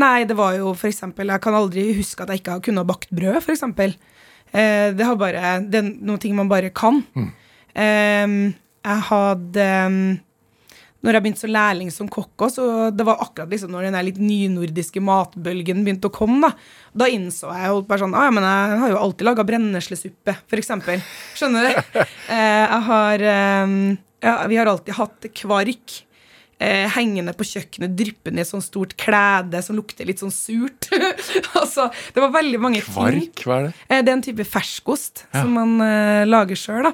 nei, 0.00 0.16
det 0.26 0.34
var 0.34 0.56
jo 0.56 0.72
eksempel 0.74 1.30
Jeg 1.30 1.42
kan 1.44 1.54
aldri 1.54 1.84
huske 1.94 2.24
at 2.24 2.32
jeg 2.32 2.42
ikke 2.42 2.56
har 2.56 2.64
kunnet 2.64 2.88
bakt 2.88 3.12
brød. 3.14 3.38
Eh, 3.38 3.94
det 4.54 5.06
har 5.06 5.16
bare 5.18 5.56
Det 5.66 5.80
er 5.80 5.88
noen 5.90 6.20
ting 6.22 6.36
man 6.38 6.50
bare 6.50 6.70
kan. 6.74 7.00
Ehm, 7.74 8.54
jeg 8.84 9.02
hadde 9.08 9.64
um, 9.88 9.96
Når 11.04 11.16
jeg 11.16 11.24
begynte 11.24 11.42
som 11.42 11.52
lærling 11.52 11.90
som 11.92 12.08
kokk 12.08 12.46
også, 12.46 12.64
og 12.64 12.96
det 12.96 13.04
var 13.04 13.20
akkurat 13.24 13.50
liksom 13.50 13.72
når 13.74 13.88
den 13.88 13.98
litt 14.06 14.20
nynordiske 14.22 15.02
matbølgen 15.04 15.82
begynte 15.84 16.08
å 16.08 16.14
komme, 16.14 16.48
da. 16.48 16.54
Da 17.04 17.10
innså 17.12 17.50
jeg 17.52 17.72
holdt 17.74 17.90
bare 17.90 18.04
sånn 18.04 18.16
ah, 18.16 18.30
men 18.32 18.46
jeg 18.46 18.80
har 18.84 18.94
jo 18.94 19.02
alltid 19.02 19.28
laga 19.28 19.44
brenneslesuppe, 19.48 20.36
eksempel. 20.62 21.04
Skjønner 21.36 21.68
du? 21.68 22.00
Eh, 22.24 22.64
jeg 22.64 22.80
har 22.86 23.22
ja, 24.24 24.32
Vi 24.48 24.56
har 24.56 24.68
alltid 24.70 24.96
hatt 24.96 25.26
kvark 25.36 25.92
eh, 26.64 26.86
hengende 26.94 27.34
på 27.36 27.46
kjøkkenet, 27.48 27.94
dryppende 27.98 28.40
i 28.40 28.44
et 28.44 28.50
sånt 28.50 28.66
stort 28.66 28.96
klede 29.00 29.60
som 29.64 29.76
lukter 29.78 30.08
litt 30.08 30.22
sånn 30.22 30.34
surt. 30.34 30.88
altså, 31.60 31.90
det 32.14 32.24
var 32.24 32.34
veldig 32.34 32.60
mange 32.62 32.82
ting. 32.82 32.94
Kvark, 32.96 33.44
hva 33.44 33.60
er 33.60 33.68
det? 33.68 33.76
Eh, 33.88 34.02
det 34.02 34.10
er 34.10 34.16
en 34.16 34.26
type 34.30 34.48
ferskost 34.48 35.26
som 35.34 35.54
man 35.58 35.76
eh, 35.84 36.24
lager 36.28 36.58
sjøl. 36.58 36.90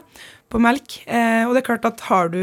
På 0.51 0.59
melk. 0.59 0.97
Eh, 1.07 1.45
og 1.47 1.55
det 1.55 1.61
er 1.61 1.69
klart 1.69 1.85
at 1.87 2.01
har 2.09 2.33
du 2.33 2.41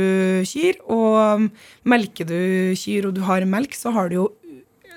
kyr, 0.48 0.78
og 0.88 1.50
melker 1.92 2.30
du 2.30 2.38
kyr, 2.80 3.10
og 3.10 3.18
du 3.18 3.26
har 3.28 3.44
melk, 3.44 3.76
så 3.76 3.92
har 3.92 4.08
du 4.08 4.22
jo 4.22 4.28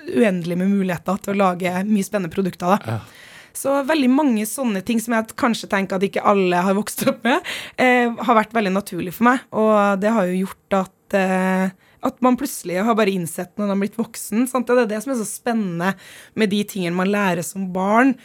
uendelig 0.07 0.55
med 0.57 0.71
muligheter 0.71 1.19
til 1.21 1.35
å 1.35 1.41
lage 1.41 1.73
mye 1.89 2.07
spennende 2.07 2.31
produkter, 2.33 2.79
da. 2.79 3.01
Så 3.57 3.81
veldig 3.83 4.09
mange 4.11 4.45
sånne 4.47 4.79
ting 4.87 5.01
som 5.03 5.15
jeg 5.15 5.35
kanskje 5.39 5.69
tenker 5.71 5.97
at 5.97 6.05
ikke 6.07 6.23
alle 6.27 6.61
har 6.63 6.75
vokst 6.77 7.03
opp 7.11 7.23
med, 7.27 7.43
eh, 7.75 8.07
har 8.07 8.37
vært 8.37 8.55
veldig 8.55 8.71
naturlig 8.71 9.13
for 9.17 9.27
meg. 9.27 9.43
Og 9.51 9.99
det 9.99 10.13
har 10.15 10.29
jo 10.29 10.45
gjort 10.45 10.77
at 10.85 11.17
eh, 11.19 11.73
at 12.01 12.21
man 12.25 12.37
plutselig 12.39 12.81
har 12.81 12.97
bare 12.97 13.13
innsett 13.13 13.53
når 13.55 13.65
man 13.65 13.73
har 13.75 13.81
blitt 13.83 13.99
voksen. 13.99 14.45
Sant? 14.49 14.69
Det 14.69 14.85
er 14.85 14.89
det 14.89 15.01
som 15.03 15.13
er 15.13 15.19
så 15.21 15.27
spennende 15.27 15.93
med 16.39 16.51
de 16.53 16.61
tingene 16.67 16.97
man 16.97 17.11
lærer 17.11 17.45
som 17.45 17.67
barn, 17.73 18.15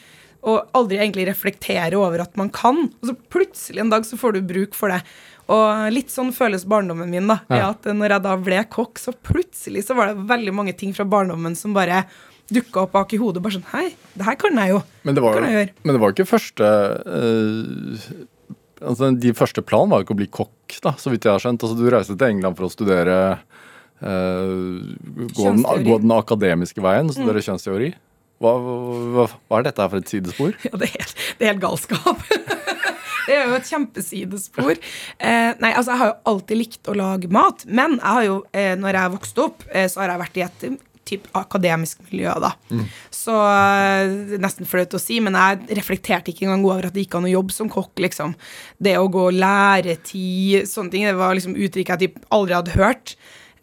og 0.47 0.69
aldri 0.79 1.01
egentlig 1.01 1.27
reflektere 1.27 1.99
over 1.99 2.23
at 2.23 2.37
man 2.39 2.53
kan. 2.55 2.87
Og 3.01 3.11
så 3.11 3.17
plutselig 3.35 3.83
en 3.83 3.91
dag 3.93 4.07
så 4.07 4.19
får 4.21 4.37
du 4.37 4.47
bruk 4.47 4.77
for 4.79 4.95
det. 4.95 5.01
Og 5.53 5.91
litt 5.95 6.11
sånn 6.11 6.33
føles 6.35 6.67
barndommen 6.67 7.11
min, 7.11 7.27
da. 7.31 7.41
Ja. 7.51 7.73
At 7.73 7.87
når 7.87 8.17
jeg 8.17 8.25
da 8.25 8.37
ble 8.39 8.63
kokk, 8.71 9.01
så 9.03 9.15
plutselig 9.15 9.85
så 9.87 9.97
var 9.99 10.11
det 10.13 10.29
veldig 10.31 10.55
mange 10.55 10.75
ting 10.79 10.95
fra 10.95 11.07
barndommen 11.07 11.59
som 11.59 11.75
bare 11.77 12.05
dukka 12.53 12.85
opp 12.85 12.95
bak 12.95 13.15
i 13.15 13.21
hodet. 13.21 13.43
Bare 13.43 13.59
sånn 13.59 13.69
Hei, 13.73 13.91
det 14.15 14.27
her 14.27 14.39
kan 14.39 14.59
jeg 14.63 14.75
jo. 14.75 14.81
Men 15.07 15.19
det 15.19 15.27
var 15.27 15.39
jeg 15.43 15.53
jo 15.53 15.67
men 15.83 15.95
det 15.95 16.03
var 16.03 16.15
ikke 16.15 16.29
første 16.31 16.71
øh, 17.11 18.09
altså 18.87 19.11
De 19.19 19.33
første 19.37 19.65
planen 19.67 19.93
var 19.93 20.03
jo 20.03 20.07
ikke 20.07 20.17
å 20.17 20.21
bli 20.23 20.31
kokk, 20.41 20.79
da, 20.85 20.95
så 21.01 21.13
vidt 21.13 21.27
jeg 21.27 21.35
har 21.35 21.43
skjønt. 21.43 21.63
Altså, 21.63 21.79
du 21.79 21.91
reiste 21.91 22.17
til 22.19 22.35
England 22.35 22.59
for 22.59 22.69
å 22.69 22.73
studere 22.73 23.19
gå, 24.01 25.45
den. 25.45 25.63
Mm. 25.63 25.85
gå 25.87 25.99
den 26.03 26.17
akademiske 26.17 26.85
veien, 26.85 27.13
studere 27.15 27.45
kjønnsteori. 27.45 27.95
Hva, 28.43 28.53
hva, 28.61 29.25
hva 29.49 29.61
er 29.61 29.69
dette 29.71 29.81
her 29.81 29.93
for 29.93 30.03
et 30.03 30.13
sidespor? 30.13 30.57
Ja, 30.67 30.77
det 30.77 30.91
er 30.91 30.97
helt, 30.99 31.21
det 31.39 31.47
er 31.47 31.55
helt 31.55 31.63
galskap. 31.63 32.25
det 33.27 33.37
er 33.37 33.47
jo 33.49 33.55
et 33.57 33.71
kjempesidespor. 33.71 34.75
Eh, 34.77 35.53
nei, 35.63 35.71
altså, 35.73 35.95
jeg 35.95 36.03
har 36.03 36.11
jo 36.11 36.19
alltid 36.35 36.61
likt 36.61 36.91
å 36.93 36.97
lage 36.99 37.31
mat, 37.33 37.65
men 37.69 37.97
jeg 37.97 38.19
har 38.19 38.27
jo, 38.27 38.43
eh, 38.53 38.75
når 38.81 39.01
jeg 39.01 39.15
vokste 39.17 39.47
opp, 39.47 39.65
eh, 39.73 39.89
så 39.93 40.05
har 40.05 40.13
jeg 40.13 40.23
vært 40.27 40.37
i 40.37 40.45
et 40.47 40.69
eh, 40.69 40.77
typ 41.07 41.27
akademisk 41.39 42.03
miljø, 42.11 42.35
da. 42.43 42.53
Så 43.15 43.35
eh, 43.39 44.13
det 44.29 44.37
er 44.37 44.43
nesten 44.43 44.69
flaut 44.69 44.97
å 44.99 45.01
si, 45.01 45.21
men 45.23 45.39
jeg 45.39 45.79
reflekterte 45.79 46.33
ikke 46.33 46.49
engang 46.49 46.67
over 46.67 46.89
at 46.89 46.97
det 46.97 47.07
gikk 47.07 47.17
an 47.19 47.29
å 47.29 47.33
jobbe 47.33 47.55
som 47.55 47.73
kokk, 47.73 47.95
liksom. 48.05 48.37
Det 48.83 48.97
å 49.01 49.09
gå 49.13 49.29
læretid, 49.39 50.67
sånne 50.69 50.93
ting, 50.93 51.09
det 51.09 51.17
var 51.17 51.37
liksom 51.39 51.57
uttrykk 51.57 51.95
jeg 51.95 52.05
typ 52.05 52.21
aldri 52.35 52.59
hadde 52.59 52.77
hørt. 52.77 53.17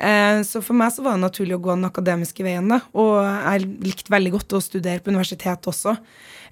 Eh, 0.04 0.42
Så 0.44 0.62
for 0.66 0.76
meg 0.78 0.92
så 0.92 1.04
var 1.06 1.16
det 1.18 1.24
naturlig 1.24 1.56
å 1.58 1.62
gå 1.64 1.74
den 1.78 1.88
akademiske 1.88 2.44
veien, 2.46 2.68
da. 2.72 2.82
Og 2.94 3.16
jeg 3.24 3.68
likte 3.86 4.12
veldig 4.14 4.34
godt 4.36 4.56
å 4.58 4.62
studere 4.64 5.00
på 5.04 5.14
universitet 5.14 5.70
også. 5.72 5.96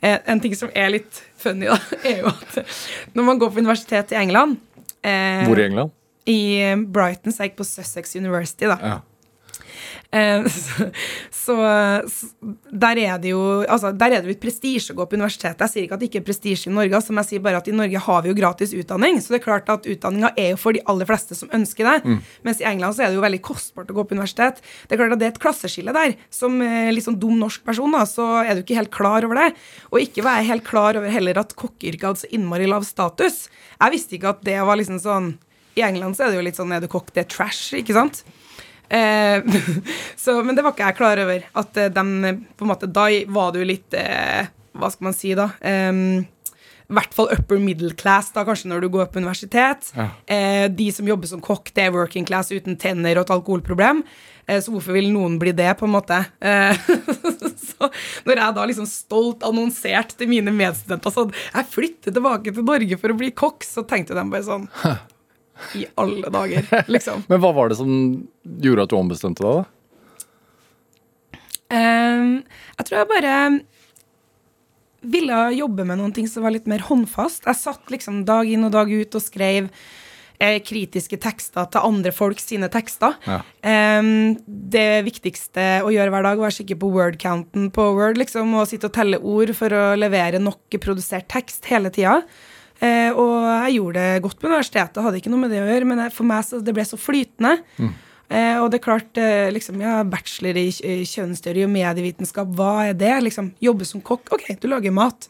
Eh, 0.02 0.20
En 0.26 0.39
ting 0.39 0.56
som 0.56 0.72
er 0.74 0.89
litt 0.95 1.22
funny, 1.41 1.68
da, 1.68 1.78
er 2.08 2.22
jo 2.24 2.32
at 2.32 2.62
når 3.18 3.28
man 3.28 3.41
går 3.41 3.52
på 3.52 3.64
universitet 3.66 4.14
i 4.16 4.20
England 4.22 4.58
eh, 5.04 5.43
Hvor 5.47 5.60
i 5.60 5.68
England? 5.68 5.91
I 6.30 6.39
Brighton, 6.93 7.34
så 7.34 7.43
jeg 7.43 7.52
gikk 7.52 7.62
på 7.64 7.66
Sussex 7.68 8.16
University, 8.16 8.70
da. 8.70 8.78
Ja. 8.82 8.97
Eh, 10.12 10.45
så, 11.43 11.55
så, 12.12 12.26
der 12.68 12.99
er 12.99 13.20
det 13.24 13.30
jo 13.32 13.41
Altså, 13.64 13.93
der 13.95 14.12
er 14.12 14.20
det 14.20 14.28
jo 14.28 14.34
et 14.36 14.41
prestisje 14.43 14.91
å 14.91 14.97
gå 14.97 15.05
på 15.07 15.16
universitetet. 15.16 15.62
Jeg 15.64 15.72
sier 15.72 15.86
ikke 15.86 15.95
at 15.95 16.03
det 16.03 16.09
ikke 16.09 16.22
er 16.22 16.26
prestisje 16.28 16.72
i 16.72 16.74
Norge, 16.76 16.97
altså, 16.97 17.14
men 17.14 17.24
jeg 17.24 17.30
sier 17.30 17.45
bare 17.45 17.62
at 17.62 17.70
i 17.72 17.76
Norge 17.76 18.01
har 18.05 18.24
vi 18.26 18.32
jo 18.32 18.38
gratis 18.38 18.76
utdanning. 18.76 19.22
Så 19.24 19.34
det 19.34 19.39
er 19.39 19.45
klart 19.45 19.72
at 19.72 19.88
utdanninga 19.88 20.34
er 20.36 20.51
jo 20.53 20.59
for 20.59 20.76
de 20.76 20.84
aller 20.91 21.07
fleste 21.07 21.38
som 21.38 21.51
ønsker 21.55 21.88
det. 21.88 22.18
Mens 22.47 22.59
i 22.64 22.68
England 22.68 22.97
så 22.97 23.05
er 23.05 23.12
det 23.12 23.20
jo 23.20 23.26
veldig 23.26 23.41
kostbart 23.45 23.91
å 23.93 23.97
gå 23.97 24.05
på 24.07 24.18
universitet. 24.18 24.59
Det 24.88 24.97
er 24.97 25.01
klart 25.03 25.16
at 25.16 25.22
det 25.22 25.30
er 25.30 25.36
et 25.36 25.41
klasseskille 25.43 25.95
der. 25.95 26.18
Som 26.34 26.59
eh, 26.66 26.91
litt 26.91 27.07
sånn 27.07 27.20
dum 27.22 27.39
norsk 27.39 27.64
person, 27.68 27.95
da, 27.95 28.03
så 28.09 28.28
er 28.43 28.55
du 28.55 28.66
ikke 28.66 28.80
helt 28.82 28.93
klar 28.93 29.28
over 29.28 29.39
det. 29.39 29.47
Og 29.91 30.03
ikke 30.03 30.26
var 30.28 30.41
jeg 30.41 30.51
helt 30.51 30.68
klar 30.68 30.99
over 30.99 31.14
heller 31.14 31.39
at 31.41 31.55
kokkeyrket 31.59 32.09
hadde 32.09 32.24
så 32.26 32.34
innmari 32.36 32.68
lav 32.70 32.86
status. 32.88 33.45
Jeg 33.78 33.95
visste 33.95 34.18
ikke 34.18 34.36
at 34.36 34.43
det 34.45 34.59
var 34.68 34.80
liksom 34.80 34.99
sånn 35.01 35.34
I 35.80 35.86
England 35.88 36.18
så 36.18 36.26
er 36.26 36.34
det 36.34 36.41
jo 36.41 36.45
litt 36.49 36.59
sånn 36.59 36.74
er 36.76 36.84
du 36.84 36.89
kokk, 36.91 37.14
det 37.16 37.24
er 37.24 37.32
trash, 37.32 37.72
ikke 37.80 37.95
sant? 37.95 38.26
Eh, 38.91 39.43
så, 40.23 40.41
men 40.43 40.57
det 40.57 40.65
var 40.65 40.75
ikke 40.75 40.89
jeg 40.89 40.99
klar 40.99 41.23
over. 41.23 41.47
At 41.61 41.79
de, 41.79 42.05
eh, 42.27 42.43
på 42.57 42.67
en 42.67 42.71
måte 42.73 42.91
Da 42.91 43.07
var 43.31 43.55
du 43.55 43.61
litt 43.63 43.95
eh, 43.95 44.51
Hva 44.75 44.91
skal 44.91 45.07
man 45.07 45.15
si, 45.15 45.31
da? 45.37 45.51
I 46.91 46.95
hvert 46.97 47.13
fall 47.15 47.29
upper 47.31 47.59
middle 47.61 47.93
class, 47.95 48.33
da 48.35 48.43
kanskje 48.43 48.67
når 48.67 48.83
du 48.83 48.89
går 48.91 49.05
på 49.13 49.21
universitet. 49.21 49.93
Ja. 49.95 50.09
Eh, 50.27 50.65
de 50.67 50.89
som 50.91 51.07
jobber 51.07 51.29
som 51.29 51.39
kokk, 51.43 51.71
det 51.71 51.85
er 51.85 51.93
working 51.95 52.27
class 52.27 52.51
uten 52.51 52.75
tenner 52.75 53.15
og 53.15 53.23
et 53.23 53.31
alkoholproblem. 53.37 54.01
Eh, 54.43 54.59
så 54.59 54.73
hvorfor 54.73 54.97
vil 54.97 55.07
noen 55.13 55.37
bli 55.39 55.53
det, 55.55 55.69
på 55.79 55.87
en 55.87 55.93
måte? 55.93 56.17
Eh, 56.43 56.75
så 57.69 57.87
når 58.27 58.43
jeg 58.43 58.57
da 58.57 58.67
liksom 58.67 58.89
stolt 58.91 59.47
annonserte 59.47 60.19
til 60.19 60.33
mine 60.33 60.51
medstudenter 60.51 61.15
sånn 61.15 61.31
Jeg 61.31 61.69
flytter 61.71 62.11
tilbake 62.11 62.51
til 62.51 62.67
Norge 62.67 62.99
for 62.99 63.15
å 63.15 63.19
bli 63.23 63.31
kokk, 63.39 63.63
så 63.63 63.85
tenkte 63.87 64.17
de 64.17 64.27
bare 64.27 64.47
sånn 64.49 64.67
I 65.78 65.86
alle 66.02 66.32
dager, 66.34 66.68
liksom. 66.91 67.24
Men 67.32 67.41
hva 67.43 67.52
var 67.56 67.72
det 67.72 67.78
som 67.80 67.91
gjorde 68.41 68.88
at 68.88 68.93
du 68.93 68.97
ombestemte 68.97 69.45
deg, 69.45 69.62
da? 69.62 69.78
Um, 71.72 72.32
jeg 72.76 72.88
tror 72.88 72.97
jeg 72.99 73.10
bare 73.14 73.36
ville 75.02 75.38
jobbe 75.56 75.86
med 75.88 75.97
noen 76.02 76.14
ting 76.14 76.28
som 76.30 76.45
var 76.45 76.54
litt 76.54 76.70
mer 76.70 76.84
håndfast. 76.86 77.47
Jeg 77.47 77.58
satt 77.58 77.91
liksom 77.93 78.24
dag 78.28 78.49
inn 78.49 78.68
og 78.68 78.74
dag 78.76 78.91
ut 78.91 79.18
og 79.18 79.24
skrev 79.24 79.70
eh, 80.41 80.60
kritiske 80.66 81.18
tekster 81.22 81.70
til 81.72 81.88
andre 81.88 82.14
folk 82.14 82.41
sine 82.41 82.70
tekster. 82.74 83.18
Ja. 83.26 83.39
Um, 84.02 84.36
det 84.45 85.04
viktigste 85.08 85.82
å 85.86 85.93
gjøre 85.93 86.14
hver 86.14 86.28
dag 86.28 86.41
var 86.41 86.54
å 86.54 86.58
kikke 86.58 86.78
på 86.82 86.91
word-counten 86.93 87.70
på 87.74 87.88
Word, 87.97 88.20
liksom, 88.22 88.54
og 88.58 88.70
sitte 88.70 88.91
og 88.91 88.95
telle 88.97 89.22
ord 89.22 89.54
for 89.58 89.74
å 89.74 89.86
levere 89.99 90.41
nok 90.41 90.82
produsert 90.84 91.30
tekst 91.32 91.70
hele 91.72 91.93
tida. 91.93 92.20
Eh, 92.82 93.11
og 93.13 93.34
jeg 93.67 93.75
gjorde 93.77 93.93
det 94.01 94.21
godt 94.23 94.39
på 94.41 94.47
universitetet, 94.49 95.03
hadde 95.05 95.19
ikke 95.21 95.29
noe 95.29 95.43
med 95.43 95.51
det 95.53 95.59
å 95.61 95.67
gjøre, 95.69 95.86
men 95.91 95.99
jeg, 96.01 96.13
for 96.15 96.25
meg 96.25 96.43
så 96.47 96.61
det 96.65 96.73
ble 96.73 96.86
så 96.88 96.97
flytende. 96.97 97.59
Eh, 98.32 98.55
og 98.63 98.69
det 98.71 98.79
er 98.79 98.86
klart, 98.86 99.17
eh, 99.19 99.49
liksom, 99.51 99.82
ja, 99.84 99.99
bachelor 100.07 100.55
i 100.57 100.69
kj- 100.71 101.03
kjønnsteori 101.05 101.65
og 101.67 101.69
medievitenskap, 101.73 102.47
hva 102.55 102.88
er 102.89 102.93
det? 102.97 103.11
Liksom, 103.27 103.51
Jobbe 103.61 103.86
som 103.86 104.01
kokk? 104.01 104.32
Ok, 104.32 104.47
du 104.61 104.67
lager 104.71 104.91
mat. 104.95 105.27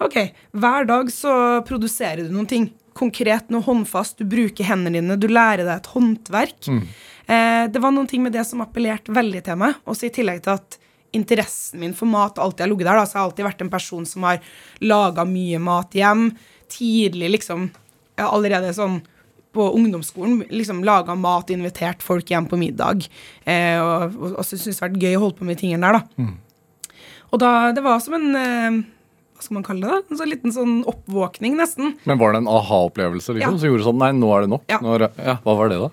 Ok, 0.00 0.16
Hver 0.54 0.86
dag 0.86 1.06
så 1.10 1.64
produserer 1.66 2.22
du 2.28 2.32
noen 2.32 2.46
ting. 2.48 2.70
Konkret, 2.96 3.50
noe 3.50 3.60
håndfast. 3.66 4.16
Du 4.18 4.24
bruker 4.24 4.64
hendene 4.64 5.00
dine, 5.02 5.18
du 5.20 5.26
lærer 5.28 5.66
deg 5.66 5.76
et 5.82 5.90
håndverk. 5.92 6.68
Eh, 7.28 7.66
det 7.68 7.82
var 7.82 7.90
noen 7.92 8.06
ting 8.08 8.22
med 8.22 8.32
det 8.32 8.46
som 8.46 8.60
appellerte 8.62 9.12
veldig 9.12 9.42
til 9.44 9.56
meg. 9.56 9.74
Også 9.84 10.06
i 10.06 10.14
tillegg 10.14 10.40
til 10.46 10.54
at 10.54 10.78
interessen 11.12 11.80
min 11.80 11.94
for 11.94 12.06
mat 12.06 12.38
alltid 12.38 12.60
har 12.64 12.68
ligget 12.70 12.86
der. 12.86 12.96
Da. 13.00 13.04
Så 13.04 13.12
jeg 13.16 13.20
har 13.20 13.28
alltid 13.30 13.44
vært 13.50 13.60
en 13.66 13.70
person 13.74 14.06
som 14.06 14.22
har 14.28 14.38
laga 14.80 15.24
mye 15.28 15.58
mat 15.58 15.90
hjem. 15.98 16.28
Tidlig, 16.72 17.30
liksom. 17.38 17.68
Allerede 18.18 18.72
sånn 18.76 19.00
på 19.56 19.70
ungdomsskolen 19.72 20.42
liksom 20.52 20.82
laga 20.84 21.14
mat, 21.16 21.48
invitert 21.54 22.02
folk 22.04 22.28
hjem 22.28 22.44
på 22.50 22.58
middag. 22.60 23.06
Eh, 23.48 23.78
og 23.80 24.16
og, 24.20 24.34
og 24.36 24.44
syntes 24.44 24.66
det 24.68 24.74
har 24.82 24.90
vært 24.90 25.02
gøy 25.06 25.14
å 25.16 25.22
holde 25.22 25.38
på 25.38 25.46
med 25.48 25.60
tingene 25.62 25.88
der, 25.92 26.02
da. 26.02 26.26
Og 27.32 27.40
da, 27.40 27.52
det 27.76 27.82
var 27.84 27.98
som 28.04 28.14
en 28.18 28.36
eh, 28.38 28.76
Hva 29.36 29.44
skal 29.44 29.56
man 29.58 29.64
kalle 29.66 29.84
det? 29.84 29.92
da? 29.96 30.02
En 30.12 30.20
sånn 30.20 30.30
liten 30.32 30.52
sånn 30.54 30.74
oppvåkning, 30.88 31.56
nesten. 31.58 31.94
Men 32.08 32.20
var 32.20 32.32
det 32.36 32.42
en 32.44 32.50
aha-opplevelse 32.52 33.34
liksom, 33.36 33.56
Ja. 33.56 33.60
som 33.60 33.68
gjorde 33.72 33.84
sånn 33.88 33.98
Nei, 34.00 34.12
nå 34.16 34.30
er 34.36 34.44
det 34.46 34.52
nok. 34.52 34.64
Ja. 34.72 34.78
Nå 34.84 34.94
er 34.96 35.06
ja, 35.08 35.38
hva 35.44 35.56
var 35.58 35.72
det, 35.72 35.80
da? 35.82 35.90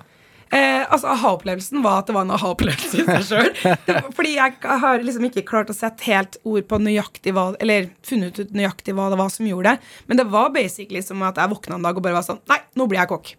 Eh, 0.54 0.84
altså, 0.86 1.10
Aha-opplevelsen 1.10 1.82
var 1.82 2.04
at 2.04 2.10
det 2.10 2.14
var 2.14 2.28
en 2.28 2.34
aha-opplevelse 2.36 2.99
i 3.01 3.06
seg 3.08 3.24
sjøl. 3.26 3.80
Fordi 4.18 4.34
jeg 4.36 4.58
har 4.84 5.01
liksom 5.01 5.26
ikke 5.30 5.45
klart 5.49 5.72
å 5.74 5.76
sette 5.76 6.06
helt 6.06 6.38
ord 6.45 6.68
på 6.70 6.78
nøyaktig 6.84 7.34
hva 7.34 7.47
Eller 7.64 7.88
funnet 8.06 8.38
ut 8.38 8.54
nøyaktig 8.54 8.93
hva 8.93 9.08
det 9.10 9.18
var 9.22 9.32
som 9.34 9.49
gjorde 9.49 9.74
det. 9.74 9.93
Men 10.12 10.22
det 10.22 10.28
var 10.34 10.54
basically 10.54 11.01
som 11.06 11.24
at 11.26 11.41
jeg 11.41 11.54
våkna 11.56 11.80
en 11.80 11.88
dag 11.88 11.97
og 11.97 12.06
bare 12.06 12.20
var 12.20 12.28
sånn 12.28 12.43
Nei, 12.51 12.60
nå 12.78 12.86
blir 12.91 13.01
jeg 13.01 13.12
kokk. 13.16 13.34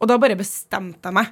Og 0.00 0.10
da 0.10 0.18
bare 0.18 0.38
bestemte 0.40 1.12
jeg 1.12 1.18
meg. 1.20 1.30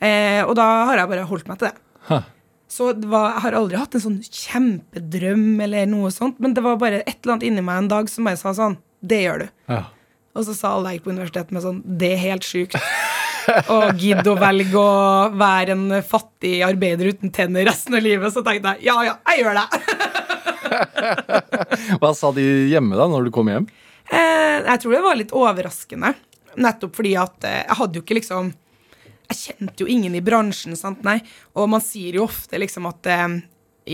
Eh, 0.00 0.40
og 0.46 0.54
da 0.56 0.66
har 0.88 1.02
jeg 1.02 1.12
bare 1.12 1.28
holdt 1.28 1.50
meg 1.50 1.60
til 1.60 1.68
det. 1.68 1.84
Hæ. 2.08 2.22
Så 2.68 2.90
det 2.92 3.08
var, 3.08 3.32
jeg 3.32 3.44
har 3.46 3.56
aldri 3.56 3.78
hatt 3.80 3.94
en 3.96 4.04
sånn 4.04 4.18
kjempedrøm 4.22 5.60
eller 5.64 5.88
noe 5.88 6.10
sånt, 6.12 6.36
men 6.40 6.52
det 6.56 6.64
var 6.64 6.76
bare 6.80 7.00
et 7.00 7.14
eller 7.22 7.38
annet 7.38 7.46
inni 7.48 7.64
meg 7.64 7.80
en 7.82 7.88
dag 7.90 8.10
som 8.12 8.28
bare 8.28 8.40
sa 8.40 8.52
sånn 8.56 8.76
Det 9.00 9.22
gjør 9.24 9.44
du. 9.44 9.46
Ja. 9.72 9.84
Og 10.36 10.44
så 10.46 10.54
sa 10.54 10.74
alle 10.76 10.92
jeg 10.92 11.00
gikk 11.00 11.06
på 11.08 11.14
universitetet 11.16 11.54
med 11.56 11.64
sånn 11.64 11.80
Det 12.00 12.12
er 12.14 12.22
helt 12.28 12.46
sjukt. 12.46 12.76
Og 13.74 14.00
gidde 14.00 14.32
å 14.32 14.38
velge 14.38 14.78
å 14.80 15.28
være 15.38 15.74
en 15.76 15.98
fattig 16.06 16.60
arbeider 16.66 17.12
uten 17.14 17.32
tenner 17.34 17.66
resten 17.68 17.96
av 17.98 18.04
livet. 18.04 18.32
Så 18.34 18.44
tenkte 18.46 18.76
jeg 18.76 18.88
ja, 18.90 18.96
ja, 19.06 19.16
jeg 19.32 19.44
gjør 19.44 19.58
det. 19.58 19.66
Hva 22.00 22.14
sa 22.16 22.32
de 22.36 22.44
hjemme 22.70 22.98
da, 22.98 23.08
når 23.10 23.28
du 23.28 23.34
kom 23.34 23.50
hjem? 23.50 23.68
Eh, 24.08 24.56
jeg 24.64 24.80
tror 24.82 24.96
det 24.96 25.04
var 25.04 25.20
litt 25.20 25.36
overraskende. 25.36 26.14
Nettopp 26.58 26.96
fordi 26.98 27.14
at 27.20 27.46
eh, 27.46 27.62
jeg 27.64 27.78
hadde 27.80 28.00
jo 28.00 28.04
ikke 28.04 28.18
liksom 28.18 28.48
Jeg 29.28 29.36
kjente 29.36 29.84
jo 29.84 29.90
ingen 29.92 30.14
i 30.16 30.24
bransjen, 30.24 30.76
sant, 30.78 31.02
nei. 31.04 31.18
Og 31.52 31.68
man 31.68 31.82
sier 31.84 32.16
jo 32.16 32.24
ofte 32.24 32.60
liksom 32.60 32.88
at 32.88 33.08
eh, 33.12 33.26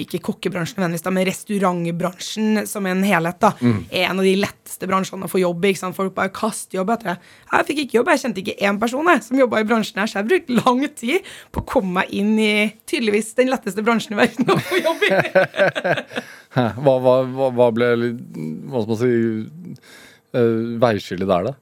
ikke 0.02 0.20
kokkebransjen 0.28 0.80
nødvendigvis, 0.80 1.06
men 1.14 1.26
restaurantbransjen 1.28 2.62
som 2.68 2.86
en 2.90 3.02
helhet 3.06 3.40
da, 3.42 3.52
er 3.90 4.08
en 4.08 4.20
av 4.22 4.26
de 4.26 4.34
letteste 4.40 4.88
bransjene 4.90 5.28
å 5.28 5.30
få 5.30 5.40
jobb 5.42 5.64
i. 5.64 5.72
ikke 5.72 5.82
sant? 5.82 5.96
Folk 5.96 6.14
bare 6.16 6.32
kaster 6.34 6.80
jobb 6.80 6.92
etter 6.94 7.12
det. 7.12 7.16
Jeg 7.52 7.68
fikk 7.70 7.82
ikke 7.84 7.98
jobb, 7.98 8.12
jeg 8.12 8.22
kjente 8.24 8.42
ikke 8.42 8.56
én 8.68 8.80
person 8.82 9.10
jeg, 9.12 9.24
som 9.28 9.40
jobba 9.40 9.62
i 9.62 9.68
bransjen 9.68 10.02
her, 10.02 10.10
så 10.10 10.20
jeg 10.20 10.30
brukte 10.32 10.58
lang 10.58 10.84
tid 10.98 11.32
på 11.54 11.62
å 11.62 11.68
komme 11.74 12.00
meg 12.00 12.14
inn 12.16 12.34
i 12.38 12.54
tydeligvis 12.90 13.34
den 13.38 13.52
letteste 13.52 13.84
bransjen 13.86 14.16
i 14.16 14.20
verden 14.22 14.54
å 14.54 14.58
få 14.70 14.80
jobb 14.82 15.04
i. 15.08 15.12
Hva, 16.54 16.92
hva, 17.02 17.14
hva, 17.50 17.64
ble 17.74 17.86
Hva 17.98 18.84
skal 18.84 18.90
man 18.92 18.98
si 19.00 19.14
uh, 20.38 20.76
Veiskillet 20.78 21.26
der, 21.26 21.48
da? 21.48 21.54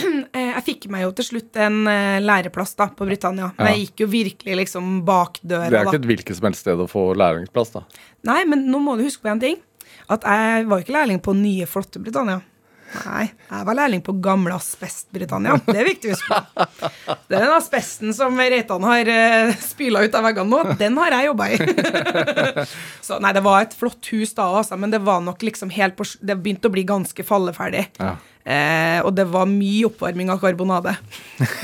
Eh, 0.30 0.52
Jeg 0.54 0.62
fikk 0.66 0.84
meg 0.92 1.02
jo 1.02 1.10
til 1.18 1.26
slutt 1.26 1.56
en 1.58 1.80
eh, 1.90 2.20
læreplass 2.22 2.76
da, 2.78 2.86
på 2.94 3.06
Britannia. 3.08 3.48
Men 3.56 3.66
Ja. 3.66 3.72
jeg 3.74 3.88
gikk 3.88 4.02
jo 4.04 4.06
virkelig 4.12 4.56
liksom 4.64 4.90
bak 5.04 5.40
døra. 5.42 5.70
Det 5.70 5.78
er 5.80 5.88
ikke 5.90 6.00
et 6.02 6.08
hvilket 6.10 6.36
som 6.38 6.46
helst 6.46 6.60
sted 6.66 6.78
å 6.78 6.86
få 6.90 7.08
læringsplass, 7.18 7.72
da. 7.74 7.82
Nei, 8.30 8.44
men 8.46 8.66
nå 8.70 8.78
må 8.84 8.96
du 8.98 9.02
huske 9.08 9.22
på 9.26 9.32
en 9.32 9.40
ting. 9.42 9.58
At 10.10 10.22
jeg 10.26 10.66
var 10.70 10.82
ikke 10.82 10.94
lærling 10.94 11.18
på 11.22 11.34
nye, 11.34 11.66
flotte 11.70 11.98
Britannia. 12.02 12.40
Nei, 12.90 13.26
jeg 13.46 13.66
var 13.68 13.76
lærling 13.78 14.00
på 14.02 14.12
gamle 14.22 14.56
asbest-Britannia. 14.58 15.54
Det 15.66 15.76
er 15.78 15.86
viktig 15.86 16.10
å 16.10 16.16
huske 16.16 16.38
på. 16.56 16.88
Den 17.30 17.44
asbesten 17.54 18.10
som 18.16 18.34
Reitan 18.40 18.82
har 18.88 19.10
uh, 19.10 19.52
spyla 19.62 20.02
ut 20.02 20.16
av 20.18 20.26
veggene 20.26 20.50
nå, 20.50 20.74
den 20.80 20.98
har 20.98 21.14
jeg 21.14 21.28
jobba 21.28 21.46
i. 21.54 21.58
Så 23.06 23.20
nei, 23.22 23.30
det 23.36 23.44
var 23.46 23.62
et 23.62 23.76
flott 23.78 24.10
hus 24.10 24.34
da, 24.34 24.48
altså, 24.60 24.78
men 24.80 24.90
det 24.90 25.02
var 25.06 25.22
nok 25.22 25.42
liksom 25.46 25.70
helt 25.74 25.94
på 25.98 26.06
Det 26.18 26.34
begynte 26.42 26.66
å 26.70 26.74
bli 26.74 26.84
ganske 26.88 27.24
falleferdig. 27.26 27.86
Ja. 28.02 28.16
Eh, 28.42 28.98
og 29.06 29.14
det 29.14 29.28
var 29.30 29.46
mye 29.50 29.86
oppvarming 29.90 30.32
av 30.32 30.40
karbonade. 30.42 30.96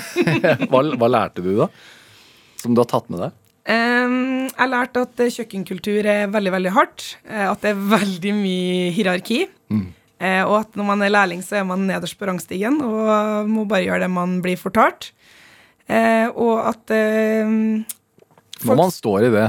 Hva, 0.70 0.83
hva 0.95 1.09
lærte 1.11 1.43
du, 1.45 1.53
da? 1.59 1.68
Som 2.62 2.74
du 2.77 2.83
har 2.85 2.89
tatt 2.91 3.11
med 3.12 3.24
deg? 3.27 3.35
Um, 3.66 4.47
jeg 4.47 4.70
lærte 4.70 5.03
at 5.09 5.20
eh, 5.24 5.33
kjøkkenkultur 5.35 6.07
er 6.07 6.29
veldig 6.31 6.53
veldig 6.55 6.72
hardt. 6.77 7.07
eh, 7.27 7.49
at 7.51 7.64
det 7.64 7.72
er 7.74 7.81
veldig 7.97 8.35
mye 8.39 8.91
hierarki. 8.95 9.41
eh, 9.74 9.87
og 10.47 10.55
at 10.62 10.77
når 10.79 10.87
man 10.89 11.03
er 11.05 11.11
lærling, 11.12 11.43
så 11.45 11.59
er 11.61 11.64
man 11.69 11.83
nederst 11.89 12.17
på 12.19 12.25
rangstigen 12.29 12.79
og 12.85 13.49
må 13.53 13.67
bare 13.69 13.85
gjøre 13.85 14.07
det 14.07 14.11
man 14.14 14.39
blir 14.45 14.57
fortalt. 14.57 15.11
Eh, 15.87 16.27
og 16.33 16.62
at 16.73 16.91
eh, 16.91 17.47
Når 18.67 18.79
man 18.81 18.91
står 18.91 19.29
i 19.29 19.31
det 19.31 19.45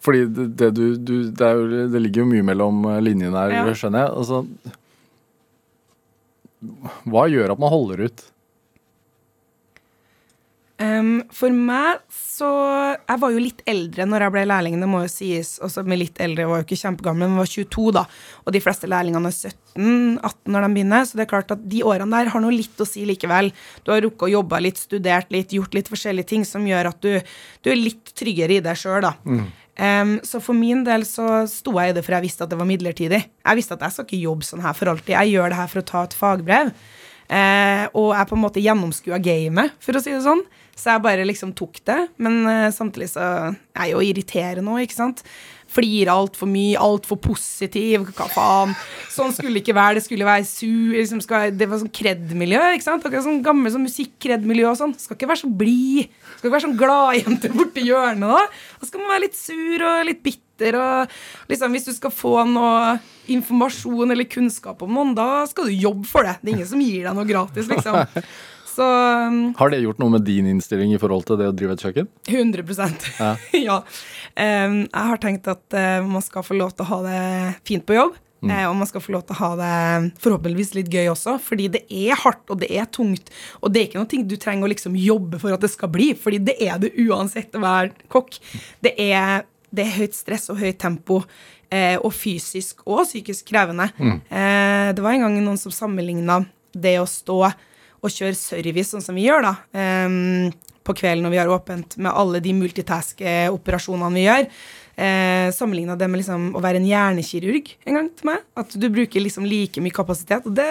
Fordi 0.00 0.22
det, 0.32 0.46
det, 0.56 0.68
du, 0.78 0.84
du, 0.96 1.12
det, 1.28 1.44
er 1.44 1.58
jo, 1.58 1.82
det 1.92 2.00
ligger 2.00 2.22
jo 2.22 2.28
mye 2.30 2.46
mellom 2.46 2.78
eh, 2.88 3.00
linjene 3.04 3.36
her, 3.36 3.52
Ja. 3.52 3.64
skjønner 3.76 4.06
jeg. 4.06 4.14
Altså, 4.22 4.38
hva 7.12 7.26
gjør 7.28 7.52
at 7.52 7.60
man 7.60 7.72
holder 7.74 8.04
ut? 8.08 8.24
Um, 10.84 11.22
for 11.32 11.54
meg 11.54 12.02
så 12.10 12.48
Jeg 12.98 13.20
var 13.22 13.30
jo 13.30 13.40
litt 13.40 13.60
eldre 13.70 14.04
når 14.08 14.24
jeg 14.24 14.32
ble 14.34 14.42
lærling, 14.50 14.74
det 14.82 14.88
må 14.90 15.04
jo 15.04 15.10
sies. 15.12 15.54
Også 15.64 15.84
med 15.86 16.00
litt 16.00 16.18
eldre, 16.22 16.44
jeg 16.44 16.50
var 16.50 16.60
jo 16.60 16.66
ikke 16.66 16.80
kjempegammel, 16.80 17.30
men 17.30 17.40
var 17.40 17.50
22 17.50 17.84
da. 17.94 18.02
Og 18.44 18.54
de 18.56 18.62
fleste 18.64 18.90
lærlingene 18.90 19.30
er 19.30 19.52
17-18 19.78 20.50
når 20.50 20.66
de 20.66 20.70
begynner, 20.74 21.06
så 21.06 21.18
det 21.18 21.24
er 21.24 21.30
klart 21.30 21.54
at 21.54 21.62
de 21.70 21.84
årene 21.86 22.10
der 22.10 22.32
har 22.34 22.42
noe 22.42 22.54
litt 22.54 22.82
å 22.82 22.88
si 22.88 23.04
likevel. 23.06 23.52
Du 23.86 23.92
har 23.94 24.02
rukket 24.04 24.26
å 24.26 24.32
jobbe 24.34 24.60
litt, 24.66 24.82
studert 24.82 25.30
litt, 25.34 25.54
gjort 25.54 25.78
litt 25.78 25.90
forskjellige 25.92 26.30
ting 26.34 26.48
som 26.48 26.66
gjør 26.66 26.90
at 26.90 26.98
du, 27.06 27.12
du 27.62 27.70
er 27.70 27.78
litt 27.78 28.10
tryggere 28.18 28.58
i 28.58 28.64
deg 28.64 28.82
sjøl, 28.82 29.06
da. 29.06 29.14
Um, 29.74 30.18
så 30.26 30.38
for 30.42 30.54
min 30.54 30.84
del 30.86 31.02
så 31.06 31.44
sto 31.50 31.72
jeg 31.80 31.90
i 31.90 31.94
det 31.96 32.04
for 32.06 32.14
jeg 32.14 32.28
visste 32.28 32.46
at 32.46 32.50
det 32.52 32.58
var 32.58 32.68
midlertidig. 32.68 33.22
Jeg 33.26 33.58
visste 33.58 33.78
at 33.78 33.86
jeg 33.86 33.96
skal 33.96 34.06
ikke 34.06 34.26
jobbe 34.26 34.46
sånn 34.46 34.62
her 34.62 34.76
for 34.78 34.90
alltid. 34.92 35.14
Jeg 35.16 35.34
gjør 35.34 35.54
det 35.54 35.62
her 35.62 35.70
for 35.70 35.82
å 35.82 35.88
ta 35.88 36.04
et 36.06 36.18
fagbrev. 36.18 36.74
Uh, 37.24 37.86
og 37.96 38.12
jeg 38.12 38.28
på 38.30 38.36
en 38.36 38.42
måte 38.42 38.62
gjennomskua 38.62 39.18
gamet, 39.22 39.74
for 39.82 39.96
å 39.96 40.02
si 40.02 40.12
det 40.12 40.22
sånn. 40.26 40.44
Så 40.74 40.90
jeg 40.90 41.04
bare 41.04 41.26
liksom 41.26 41.52
tok 41.56 41.80
det. 41.86 42.00
Men 42.22 42.42
eh, 42.50 42.70
samtidig 42.74 43.12
så 43.14 43.24
er 43.50 43.88
jeg 43.88 43.94
jo 43.94 44.02
irriterende 44.04 44.74
òg, 44.74 44.84
ikke 44.86 44.96
sant. 44.98 45.22
Flirer 45.74 46.12
altfor 46.12 46.46
mye, 46.50 46.78
altfor 46.78 47.18
positiv. 47.22 48.04
Hva 48.14 48.26
faen. 48.30 48.74
Sånn 49.10 49.32
skulle 49.34 49.56
det 49.56 49.64
ikke 49.64 49.76
være. 49.78 49.98
Det 49.98 50.04
skulle 50.06 50.28
være 50.28 50.46
sur. 50.46 50.92
Liksom 50.94 51.22
skal, 51.24 51.54
det 51.56 51.66
var 51.70 51.80
sånn 51.82 51.94
kred-miljø. 51.94 52.60
ikke 52.76 52.86
sant? 52.86 53.06
Akkurat 53.06 53.26
sånn 53.26 53.42
gammel 53.46 53.72
sånn 53.74 53.86
musikk-kred-miljø 53.86 54.68
og 54.70 54.78
sånn. 54.78 54.94
Skal 55.00 55.18
ikke 55.18 55.30
være 55.32 55.42
så 55.42 55.50
blid. 55.62 56.14
Skal 56.36 56.48
ikke 56.48 56.54
være 56.56 56.66
sånn 56.68 56.78
gladjente 56.78 57.50
borti 57.54 57.86
hjørnet 57.88 58.34
da. 58.36 58.44
Da 58.78 58.90
skal 58.90 59.02
man 59.02 59.14
være 59.16 59.26
litt 59.26 59.38
sur 59.40 59.86
og 59.88 60.06
litt 60.10 60.22
bitter. 60.26 60.78
og 60.78 61.50
liksom 61.50 61.74
Hvis 61.74 61.88
du 61.90 61.94
skal 61.96 62.14
få 62.14 62.36
noe 62.50 62.96
informasjon 63.34 64.14
eller 64.14 64.28
kunnskap 64.30 64.82
om 64.84 64.94
noen, 64.94 65.14
da 65.16 65.46
skal 65.50 65.70
du 65.70 65.74
jobbe 65.74 66.06
for 66.06 66.28
det. 66.28 66.36
Det 66.42 66.52
er 66.52 66.58
ingen 66.58 66.70
som 66.74 66.82
gir 66.84 67.06
deg 67.08 67.16
noe 67.16 67.26
gratis, 67.30 67.70
liksom. 67.72 68.04
Så 68.74 68.82
um, 68.84 69.54
Har 69.58 69.70
det 69.70 69.82
gjort 69.84 70.00
noe 70.02 70.16
med 70.16 70.26
din 70.26 70.48
innstilling 70.50 70.94
i 70.94 70.98
forhold 71.00 71.28
til 71.28 71.38
det 71.40 71.46
å 71.50 71.54
drive 71.54 71.76
et 71.76 71.84
kjøkken? 71.86 72.10
100 72.26 72.90
Ja. 73.20 73.30
ja. 73.68 73.78
Um, 74.34 74.80
jeg 74.88 75.08
har 75.12 75.22
tenkt 75.22 75.48
at 75.50 75.78
uh, 75.78 76.02
man 76.06 76.24
skal 76.24 76.46
få 76.46 76.58
lov 76.58 76.74
til 76.74 76.86
å 76.86 76.90
ha 76.90 77.00
det 77.06 77.22
fint 77.68 77.86
på 77.86 77.96
jobb. 77.98 78.20
eh, 78.44 78.66
og 78.68 78.76
man 78.76 78.88
skal 78.88 79.00
få 79.00 79.14
lov 79.14 79.22
til 79.24 79.32
å 79.32 79.40
ha 79.40 79.50
det 79.56 80.10
forhåpentligvis 80.20 80.74
litt 80.76 80.90
gøy 80.92 81.08
også, 81.14 81.38
fordi 81.40 81.70
det 81.78 81.84
er 81.88 82.18
hardt 82.20 82.50
og 82.52 82.60
det 82.60 82.68
er 82.76 82.84
tungt. 82.92 83.32
Og 83.62 83.72
det 83.72 83.80
er 83.80 83.88
ikke 83.88 84.02
noe 84.02 84.28
du 84.28 84.36
trenger 84.36 84.66
å 84.68 84.72
liksom 84.74 84.98
jobbe 85.00 85.40
for 85.40 85.56
at 85.56 85.64
det 85.64 85.70
skal 85.72 85.88
bli, 85.94 86.10
fordi 86.18 86.42
det 86.50 86.58
er 86.60 86.76
det 86.82 86.92
uansett 87.06 87.56
å 87.56 87.62
være 87.64 87.94
kokk. 88.12 88.36
Det 88.84 88.92
er, 89.00 89.46
det 89.72 89.86
er 89.86 89.96
høyt 89.96 90.18
stress 90.18 90.50
og 90.52 90.60
høyt 90.60 90.76
tempo. 90.82 91.22
Eh, 91.72 91.96
og 92.04 92.12
fysisk 92.14 92.84
og 92.84 93.06
psykisk 93.06 93.48
krevende. 93.48 93.88
Eh, 94.28 94.90
det 94.94 95.02
var 95.02 95.16
en 95.16 95.24
gang 95.24 95.38
noen 95.40 95.58
som 95.58 95.72
sammenligna 95.74 96.42
det 96.76 96.98
å 97.00 97.08
stå 97.08 97.38
og 98.04 98.12
kjøre 98.12 98.36
service 98.36 98.92
sånn 98.92 99.04
som 99.04 99.16
vi 99.16 99.26
gjør, 99.26 99.48
da. 99.48 99.54
em, 99.80 100.52
på 100.84 100.92
kvelden 100.98 101.24
når 101.24 101.32
vi 101.32 101.40
har 101.40 101.52
åpent, 101.52 101.96
med 101.96 102.12
alle 102.12 102.40
de 102.44 102.52
multitask-operasjonene 102.58 104.18
vi 104.18 104.26
gjør. 104.26 104.48
Eh, 104.94 105.48
Sammenligna 105.56 105.96
det 105.98 106.06
med 106.10 106.20
liksom 106.20 106.50
å 106.54 106.62
være 106.62 106.78
en 106.78 106.86
hjernekirurg 106.86 107.72
en 107.88 107.98
gang 107.98 108.10
til 108.14 108.28
meg. 108.30 108.44
At 108.60 108.76
du 108.78 108.86
bruker 108.92 109.24
liksom 109.24 109.48
like 109.48 109.82
mye 109.82 109.94
kapasitet. 109.94 110.44
Og 110.46 110.54
det, 110.54 110.68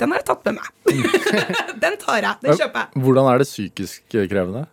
den 0.00 0.14
har 0.14 0.22
jeg 0.22 0.28
tatt 0.30 0.46
med 0.48 0.60
meg. 0.60 0.70
den 1.84 1.98
tar 2.00 2.22
jeg. 2.22 2.34
Den 2.46 2.60
kjøper 2.62 2.84
jeg. 2.84 3.02
Hvordan 3.04 3.32
er 3.32 3.42
det 3.42 3.48
psykisk 3.50 4.16
eh, 4.16 4.28
krevende? 4.30 4.64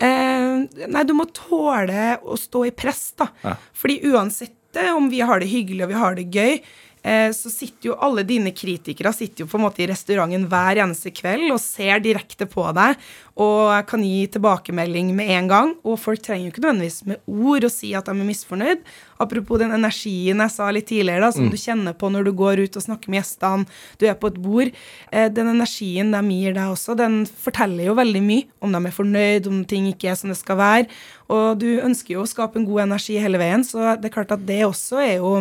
Eh, 0.00 0.86
nei, 0.88 1.04
du 1.04 1.12
må 1.16 1.26
tåle 1.36 2.14
å 2.24 2.38
stå 2.40 2.64
i 2.70 2.72
press, 2.72 3.10
da. 3.20 3.28
Ja. 3.44 3.58
Fordi 3.76 3.98
uansett 4.08 4.80
eh, 4.80 4.94
om 4.96 5.10
vi 5.12 5.20
har 5.20 5.42
det 5.42 5.50
hyggelig 5.50 5.84
og 5.84 5.92
vi 5.92 6.00
har 6.00 6.16
det 6.16 6.30
gøy, 6.32 6.54
eh, 6.56 6.89
så 7.00 7.48
sitter 7.48 7.90
jo 7.90 7.98
alle 8.04 8.26
dine 8.28 8.50
kritikere 8.52 9.12
sitter 9.16 9.44
jo 9.44 9.48
på 9.48 9.56
en 9.56 9.64
måte 9.64 9.80
i 9.80 9.88
restauranten 9.88 10.44
hver 10.50 10.82
eneste 10.84 11.12
kveld 11.16 11.48
og 11.48 11.62
ser 11.62 12.02
direkte 12.04 12.44
på 12.50 12.66
deg 12.76 12.98
og 13.40 13.86
kan 13.88 14.02
gi 14.04 14.26
tilbakemelding 14.34 15.14
med 15.16 15.30
en 15.32 15.48
gang. 15.48 15.70
Og 15.86 15.98
folk 16.00 16.20
trenger 16.24 16.48
jo 16.48 16.52
ikke 16.52 16.64
nødvendigvis 16.64 16.98
med 17.08 17.22
ord 17.30 17.64
å 17.66 17.72
si 17.72 17.92
at 17.96 18.08
de 18.08 18.12
er 18.12 18.28
misfornøyd. 18.28 18.82
Apropos 19.20 19.60
den 19.60 19.72
energien 19.76 20.42
jeg 20.44 20.52
sa 20.52 20.68
litt 20.72 20.88
tidligere, 20.90 21.24
da, 21.24 21.30
som 21.32 21.46
mm. 21.46 21.52
du 21.52 21.60
kjenner 21.60 21.96
på 21.96 22.10
når 22.12 22.28
du 22.28 22.32
går 22.36 22.64
ut 22.64 22.76
og 22.76 22.84
snakker 22.84 23.12
med 23.12 23.20
gjestene, 23.20 23.80
du 24.00 24.06
er 24.08 24.18
på 24.20 24.32
et 24.32 24.40
bord. 24.40 24.74
Eh, 25.12 25.30
den 25.32 25.52
energien 25.54 26.12
de 26.12 26.22
gir 26.34 26.56
deg 26.56 26.74
også, 26.74 26.96
den 27.00 27.22
forteller 27.46 27.88
jo 27.88 27.96
veldig 28.00 28.24
mye 28.26 28.48
om 28.60 28.76
de 28.76 28.82
er 28.82 28.96
fornøyd, 28.96 29.48
om 29.48 29.64
ting 29.68 29.88
ikke 29.88 30.12
er 30.12 30.20
som 30.20 30.32
det 30.32 30.38
skal 30.40 30.60
være. 30.60 31.00
Og 31.32 31.60
du 31.62 31.68
ønsker 31.80 32.16
jo 32.16 32.26
å 32.26 32.28
skape 32.28 32.60
en 32.60 32.68
god 32.68 32.88
energi 32.88 33.20
hele 33.22 33.40
veien, 33.40 33.64
så 33.64 33.94
det 33.96 34.10
er 34.10 34.16
klart 34.18 34.36
at 34.36 34.44
det 34.48 34.64
også 34.66 35.00
er 35.04 35.16
jo 35.20 35.34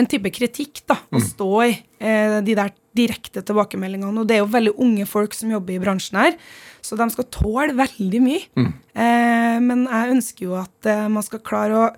en 0.00 0.08
type 0.10 0.30
kritikk 0.34 0.82
da, 0.88 0.98
å 1.10 1.20
mm. 1.20 1.26
stå 1.28 1.50
i. 1.66 1.74
Eh, 2.04 2.38
de 2.44 2.56
der 2.58 2.72
direkte 2.94 3.42
tilbakemeldingene. 3.46 4.22
Og 4.22 4.28
det 4.28 4.38
er 4.38 4.44
jo 4.44 4.50
veldig 4.52 4.74
unge 4.82 5.06
folk 5.08 5.34
som 5.36 5.52
jobber 5.52 5.76
i 5.76 5.82
bransjen 5.82 6.20
her, 6.20 6.36
så 6.84 6.98
de 6.98 7.08
skal 7.14 7.30
tåle 7.34 7.76
veldig 7.78 8.22
mye. 8.22 8.42
Mm. 8.58 8.72
Eh, 8.94 9.56
men 9.64 9.86
jeg 9.88 10.16
ønsker 10.16 10.48
jo 10.48 10.58
at 10.60 10.90
eh, 10.90 11.06
man 11.10 11.26
skal 11.26 11.42
klare 11.46 11.80
å 11.80 11.88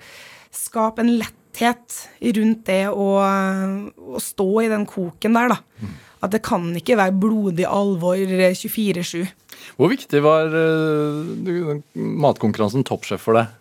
skape 0.57 1.05
en 1.05 1.17
letthet 1.21 2.01
rundt 2.37 2.67
det 2.69 2.83
å, 2.93 3.09
å 3.17 4.21
stå 4.21 4.49
i 4.65 4.71
den 4.73 4.85
koken 4.89 5.37
der, 5.37 5.57
da. 5.57 5.61
Mm. 5.81 5.95
At 6.25 6.33
det 6.33 6.41
kan 6.45 6.65
ikke 6.77 6.97
være 6.99 7.17
blodig 7.21 7.67
alvor 7.69 8.17
24-7. 8.17 9.27
Hvor 9.77 9.91
viktig 9.93 10.21
var 10.25 10.53
uh, 10.53 11.77
matkonkurransen 11.95 12.85
Toppsjef 12.89 13.25
for 13.25 13.37
deg? 13.37 13.53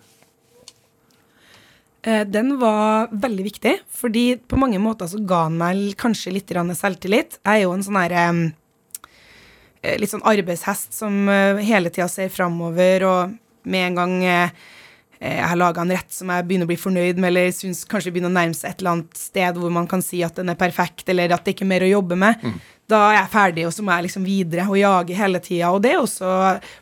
Eh, 2.05 2.21
den 2.25 2.59
var 2.59 3.07
veldig 3.11 3.43
viktig, 3.43 3.79
fordi 3.89 4.37
på 4.37 4.59
mange 4.61 4.77
måter 4.81 5.09
så 5.09 5.17
ga 5.25 5.47
den 5.47 5.57
meg 5.57 5.97
kanskje 5.97 6.35
litt 6.35 6.53
selvtillit. 6.53 7.39
Jeg 7.41 7.49
er 7.49 7.63
jo 7.63 7.73
en 7.73 7.83
sånn 7.85 7.97
herre 7.97 8.27
eh, 9.81 9.97
Litt 10.01 10.11
sånn 10.13 10.25
arbeidshest 10.25 10.93
som 10.93 11.27
eh, 11.29 11.63
hele 11.65 11.89
tida 11.89 12.07
ser 12.09 12.29
framover, 12.29 13.05
og 13.09 13.35
med 13.65 13.87
en 13.87 13.95
gang 13.95 14.15
jeg 14.21 14.51
har 15.41 15.57
laga 15.57 15.81
en 15.81 15.93
rett 15.95 16.11
som 16.11 16.29
jeg 16.29 16.45
begynner 16.45 16.67
å 16.67 16.69
bli 16.69 16.77
fornøyd 16.77 17.17
med, 17.17 17.31
eller 17.31 17.53
syns 17.55 17.85
kanskje 17.89 18.11
begynner 18.13 18.29
å 18.29 18.35
nærme 18.35 18.53
seg 18.53 18.69
et 18.69 18.81
eller 18.81 18.91
annet 18.91 19.17
sted 19.17 19.57
hvor 19.57 19.71
man 19.73 19.87
kan 19.89 20.03
si 20.03 20.19
at 20.25 20.37
den 20.37 20.51
er 20.51 20.57
perfekt, 20.59 21.07
eller 21.09 21.33
at 21.33 21.45
det 21.45 21.55
ikke 21.55 21.63
er 21.65 21.71
mer 21.71 21.85
å 21.87 21.89
jobbe 21.89 22.17
med, 22.19 22.43
mm. 22.43 22.59
da 22.91 22.99
er 23.07 23.15
jeg 23.15 23.31
ferdig, 23.33 23.63
og 23.65 23.73
så 23.73 23.85
må 23.85 23.95
jeg 23.95 24.05
liksom 24.05 24.27
videre 24.27 24.67
og 24.67 24.77
jage 24.77 25.17
hele 25.17 25.41
tida. 25.41 25.71
Og 25.73 25.81
det 25.81 25.95
er 25.95 26.03
også 26.03 26.33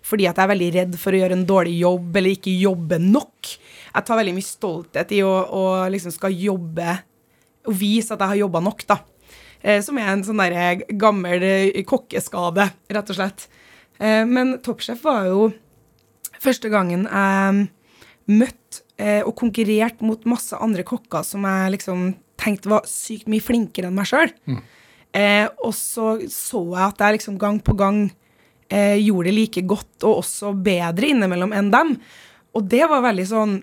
fordi 0.09 0.27
at 0.27 0.41
jeg 0.41 0.43
er 0.43 0.51
veldig 0.51 0.71
redd 0.79 0.97
for 0.99 1.15
å 1.15 1.21
gjøre 1.21 1.37
en 1.37 1.47
dårlig 1.53 1.77
jobb, 1.85 2.09
eller 2.19 2.35
ikke 2.35 2.57
jobbe 2.65 2.99
nok 3.05 3.53
jeg 3.93 4.05
tar 4.07 4.19
veldig 4.19 4.35
mye 4.35 4.47
stolthet 4.47 5.11
i 5.13 5.21
å, 5.25 5.31
å 5.31 5.63
liksom 5.93 6.13
skal 6.15 6.33
jobbe 6.33 6.95
og 7.63 7.75
vise 7.79 8.13
at 8.13 8.21
jeg 8.23 8.31
har 8.33 8.41
jobba 8.41 8.61
nok, 8.63 8.85
da. 8.89 8.97
Eh, 9.63 9.79
som 9.85 9.97
er 9.99 10.09
en 10.11 10.23
sånn 10.25 10.41
der 10.41 10.83
gammel 10.99 11.45
eh, 11.47 11.83
kokkeskade, 11.87 12.67
rett 12.91 13.13
og 13.13 13.19
slett. 13.19 13.45
Eh, 13.99 14.23
men 14.27 14.57
Toppsjef 14.65 15.05
var 15.05 15.29
jo 15.29 15.47
første 16.43 16.71
gangen 16.73 17.05
jeg 17.07 17.67
møtte 18.33 18.83
eh, 18.97 19.21
og 19.23 19.35
konkurrerte 19.39 20.05
mot 20.07 20.27
masse 20.29 20.57
andre 20.59 20.83
kokker 20.87 21.23
som 21.27 21.45
jeg 21.47 21.75
liksom 21.77 22.09
tenkte 22.39 22.71
var 22.71 22.87
sykt 22.89 23.29
mye 23.31 23.43
flinkere 23.43 23.89
enn 23.89 23.97
meg 23.97 24.09
sjøl. 24.09 24.33
Mm. 24.49 24.59
Eh, 25.13 25.47
og 25.63 25.73
så 25.77 26.17
så 26.31 26.63
jeg 26.73 26.85
at 26.87 27.03
jeg 27.05 27.19
liksom 27.19 27.39
gang 27.39 27.59
på 27.63 27.75
gang 27.79 28.07
eh, 28.67 28.97
gjorde 28.99 29.29
det 29.29 29.37
like 29.37 29.63
godt, 29.69 29.95
og 30.03 30.23
også 30.23 30.53
bedre 30.65 31.13
innimellom 31.13 31.53
enn 31.55 31.71
dem. 31.73 31.93
Og 32.57 32.65
det 32.69 32.83
var 32.89 33.05
veldig 33.05 33.27
sånn 33.29 33.61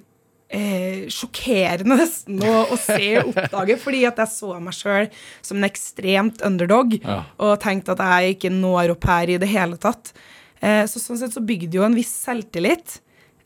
eh, 0.51 1.07
sjokkerende 1.13 1.99
nesten 2.01 2.41
å, 2.45 2.55
å 2.75 2.79
se 2.79 3.13
og 3.21 3.33
oppdage, 3.33 3.79
fordi 3.81 4.03
at 4.09 4.21
jeg 4.25 4.35
så 4.35 4.57
meg 4.63 4.77
sjøl 4.77 5.11
som 5.47 5.61
en 5.61 5.69
ekstremt 5.69 6.43
underdog 6.47 6.97
ja. 6.99 7.23
og 7.41 7.61
tenkte 7.63 7.95
at 7.97 8.03
jeg 8.05 8.37
ikke 8.37 8.55
når 8.55 8.97
opp 8.97 9.07
her 9.11 9.37
i 9.37 9.39
det 9.41 9.51
hele 9.51 9.79
tatt. 9.81 10.13
Eh, 10.61 10.83
så 10.91 11.03
sånn 11.03 11.21
sett 11.21 11.37
så 11.37 11.45
bygde 11.45 11.81
jo 11.81 11.87
en 11.87 11.97
viss 11.97 12.13
selvtillit. 12.27 13.01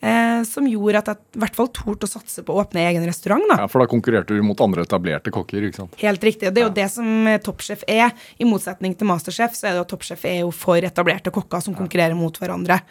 Eh, 0.05 0.43
som 0.45 0.67
gjorde 0.69 1.01
at 1.01 1.07
jeg 1.09 1.39
i 1.39 1.41
hvert 1.41 1.55
fall 1.57 1.71
torde 1.73 2.05
å 2.05 2.11
satse 2.11 2.43
på 2.45 2.53
å 2.53 2.61
åpne 2.61 2.83
egen 2.91 3.07
restaurant. 3.09 3.47
da. 3.49 3.63
Ja, 3.63 3.69
For 3.73 3.81
da 3.81 3.89
konkurrerte 3.89 4.37
du 4.37 4.43
mot 4.45 4.61
andre 4.61 4.85
etablerte 4.85 5.33
kokker? 5.33 5.65
ikke 5.65 5.81
sant? 5.81 5.97
Helt 5.97 6.27
riktig. 6.27 6.51
Det 6.53 6.61
er 6.61 6.67
jo 6.67 6.73
ja. 6.75 6.77
det 6.77 6.89
som 6.93 7.31
Toppsjef 7.47 7.87
er. 7.89 8.13
I 8.37 8.45
motsetning 8.45 8.93
til 8.99 9.09
Masterchef 9.09 9.57
så 9.57 9.71
er 9.71 9.73
det 9.73 9.81
jo 9.81 9.89
Toppsjef 9.95 10.27
er 10.29 10.43
jo 10.43 10.53
for 10.53 10.85
etablerte 10.85 11.33
kokker 11.33 11.65
som 11.65 11.79
konkurrerer 11.79 12.19
mot 12.19 12.37
hverandre. 12.37 12.83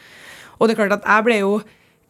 Og 0.57 0.66
det 0.66 0.74
er 0.74 0.82
klart 0.82 0.97
at 0.97 1.05
jeg 1.05 1.28
ble 1.28 1.38
jo 1.43 1.53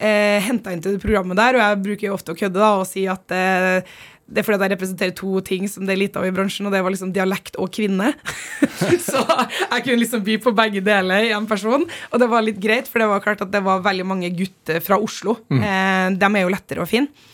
eh, 0.04 0.40
henta 0.44 0.74
inn 0.74 0.82
til 0.84 0.98
det 0.98 1.04
programmet 1.04 1.40
der, 1.40 1.58
og 1.58 1.64
jeg 1.64 1.84
bruker 1.86 2.10
jo 2.10 2.18
ofte 2.18 2.36
å 2.36 2.40
kødde 2.40 2.60
da, 2.60 2.74
og 2.82 2.90
si 2.90 3.06
at 3.12 3.34
eh, 3.36 3.96
det 4.34 4.40
er 4.40 4.48
fordi 4.48 4.66
jeg 4.66 4.74
representerer 4.74 5.16
to 5.18 5.42
ting 5.46 5.68
som 5.70 5.84
det 5.86 5.94
er 5.94 6.00
lite 6.00 6.22
av 6.22 6.26
i 6.26 6.34
bransjen, 6.34 6.66
og 6.68 6.74
det 6.74 6.82
var 6.86 6.94
liksom 6.94 7.12
dialekt 7.16 7.58
og 7.62 7.70
kvinne. 7.76 8.14
så 9.10 9.22
jeg 9.22 9.84
kunne 9.84 10.00
liksom 10.00 10.24
by 10.26 10.40
på 10.46 10.56
begge 10.58 10.82
deler 10.86 11.28
i 11.28 11.34
en 11.36 11.48
person, 11.50 11.84
og 11.84 12.24
det 12.24 12.30
var 12.32 12.46
litt 12.46 12.62
greit, 12.64 12.90
for 12.90 13.04
det 13.04 13.12
var 13.12 13.24
klart 13.26 13.44
at 13.46 13.52
det 13.54 13.62
var 13.66 13.84
veldig 13.86 14.08
mange 14.08 14.32
gutter 14.34 14.80
fra 14.84 14.98
Oslo. 15.02 15.38
Mm. 15.54 15.62
Eh, 15.62 16.08
de 16.24 16.32
er 16.32 16.46
jo 16.46 16.56
lettere 16.56 16.86
å 16.86 16.90
finne. 16.90 17.32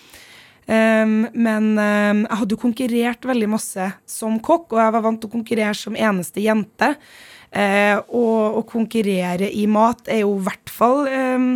Um, 0.70 1.24
men 1.34 1.72
um, 1.82 2.20
jeg 2.28 2.38
hadde 2.44 2.54
jo 2.54 2.62
konkurrert 2.62 3.26
veldig 3.26 3.48
masse 3.50 3.88
som 4.06 4.36
kokk, 4.38 4.76
og 4.76 4.82
jeg 4.84 4.94
var 4.94 5.02
vant 5.02 5.18
til 5.22 5.32
å 5.32 5.34
konkurrere 5.34 5.74
som 5.78 5.98
eneste 5.98 6.44
jente. 6.44 6.92
Uh, 7.50 7.98
og 8.14 8.60
å 8.60 8.62
konkurrere 8.70 9.50
i 9.50 9.66
mat 9.66 10.12
er 10.12 10.22
jo 10.22 10.36
i 10.36 10.44
hvert 10.46 10.70
fall 10.70 11.08
um, 11.10 11.48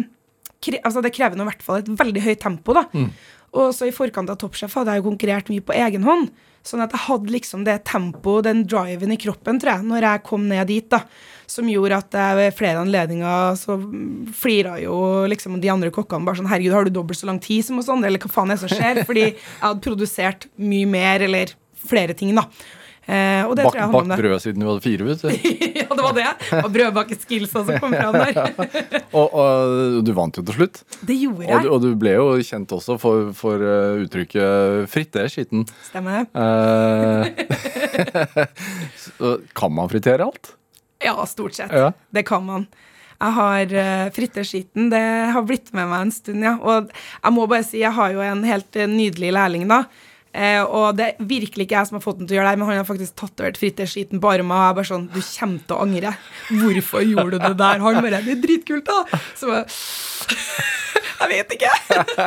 altså 0.83 1.03
det 1.03 1.13
krever 1.15 1.37
noe, 1.37 1.47
i 1.47 1.51
hvert 1.51 1.65
fall 1.65 1.81
et 1.81 1.91
veldig 1.99 2.23
høyt 2.23 2.43
tempo. 2.43 2.75
da. 2.77 2.87
Mm. 2.93 3.11
Og 3.53 3.69
så 3.75 3.85
i 3.85 3.93
forkant 3.93 4.31
av 4.33 4.39
Toppsjef 4.41 4.73
hadde 4.79 4.95
jeg 4.95 5.03
jo 5.03 5.09
konkurrert 5.11 5.51
mye 5.51 5.63
på 5.65 5.75
egen 5.77 6.05
hånd. 6.07 6.31
Sånn 6.65 6.81
at 6.81 6.93
jeg 6.95 7.03
hadde 7.09 7.33
liksom 7.33 7.65
det 7.67 7.75
tempoet, 7.89 8.45
den 8.47 8.63
driven 8.71 9.11
i 9.11 9.19
kroppen, 9.19 9.59
tror 9.59 9.75
jeg, 9.75 9.87
når 9.89 10.07
jeg 10.07 10.23
kom 10.29 10.45
ned 10.47 10.69
dit, 10.71 10.87
da. 10.89 11.01
Som 11.51 11.67
gjorde 11.69 11.99
at 11.99 12.15
jeg 12.15 12.37
ved 12.39 12.55
flere 12.55 12.81
anledninger 12.81 13.57
så 13.59 13.75
flira 14.39 14.77
jo 14.81 14.95
liksom 15.29 15.59
de 15.61 15.69
andre 15.69 15.91
kokkene 15.93 16.23
bare 16.25 16.39
sånn 16.39 16.47
Herregud, 16.49 16.73
har 16.73 16.87
du 16.87 16.95
dobbelt 16.95 17.19
så 17.19 17.27
lang 17.29 17.41
tid 17.43 17.67
som 17.67 17.81
oss 17.81 17.91
andre, 17.91 18.09
eller 18.09 18.23
hva 18.23 18.31
faen 18.31 18.53
er 18.53 18.57
det 18.57 18.63
som 18.63 18.71
skjer? 18.71 19.03
Fordi 19.09 19.25
jeg 19.27 19.35
hadde 19.59 19.83
produsert 19.83 20.47
mye 20.55 20.87
mer, 20.89 21.27
eller 21.27 21.53
flere 21.83 22.15
ting, 22.17 22.31
da. 22.39 22.47
Eh, 23.03 23.43
og 23.43 23.57
det 23.57 23.65
Bak, 23.65 23.73
tror 23.73 23.81
jeg 23.81 23.91
Bakt 23.91 24.11
brød 24.15 24.37
siden 24.39 24.63
du 24.63 24.67
hadde 24.69 24.83
fire, 24.83 25.05
vet 25.09 25.23
du. 25.23 25.27
ja, 25.81 25.87
det 25.91 26.03
var 26.05 26.13
det. 26.15 26.27
Og 26.61 26.69
brødbakeskillsa 26.71 27.63
som 27.67 27.81
kom 27.83 27.95
fram 27.97 28.15
der. 28.15 28.37
og, 29.19 29.27
og, 29.27 29.97
du 30.07 30.11
vant 30.15 30.39
jo 30.39 30.43
til 30.47 30.55
slutt. 30.61 30.79
Det 31.03 31.17
gjorde 31.19 31.49
jeg. 31.49 31.57
Og, 31.57 31.67
og 31.75 31.83
du 31.83 31.89
ble 31.99 32.13
jo 32.15 32.29
kjent 32.47 32.71
også 32.77 32.95
for, 33.01 33.33
for 33.35 33.59
uh, 33.59 33.99
uttrykket 34.05 34.87
fritter 34.91 35.27
skitten'. 35.31 35.67
Stemmer. 35.89 36.29
Uh, 36.31 37.27
kan 39.59 39.75
man 39.75 39.91
fritere 39.91 40.23
alt? 40.23 40.55
Ja, 41.03 41.17
stort 41.27 41.59
sett. 41.59 41.75
Ja. 41.75 41.91
Det 42.15 42.23
kan 42.29 42.47
man. 42.47 42.69
Jeg 43.19 43.35
har 43.35 43.75
uh, 43.83 44.07
fritterskitten. 44.15 44.87
Det 44.95 45.03
har 45.35 45.43
blitt 45.47 45.75
med 45.75 45.91
meg 45.91 46.07
en 46.07 46.15
stund, 46.15 46.47
ja. 46.47 46.55
Og 46.63 46.87
jeg 47.19 47.35
må 47.35 47.51
bare 47.51 47.67
si, 47.67 47.83
jeg 47.83 47.91
har 47.99 48.15
jo 48.15 48.23
en 48.23 48.47
helt 48.47 48.83
nydelig 48.95 49.35
lærling, 49.35 49.67
da. 49.67 49.83
Eh, 50.33 50.61
og 50.65 50.97
det 50.97 51.11
er 51.11 51.27
virkelig 51.29 51.67
ikke 51.67 51.77
jeg 51.77 51.89
som 51.89 51.99
har 51.99 52.03
fått 52.05 52.21
den 52.21 52.29
til 52.29 52.35
å 52.35 52.39
gjøre 52.39 52.53
det, 52.53 52.59
men 52.61 52.69
han 52.71 52.79
har 52.81 52.87
faktisk 52.87 53.17
tatovert 53.21 53.59
fritterskiten 53.61 54.21
på 54.23 54.31
armen. 54.31 54.53
Og 54.55 54.65
jeg 54.65 54.77
bare 54.79 54.89
sånn 54.89 55.09
Du 55.13 55.19
kommer 55.21 55.67
til 55.67 55.75
å 55.75 55.81
angre. 55.85 56.15
Hvorfor 56.49 57.05
gjorde 57.05 57.37
du 57.37 57.43
det 57.43 57.57
der? 57.61 57.83
Han 57.83 58.01
bare 58.01 58.23
Det 58.25 58.37
er 58.37 58.41
dritkult, 58.47 58.89
da. 58.89 59.21
Så 59.37 59.51
bare 59.51 59.67
Jeg 61.23 61.29
vet 61.31 61.53
ikke. 61.55 61.71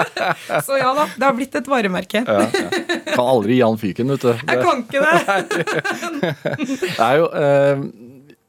Så 0.67 0.79
ja 0.79 0.93
da, 0.97 1.05
det 1.13 1.27
har 1.27 1.35
blitt 1.37 1.57
et 1.59 1.69
varemerke. 1.69 2.23
Ja, 2.25 2.47
ja. 2.49 3.03
Kan 3.11 3.25
aldri 3.27 3.59
gi 3.59 3.63
han 3.65 3.77
fyken, 3.81 4.13
vet 4.15 4.25
du. 4.25 4.31
Jeg 4.33 4.63
kan 4.63 4.85
ikke 4.87 5.03
det. 5.05 5.65
det 6.81 6.95
er 6.97 7.19
jo 7.21 7.27
eh, 7.43 7.83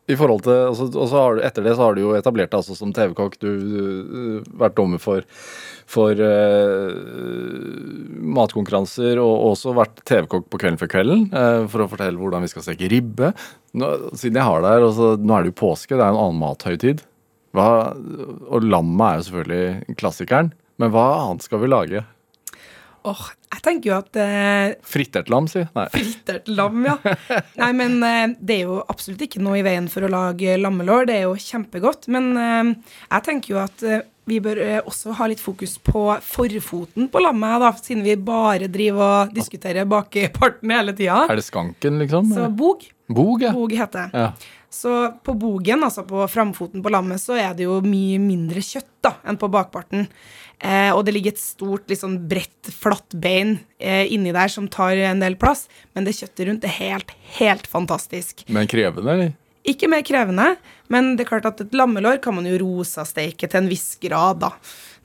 i 0.08 0.16
forhold 0.16 0.46
til, 0.46 0.60
og 0.70 0.76
så, 0.80 0.86
og 0.94 1.10
så 1.12 1.22
har 1.22 1.36
du, 1.36 1.42
Etter 1.44 1.66
det 1.66 1.74
så 1.76 1.88
har 1.88 1.96
du 1.98 2.04
jo 2.06 2.14
etablert 2.16 2.54
deg 2.54 2.62
altså 2.62 2.78
som 2.78 2.94
TV-kokk. 2.96 3.40
Du 3.44 3.50
har 3.52 4.46
vært 4.66 4.78
dommer 4.80 5.02
for 5.04 5.26
for 5.88 6.20
uh, 6.20 6.92
matkonkurranser 8.36 9.22
og 9.24 9.46
også 9.54 9.72
vært 9.78 10.02
TV-kokk 10.08 10.50
på 10.52 10.60
Kvelden 10.60 10.80
for 10.82 10.92
kvelden 10.92 11.22
uh, 11.32 11.64
for 11.72 11.86
å 11.86 11.88
fortelle 11.92 12.20
hvordan 12.20 12.44
vi 12.44 12.52
skal 12.52 12.66
steke 12.66 12.90
ribbe. 12.92 13.32
Nå, 13.80 13.94
siden 14.12 14.42
jeg 14.42 14.50
har 14.50 14.64
det 14.64 14.74
her, 14.74 14.88
altså, 14.90 15.14
Nå 15.22 15.38
er 15.38 15.46
det 15.46 15.54
jo 15.54 15.62
påske, 15.64 15.96
det 15.96 16.04
er 16.04 16.12
en 16.12 16.20
annen 16.26 16.42
mathøytid. 16.42 17.06
Hva, 17.56 17.70
og 18.52 18.68
lammet 18.68 19.06
er 19.08 19.16
jo 19.22 19.28
selvfølgelig 19.30 19.98
klassikeren. 20.02 20.52
Men 20.78 20.92
hva 20.94 21.08
annet 21.24 21.48
skal 21.48 21.64
vi 21.64 21.72
lage? 21.72 22.04
Åh, 23.06 23.12
oh, 23.14 23.28
jeg 23.54 23.64
tenker 23.64 23.92
jo 23.92 23.96
at 23.98 24.18
eh, 24.20 24.74
Frittert 24.88 25.30
lam, 25.32 25.48
si. 25.52 25.62
Nei. 25.78 25.86
Frittert 25.94 26.50
lam, 26.52 26.82
ja. 26.88 26.98
Nei, 27.62 27.72
men 27.78 27.98
eh, 28.04 28.36
det 28.40 28.60
er 28.60 28.68
jo 28.72 28.82
absolutt 28.84 29.24
ikke 29.28 29.42
noe 29.44 29.62
i 29.62 29.66
veien 29.66 29.88
for 29.92 30.08
å 30.08 30.12
lage 30.12 30.58
lammelår. 30.60 31.08
Det 31.08 31.16
er 31.20 31.26
jo 31.28 31.38
kjempegodt. 31.40 32.10
Men 32.14 32.34
eh, 32.42 32.74
jeg 33.08 33.28
tenker 33.30 33.54
jo 33.54 33.62
at 33.64 33.86
eh, 33.88 34.04
vi 34.28 34.42
bør 34.44 34.60
eh, 34.60 34.82
også 34.84 35.16
ha 35.16 35.30
litt 35.32 35.40
fokus 35.40 35.78
på 35.80 36.04
forfoten 36.26 37.08
på 37.12 37.24
lammet, 37.24 37.62
da, 37.64 37.72
siden 37.80 38.04
vi 38.04 38.18
bare 38.20 38.68
driver 38.72 39.06
og 39.08 39.34
diskuterer 39.36 39.88
bakparten 39.88 40.74
hele 40.76 40.96
tida. 40.98 41.24
Er 41.32 41.40
det 41.40 41.48
skanken, 41.48 42.02
liksom? 42.04 42.34
Så 42.36 42.50
bog. 42.52 42.84
Bog, 43.08 43.42
ja. 43.42 43.54
Bog 43.56 43.72
heter 43.72 44.10
det. 44.10 44.26
Ja. 44.26 44.56
Så 44.70 44.92
på 45.24 45.34
bogen, 45.40 45.84
altså 45.86 46.04
på 46.08 46.26
framfoten 46.28 46.84
på 46.84 46.92
lammet, 46.92 47.22
så 47.24 47.38
er 47.40 47.56
det 47.56 47.66
jo 47.66 47.80
mye 47.86 48.20
mindre 48.20 48.62
kjøtt 48.64 48.90
da, 49.06 49.14
enn 49.24 49.40
på 49.40 49.50
bakparten. 49.52 50.08
Eh, 50.60 50.92
og 50.92 51.06
det 51.08 51.14
ligger 51.16 51.36
et 51.36 51.42
stort, 51.42 51.86
litt 51.88 52.02
sånn 52.02 52.20
bredt, 52.30 52.72
flatt 52.74 53.16
bein 53.16 53.60
eh, 53.80 54.06
inni 54.14 54.34
der 54.36 54.52
som 54.52 54.68
tar 54.72 55.00
en 55.08 55.24
del 55.24 55.38
plass. 55.40 55.68
Men 55.96 56.08
det 56.08 56.18
kjøttet 56.20 56.50
rundt 56.50 56.68
er 56.68 56.76
helt, 56.82 57.14
helt 57.40 57.70
fantastisk. 57.72 58.44
Men 58.52 58.70
krevende, 58.70 59.14
eller? 59.14 59.36
Ikke 59.68 59.90
mer 59.92 60.04
krevende, 60.08 60.54
men 60.92 61.16
det 61.18 61.26
er 61.26 61.32
klart 61.32 61.48
at 61.50 61.60
et 61.60 61.74
lammelår 61.76 62.22
kan 62.24 62.38
man 62.38 62.46
jo 62.48 62.60
rosasteike 62.62 63.50
til 63.50 63.60
en 63.60 63.72
viss 63.72 63.98
grad, 64.00 64.40
da. 64.40 64.54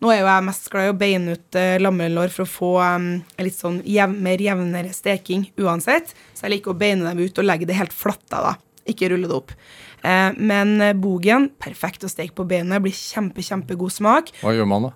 Nå 0.02 0.10
er 0.10 0.20
jo 0.20 0.28
jeg 0.28 0.46
mest 0.46 0.68
glad 0.70 0.86
i 0.86 0.92
å 0.92 0.98
beine 0.98 1.34
ut 1.34 1.58
eh, 1.58 1.78
lammelår 1.82 2.30
for 2.34 2.44
å 2.44 2.50
få 2.50 2.70
um, 2.82 3.08
litt 3.42 3.58
sånn 3.58 3.80
jev 3.86 4.14
mer 4.14 4.42
jevnere 4.42 4.90
steking 4.94 5.48
uansett. 5.62 6.10
Så 6.34 6.46
jeg 6.46 6.56
liker 6.56 6.74
å 6.74 6.78
beine 6.78 7.06
dem 7.06 7.22
ut 7.22 7.38
og 7.38 7.46
legge 7.46 7.68
det 7.70 7.78
helt 7.78 7.94
flatt 7.94 8.24
da. 8.30 8.56
Ikke 8.88 9.12
rulle 9.12 9.30
det 9.30 9.36
opp. 9.36 9.54
Eh, 10.02 10.30
men 10.38 10.74
eh, 10.82 10.96
bogen, 10.98 11.50
perfekt 11.62 12.04
å 12.06 12.10
steke 12.10 12.34
på 12.38 12.46
benet. 12.48 12.82
blir 12.82 12.96
kjempe, 12.96 13.44
kjempegod 13.46 13.94
smak. 13.94 14.32
Hva 14.42 14.54
gjør 14.56 14.68
man 14.70 14.88
da? 14.88 14.92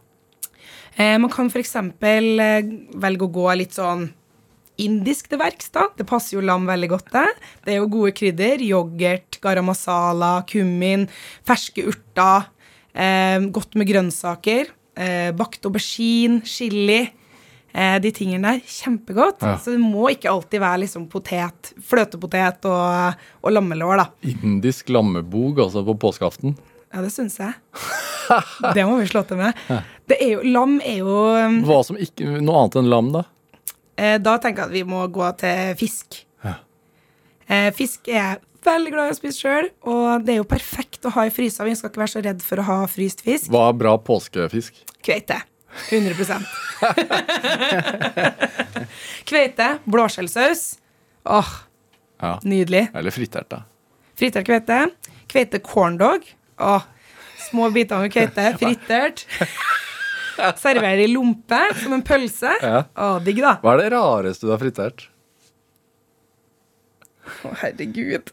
Eh, 0.96 1.16
man 1.22 1.30
kan 1.32 1.50
f.eks. 1.52 1.76
Eh, 1.76 2.70
velge 3.06 3.28
å 3.28 3.34
gå 3.34 3.50
litt 3.60 3.76
sånn 3.76 4.08
indisk 4.82 5.30
til 5.30 5.40
verks, 5.40 5.70
da. 5.72 5.86
Det 5.96 6.06
passer 6.08 6.36
jo 6.36 6.44
lam 6.44 6.66
veldig 6.68 6.88
godt, 6.92 7.12
det. 7.14 7.28
Det 7.64 7.74
er 7.74 7.80
jo 7.80 7.92
gode 7.92 8.12
krydder. 8.16 8.64
Yoghurt, 8.64 9.38
garam 9.44 9.70
masala, 9.70 10.40
kummin, 10.48 11.06
ferske 11.46 11.86
urter. 11.92 12.50
Eh, 12.96 13.38
godt 13.52 13.76
med 13.76 13.88
grønnsaker. 13.88 14.72
Eh, 14.96 15.30
bakt 15.36 15.68
aubergine, 15.68 16.42
chili. 16.48 17.06
Eh, 17.76 17.98
de 18.00 18.10
tingene 18.16 18.54
der. 18.54 18.60
Kjempegodt. 18.72 19.42
Ja. 19.44 19.58
Så 19.60 19.74
det 19.74 19.82
må 19.82 20.06
ikke 20.08 20.30
alltid 20.32 20.62
være 20.62 20.80
liksom 20.86 21.04
potet, 21.12 21.74
fløtepotet 21.84 22.64
og, 22.70 23.18
og 23.44 23.52
lammelår, 23.52 24.00
da. 24.00 24.06
Indisk 24.32 24.88
lammebog, 24.96 25.60
altså 25.66 25.82
på 25.84 25.94
påskeaften? 26.06 26.56
Ja, 26.94 27.02
det 27.04 27.12
syns 27.12 27.36
jeg. 27.42 27.52
Det 28.74 28.82
må 28.88 28.96
vi 28.98 29.04
slå 29.06 29.20
til 29.28 29.38
med. 29.38 29.54
Det 30.10 30.16
er 30.18 30.30
jo, 30.32 30.40
lam 30.50 30.80
er 30.82 30.96
jo 30.98 31.12
um, 31.46 31.60
Hva 31.68 31.76
som 31.86 31.94
ikke 32.00 32.40
Noe 32.42 32.64
annet 32.64 32.78
enn 32.80 32.88
lam, 32.90 33.10
da? 33.14 33.20
eh, 33.94 34.16
Da 34.18 34.32
tenker 34.42 34.64
jeg 34.64 34.70
at 34.72 34.74
vi 34.74 34.82
må 34.88 35.04
gå 35.14 35.28
til 35.38 35.76
fisk. 35.78 36.16
Ja. 36.42 36.56
Eh, 37.46 37.68
fisk 37.76 38.08
er 38.10 38.16
jeg 38.18 38.40
veldig 38.66 38.90
glad 38.96 39.12
i 39.12 39.14
å 39.14 39.18
spise 39.20 39.38
sjøl, 39.44 39.68
og 39.86 40.24
det 40.26 40.34
er 40.34 40.40
jo 40.40 40.48
perfekt 40.50 41.06
å 41.06 41.12
ha 41.14 41.28
i 41.28 41.30
frysa. 41.30 41.62
Vi 41.68 41.76
skal 41.78 41.92
ikke 41.92 42.02
være 42.02 42.14
så 42.16 42.24
redd 42.26 42.42
for 42.42 42.58
å 42.58 42.66
ha 42.66 42.78
fryst 42.90 43.22
fisk. 43.22 43.46
Hva 43.54 43.68
er 43.70 43.78
bra 43.84 43.92
påskefisk? 44.02 44.80
Kveite. 45.06 45.38
100 45.90 46.40
Kveite, 49.24 49.78
blåskjellsaus. 49.84 50.78
Åh, 51.24 51.48
Ja. 52.20 52.40
nydelig. 52.42 52.88
Eller 52.94 53.10
fritert, 53.10 53.48
da. 53.50 53.62
Fritert 54.16 54.46
kveite. 54.46 54.86
Kveite 55.28 55.58
corndog. 55.60 56.22
Åh, 56.58 56.82
små 57.50 57.70
biter 57.70 57.98
med 57.98 58.12
kveite. 58.12 58.46
Fritert. 58.60 59.26
Serverer 60.60 61.02
i 61.04 61.06
lompe 61.12 61.58
som 61.82 61.92
en 61.92 62.02
pølse. 62.02 62.54
Ja. 62.62 62.84
Åh, 62.96 63.18
digg, 63.24 63.42
da. 63.44 63.56
Hva 63.62 63.74
er 63.76 63.82
det 63.84 63.92
rareste 63.96 64.46
du 64.46 64.52
har 64.54 64.60
fritert? 64.62 65.08
Å, 67.44 67.52
herregud. 67.62 68.32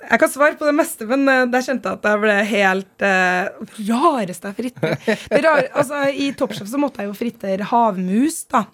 Jeg 0.00 0.20
kan 0.22 0.30
svare 0.32 0.56
på 0.58 0.66
det 0.68 0.74
meste, 0.78 1.06
men 1.10 1.26
eh, 1.28 1.42
der 1.52 1.64
kjente 1.66 1.90
jeg 1.90 2.00
at 2.00 2.08
jeg 2.08 2.22
ble 2.22 2.36
helt 2.48 3.04
uh, 3.04 3.74
Rareste 3.90 4.52
jeg 4.52 4.58
fritter. 4.60 4.96
Rar, 5.44 5.66
altså, 5.74 6.06
I 6.12 6.30
Toppsjef 6.38 6.70
så 6.70 6.80
måtte 6.80 7.02
jeg 7.04 7.10
jo 7.12 7.18
fritte 7.18 7.56
havmus, 7.72 8.42
da. 8.52 8.64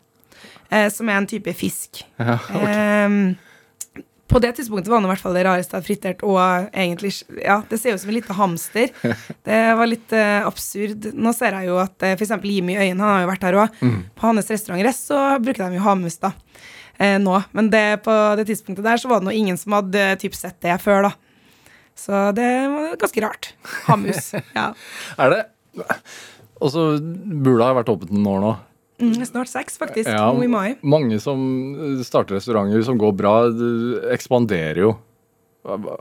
eh, 0.70 0.88
som 0.92 1.08
er 1.10 1.18
en 1.22 1.28
type 1.30 1.54
fisk. 1.58 2.04
Ja, 2.20 2.38
Ehm, 2.68 3.36
på 4.28 4.36
det 4.44 4.50
tidspunktet 4.58 4.90
var 4.92 5.00
det 5.00 5.08
i 5.08 5.10
hvert 5.14 5.22
fall 5.24 5.36
det 5.38 5.42
rareste 5.46 5.78
jeg 5.78 5.86
frittert. 5.86 6.22
Og 6.28 6.36
egentlig 6.76 7.14
Ja, 7.40 7.62
det 7.70 7.78
ser 7.80 7.94
ut 7.96 8.02
som 8.02 8.10
en 8.12 8.18
liten 8.18 8.36
hamster. 8.36 8.90
Det 9.48 9.60
var 9.78 9.88
litt 9.88 10.12
eh, 10.12 10.44
absurd. 10.44 11.06
Nå 11.16 11.32
ser 11.32 11.56
jeg 11.56 11.70
jo 11.70 11.78
at 11.80 11.96
uh, 12.04 12.10
f.eks. 12.12 12.34
Jimmy 12.44 12.76
Øyen, 12.76 13.00
han 13.00 13.08
har 13.08 13.22
jo 13.24 13.30
vært 13.30 13.46
her 13.48 13.56
òg. 13.64 13.78
På 14.20 14.28
hans 14.28 14.50
restaurant 14.52 14.84
Rest 14.84 15.08
så 15.08 15.22
bruker 15.40 15.64
de 15.72 15.80
jo 15.80 15.86
havmus, 15.86 16.20
da. 16.20 16.34
Eh, 16.98 17.16
nå. 17.22 17.36
Men 17.54 17.70
det, 17.70 18.02
på 18.04 18.14
det 18.38 18.48
tidspunktet 18.48 18.86
der 18.86 19.00
så 19.00 19.10
var 19.10 19.22
det 19.22 19.28
nå 19.28 19.34
ingen 19.38 19.58
som 19.60 19.76
hadde 19.78 20.02
eh, 20.02 20.18
typ 20.18 20.34
sett 20.34 20.58
det 20.64 20.76
før, 20.82 21.08
da. 21.08 21.12
Så 21.98 22.22
det 22.34 22.46
var 22.70 22.96
ganske 22.98 23.22
rart. 23.22 23.52
Havmus. 23.86 24.32
ja. 24.58 24.70
Er 25.18 25.34
det 25.34 25.42
Og 26.58 26.72
så 26.74 26.88
burde 26.98 27.60
det 27.60 27.68
ha 27.68 27.76
vært 27.78 27.92
åpent 27.92 28.14
noen 28.14 28.30
år 28.32 28.42
nå. 28.42 28.54
Mm, 28.98 29.14
snart 29.26 29.50
seks, 29.50 29.78
faktisk. 29.78 30.10
Ja, 30.10 30.26
Nå 30.34 30.42
i 30.42 30.50
mai. 30.50 30.74
Mange 30.82 31.20
som 31.22 31.38
starter 32.02 32.34
restauranter 32.38 32.82
som 32.86 32.98
går 32.98 33.12
bra, 33.18 33.34
ekspanderer 34.10 34.82
jo. 34.82 34.96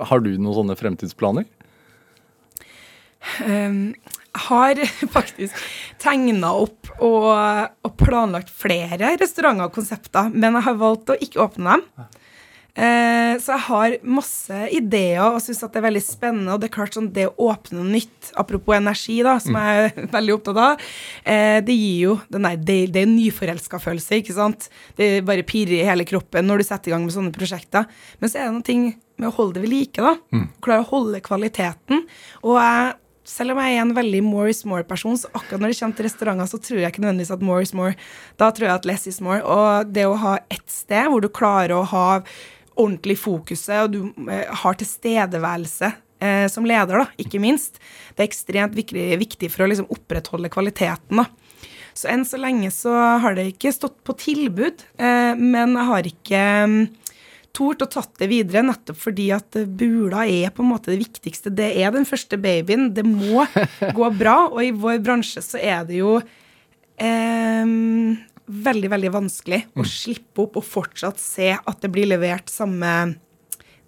Har 0.10 0.24
du 0.26 0.32
noen 0.34 0.56
sånne 0.58 0.78
fremtidsplaner? 0.80 1.46
Um, 3.46 3.94
har 4.46 4.84
faktisk 5.18 5.66
tegna 6.02 6.54
opp 6.64 6.94
og, 6.98 7.32
og 7.86 7.98
planlagt 8.00 8.54
flere 8.54 9.16
restauranter 9.20 9.70
og 9.70 9.76
konsepter, 9.76 10.32
men 10.34 10.58
jeg 10.58 10.68
har 10.70 10.80
valgt 10.82 11.14
å 11.14 11.20
ikke 11.28 11.44
åpne 11.48 11.78
dem. 11.78 12.08
Eh, 12.78 13.34
så 13.42 13.56
jeg 13.56 13.64
har 13.66 13.94
masse 14.06 14.58
ideer 14.78 15.24
og 15.24 15.40
syns 15.42 15.64
at 15.66 15.74
det 15.74 15.80
er 15.80 15.88
veldig 15.88 16.04
spennende. 16.06 16.54
Og 16.54 16.62
det 16.62 16.70
er 16.70 16.76
klart 16.76 16.98
sånn, 16.98 17.10
det 17.16 17.26
å 17.32 17.48
åpne 17.50 17.80
noe 17.80 17.90
nytt, 17.96 18.30
apropos 18.38 18.78
energi, 18.78 19.18
da, 19.26 19.38
som 19.42 19.58
jeg 19.58 19.88
er 19.88 20.12
veldig 20.18 20.36
opptatt 20.36 20.62
av, 20.62 20.86
eh, 21.26 21.58
det 21.66 21.74
gir 21.74 22.04
jo 22.04 22.14
den 22.34 22.46
der, 22.46 22.62
det, 22.70 22.78
det 22.94 23.04
er 23.04 23.10
nyforelska 23.10 23.82
følelse, 23.82 24.22
ikke 24.22 24.38
sant. 24.38 24.70
Det 25.00 25.10
bare 25.26 25.48
pirrer 25.48 25.80
i 25.80 25.90
hele 25.90 26.06
kroppen 26.08 26.46
når 26.46 26.62
du 26.62 26.68
setter 26.70 26.92
i 26.92 26.96
gang 26.96 27.08
med 27.08 27.18
sånne 27.18 27.34
prosjekter. 27.36 27.90
Men 28.22 28.32
så 28.32 28.42
er 28.42 28.48
det 28.48 28.56
noe 28.60 28.70
ting 28.70 28.88
med 29.18 29.32
å 29.32 29.36
holde 29.40 29.58
det 29.58 29.66
ved 29.66 29.74
like, 29.74 30.06
da. 30.06 30.46
Klare 30.62 30.86
å 30.86 30.92
holde 30.92 31.26
kvaliteten. 31.26 32.06
Og 32.46 32.60
jeg 32.62 32.94
selv 33.28 33.54
om 33.54 33.60
jeg 33.62 33.76
er 33.76 33.84
en 33.84 33.96
veldig 33.98 34.22
more 34.24 34.52
is 34.54 34.64
more-person, 34.68 35.18
så 35.20 35.30
akkurat 35.36 35.62
når 35.62 35.74
det 35.74 35.80
kommer 35.82 35.98
til 35.98 36.08
restauranter, 36.08 36.50
så 36.50 36.60
tror 36.64 36.80
jeg 36.80 36.94
ikke 36.94 37.04
nødvendigvis 37.04 37.34
at 37.36 37.44
more 37.44 37.66
is 37.66 37.74
more. 37.76 37.96
Da 38.40 38.52
tror 38.56 38.70
jeg 38.70 38.80
at 38.80 38.88
less 38.88 39.08
is 39.10 39.20
more. 39.24 39.42
Og 39.44 39.92
det 39.92 40.06
å 40.08 40.16
ha 40.22 40.38
ett 40.54 40.68
sted 40.72 41.12
hvor 41.12 41.24
du 41.24 41.28
klarer 41.28 41.76
å 41.76 41.84
ha 41.92 42.08
ordentlig 42.78 43.18
fokuset, 43.20 43.82
og 43.84 43.96
du 43.96 44.30
eh, 44.32 44.46
har 44.62 44.78
tilstedeværelse 44.80 45.90
eh, 46.24 46.46
som 46.52 46.68
leder, 46.70 47.04
da, 47.04 47.08
ikke 47.20 47.42
minst, 47.42 47.82
det 48.16 48.24
er 48.24 48.30
ekstremt 48.30 48.78
viktig, 48.78 49.50
for 49.52 49.66
å 49.66 49.70
liksom 49.72 49.90
opprettholde 49.94 50.52
kvaliteten. 50.54 51.24
da. 51.24 51.28
Så 51.98 52.12
enn 52.14 52.24
så 52.30 52.38
lenge 52.38 52.70
så 52.74 52.94
har 53.24 53.34
det 53.38 53.48
ikke 53.56 53.74
stått 53.74 53.98
på 54.06 54.14
tilbud, 54.22 54.86
eh, 55.02 55.34
men 55.36 55.74
jeg 55.74 55.90
har 55.92 56.10
ikke 56.12 56.44
tort 57.58 57.84
og 57.86 57.92
tatt 57.94 58.14
det 58.22 58.30
videre, 58.32 58.66
nettopp 58.66 59.00
fordi 59.02 59.28
at 59.36 59.60
bula 59.80 60.26
er 60.30 60.54
på 60.54 60.64
en 60.64 60.72
måte 60.72 60.94
det 60.94 61.02
viktigste. 61.02 61.54
Det 61.54 61.72
er 61.82 61.94
den 61.96 62.08
første 62.08 62.40
babyen. 62.42 62.92
Det 62.96 63.06
må 63.08 63.46
gå 63.98 64.10
bra. 64.18 64.40
Og 64.52 64.62
i 64.64 64.74
vår 64.76 65.02
bransje 65.06 65.44
så 65.46 65.62
er 65.62 65.86
det 65.90 66.02
jo 66.02 66.18
eh, 67.02 67.72
veldig, 68.48 68.92
veldig 68.94 69.14
vanskelig 69.14 69.64
å 69.76 69.86
slippe 69.88 70.46
opp 70.46 70.60
og 70.62 70.68
fortsatt 70.68 71.22
se 71.22 71.54
at 71.58 71.82
det 71.84 71.92
blir 71.94 72.10
levert 72.10 72.52
samme 72.54 72.94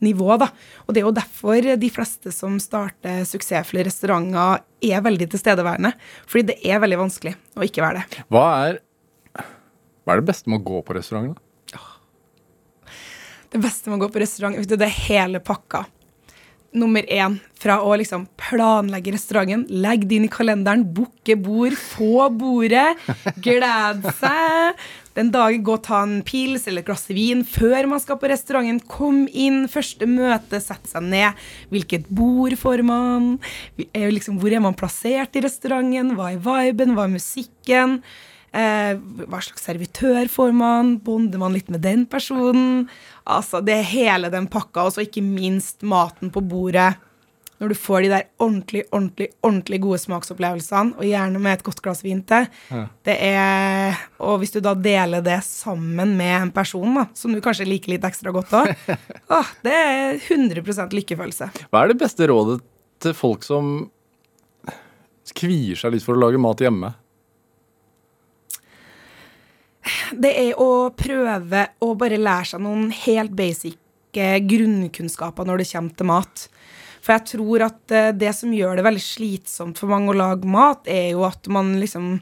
nivå, 0.03 0.29
da. 0.39 0.47
Og 0.87 0.95
det 0.95 1.01
er 1.01 1.07
jo 1.07 1.15
derfor 1.15 1.65
de 1.81 1.89
fleste 1.91 2.31
som 2.31 2.55
starter 2.63 3.25
suksessfulle 3.27 3.83
restauranter, 3.87 4.63
er 4.79 5.03
veldig 5.03 5.27
tilstedeværende. 5.33 5.91
Fordi 6.29 6.53
det 6.53 6.57
er 6.63 6.79
veldig 6.79 7.01
vanskelig 7.01 7.35
å 7.59 7.65
ikke 7.67 7.83
være 7.83 8.01
det. 8.01 8.23
Hva 8.31 8.45
er, 8.69 8.79
hva 9.35 10.15
er 10.15 10.21
det 10.21 10.29
beste 10.31 10.51
med 10.51 10.61
å 10.61 10.67
gå 10.71 10.81
på 10.87 10.95
restaurant? 10.95 11.35
da? 11.35 11.48
Det 13.49 13.61
beste 13.61 13.89
med 13.89 13.97
å 13.97 14.05
gå 14.05 14.11
på 14.13 14.21
restaurant, 14.21 14.57
det 14.61 14.85
er 14.85 14.99
hele 15.09 15.41
pakka. 15.41 15.85
Nummer 16.77 17.01
én, 17.09 17.39
fra 17.57 17.79
å 17.81 17.95
liksom 17.97 18.27
planlegge 18.37 19.15
restauranten, 19.15 19.63
legge 19.81 20.05
det 20.05 20.19
inn 20.19 20.27
i 20.27 20.29
kalenderen, 20.29 20.83
booke 20.93 21.33
bord, 21.41 21.73
få 21.73 22.27
bordet, 22.29 22.93
glede 23.41 24.13
seg. 24.19 24.83
Den 25.17 25.31
dagen 25.33 25.65
gå 25.65 25.73
og 25.79 25.81
ta 25.87 26.03
en 26.05 26.19
pils 26.21 26.67
eller 26.69 26.85
et 26.85 26.87
glass 26.91 27.09
vin 27.09 27.41
før 27.41 27.89
man 27.89 27.99
skal 28.03 28.21
på 28.21 28.29
restauranten. 28.29 28.83
Kom 28.85 29.23
inn, 29.33 29.63
første 29.71 30.05
møte, 30.05 30.61
sette 30.61 30.93
seg 30.93 31.09
ned. 31.09 31.41
Hvilket 31.73 32.05
bord 32.13 32.53
får 32.61 32.85
man? 32.85 33.33
Liksom, 33.97 34.37
hvor 34.39 34.53
er 34.53 34.61
man 34.63 34.77
plassert 34.77 35.33
i 35.35 35.43
restauranten? 35.43 36.13
Hva 36.19 36.35
er 36.35 36.43
viben? 36.45 36.93
Hva 36.93 37.09
er 37.09 37.17
musikken? 37.17 38.03
Eh, 38.55 38.95
hva 39.29 39.41
slags 39.45 39.65
servitør 39.67 40.29
får 40.31 40.55
man? 40.57 40.95
Bonder 41.05 41.41
man 41.41 41.53
litt 41.53 41.69
med 41.69 41.83
den 41.85 42.07
personen? 42.09 42.87
Altså, 43.29 43.61
det 43.61 43.75
er 43.77 43.91
hele 43.91 44.31
den 44.33 44.49
pakka, 44.49 44.87
og 44.87 44.95
så 44.95 45.05
ikke 45.05 45.23
minst 45.25 45.85
maten 45.85 46.31
på 46.33 46.41
bordet. 46.41 46.95
Når 47.59 47.73
du 47.73 47.75
får 47.75 48.05
de 48.05 48.09
der 48.13 48.27
ordentlig, 48.39 48.85
ordentlig, 48.95 49.27
ordentlig 49.43 49.81
gode 49.83 49.97
smaksopplevelsene, 49.99 50.95
og 50.95 51.03
gjerne 51.03 51.41
med 51.43 51.57
et 51.57 51.65
godt 51.67 51.81
glass 51.83 51.99
vin 52.05 52.21
til. 52.23 52.47
Det 53.03 53.17
er 53.19 53.97
Og 54.23 54.39
hvis 54.39 54.55
du 54.55 54.61
da 54.63 54.71
deler 54.79 55.19
det 55.25 55.41
sammen 55.43 56.15
med 56.15 56.35
en 56.37 56.53
person 56.55 56.95
da, 57.01 57.05
som 57.13 57.35
du 57.35 57.41
kanskje 57.43 57.67
liker 57.67 57.91
litt 57.91 58.07
ekstra 58.07 58.31
godt 58.31 58.55
òg, 58.61 58.71
det 59.67 59.75
er 59.75 60.15
100% 60.23 60.95
lykkefølelse. 61.01 61.51
Hva 61.67 61.83
er 61.83 61.91
det 61.91 61.99
beste 61.99 62.29
rådet 62.31 62.61
til 63.03 63.15
folk 63.15 63.43
som 63.43 63.89
kvier 65.35 65.77
seg 65.77 65.93
litt 65.93 66.05
for 66.07 66.15
å 66.15 66.23
lage 66.23 66.39
mat 66.41 66.63
hjemme? 66.63 66.93
Det 70.13 70.31
er 70.31 70.59
å 70.59 70.89
prøve 70.97 71.67
å 71.85 71.93
bare 71.99 72.19
lære 72.19 72.53
seg 72.53 72.63
noen 72.65 72.89
helt 73.05 73.35
basic 73.37 73.77
grunnkunnskaper 74.13 75.45
når 75.45 75.61
det 75.61 75.69
kommer 75.71 75.97
til 75.97 76.09
mat. 76.09 76.45
For 76.99 77.15
jeg 77.15 77.27
tror 77.33 77.65
at 77.69 77.95
eh, 77.95 78.11
det 78.17 78.33
som 78.35 78.53
gjør 78.53 78.79
det 78.79 78.85
veldig 78.87 79.03
slitsomt 79.03 79.79
for 79.79 79.91
mange 79.91 80.11
å 80.11 80.17
lage 80.19 80.49
mat, 80.49 80.87
er 80.89 81.13
jo 81.13 81.23
at 81.27 81.47
man 81.51 81.71
liksom 81.79 82.17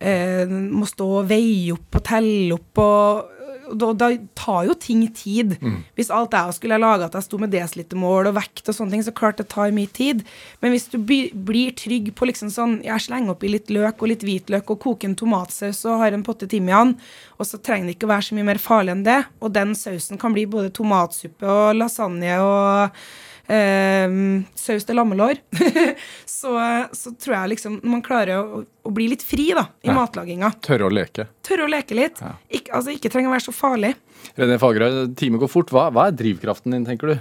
eh, 0.00 0.48
må 0.48 0.88
stå 0.88 1.08
og 1.20 1.28
veie 1.30 1.74
opp 1.74 2.00
og 2.00 2.06
telle 2.08 2.56
opp 2.56 2.82
og 2.82 3.31
da, 3.78 3.92
da 3.96 4.10
tar 4.38 4.66
jo 4.68 4.76
ting 4.78 5.04
tid. 5.16 5.56
Hvis 5.96 6.10
alt 6.14 6.34
jeg 6.36 6.56
skulle 6.56 6.80
lage 6.80 7.06
at 7.06 7.16
jeg 7.16 7.26
sto 7.26 7.40
med 7.40 7.52
desilitermål 7.54 8.30
og 8.30 8.36
vekt 8.38 8.68
og 8.68 8.76
sånne 8.76 8.96
ting, 8.96 9.04
så 9.06 9.14
klart 9.16 9.40
det 9.40 9.48
tar 9.52 9.74
mye 9.74 9.90
tid. 9.92 10.24
Men 10.62 10.74
hvis 10.74 10.88
du 10.92 10.98
by, 10.98 11.20
blir 11.34 11.74
trygg 11.78 12.12
på 12.18 12.28
liksom 12.28 12.50
sånn 12.52 12.78
Jeg 12.84 13.04
slenger 13.04 13.34
oppi 13.34 13.50
litt 13.52 13.70
løk 13.72 14.02
og 14.02 14.12
litt 14.12 14.24
hvitløk 14.26 14.70
og 14.72 14.80
koker 14.82 15.10
en 15.10 15.18
tomatsaus 15.18 15.84
og 15.86 16.00
har 16.02 16.16
en 16.16 16.24
potte 16.26 16.48
timian, 16.50 16.96
og 17.38 17.48
så 17.48 17.58
trenger 17.58 17.90
det 17.90 17.96
ikke 17.96 18.08
å 18.08 18.14
være 18.14 18.28
så 18.28 18.38
mye 18.38 18.50
mer 18.52 18.62
farlig 18.62 18.96
enn 18.96 19.04
det. 19.06 19.20
Og 19.42 19.52
den 19.54 19.76
sausen 19.78 20.20
kan 20.20 20.34
bli 20.34 20.46
både 20.50 20.72
tomatsuppe 20.74 21.48
og 21.48 21.76
lasagne 21.78 22.38
og 22.42 23.04
eh, 23.48 24.14
saus 24.54 24.84
til 24.86 24.96
lammelår, 24.96 25.40
så, 26.38 26.52
så 26.94 27.12
tror 27.18 27.34
jeg 27.36 27.52
liksom 27.56 27.80
Når 27.82 27.90
man 27.96 28.02
klarer 28.06 28.38
å, 28.38 28.62
å 28.86 28.92
bli 28.94 29.08
litt 29.12 29.22
fri 29.26 29.48
da, 29.56 29.66
i 29.82 29.88
Ja. 29.90 29.96
matlaginga, 29.98 30.52
Tørre 30.62 30.86
å 30.88 30.92
leke. 30.92 31.26
tørre 31.42 31.66
å 31.66 31.70
leke 31.72 31.94
litt, 31.98 32.20
Ja. 32.22 32.34
ikke, 32.50 32.72
altså 32.78 32.94
ikke 32.94 33.10
trenger 33.10 33.32
å 33.32 33.36
være 33.36 33.46
så 33.48 33.54
farlig. 33.56 33.94
René 34.38 34.58
Fagerøy, 34.62 35.14
time 35.18 35.38
går 35.42 35.50
fort. 35.50 35.70
Hva, 35.74 35.88
hva 35.90 36.06
er 36.08 36.16
drivkraften 36.16 36.70
din, 36.76 36.84
tenker 36.86 37.12
du? 37.12 37.18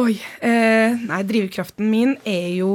Oi. 0.00 0.14
Eh, 0.40 0.94
nei, 1.04 1.22
drivkraften 1.28 1.84
min 1.92 2.14
er 2.24 2.48
jo 2.56 2.72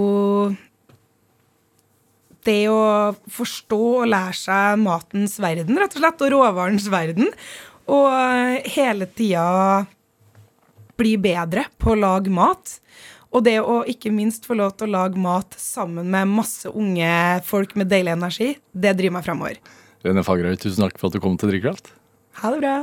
det 2.48 2.68
å 2.72 3.16
forstå 3.34 3.80
og 4.04 4.08
lære 4.08 4.36
seg 4.38 4.78
matens 4.80 5.34
verden, 5.44 5.76
rett 5.82 5.98
og 5.98 6.04
slett, 6.04 6.22
og 6.24 6.32
råvarens 6.36 6.86
verden. 6.94 7.28
Og 7.92 8.06
eh, 8.14 8.70
hele 8.78 9.08
tida 9.18 9.48
bli 10.98 11.16
bedre 11.22 11.68
på 11.82 11.94
å 11.94 12.00
lage 12.00 12.34
mat. 12.34 12.78
Og 13.36 13.44
det 13.44 13.58
å 13.60 13.82
ikke 13.90 14.12
minst 14.14 14.48
få 14.48 14.56
lov 14.58 14.76
til 14.78 14.88
å 14.90 14.96
lage 15.02 15.20
mat 15.20 15.56
sammen 15.60 16.08
med 16.14 16.32
masse 16.32 16.70
unge 16.72 17.10
folk 17.48 17.76
med 17.78 17.92
deilig 17.92 18.16
energi, 18.16 18.54
det 18.72 18.96
driver 18.98 19.20
meg 19.20 19.28
fremover. 19.28 19.58
Rene 20.06 20.24
Fagerøy, 20.24 20.56
tusen 20.62 20.86
takk 20.86 21.00
for 21.00 21.10
at 21.10 21.18
du 21.18 21.24
kom 21.24 21.36
til 21.40 21.52
Drivkraft. 21.52 21.92
Ha 22.42 22.54
det 22.54 22.62
bra. 22.64 22.78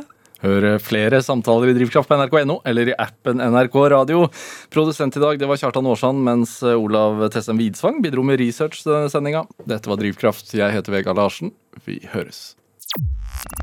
Hør 0.44 0.66
flere 0.82 1.22
samtaler 1.24 1.70
i 1.72 1.74
Drivkraft 1.78 2.10
på 2.10 2.18
nrk.no 2.18 2.58
eller 2.68 2.90
i 2.92 2.96
appen 3.00 3.40
NRK 3.40 3.78
Radio. 3.94 4.26
Produsent 4.74 5.16
i 5.16 5.22
dag 5.22 5.40
det 5.40 5.48
var 5.48 5.60
Kjartan 5.60 5.88
Aarsand, 5.88 6.20
mens 6.26 6.58
Olav 6.68 7.22
Tessem 7.32 7.56
Widsvang 7.62 8.02
bidro 8.04 8.26
med 8.26 8.42
research 8.42 8.82
til 8.82 8.92
denne 8.92 9.12
sendinga. 9.12 9.46
Dette 9.64 9.88
var 9.88 10.02
Drivkraft. 10.02 10.52
Jeg 10.52 10.76
heter 10.76 10.98
Vegard 10.98 11.22
Larsen. 11.22 11.54
Vi 11.88 12.02
høres. 12.12 12.50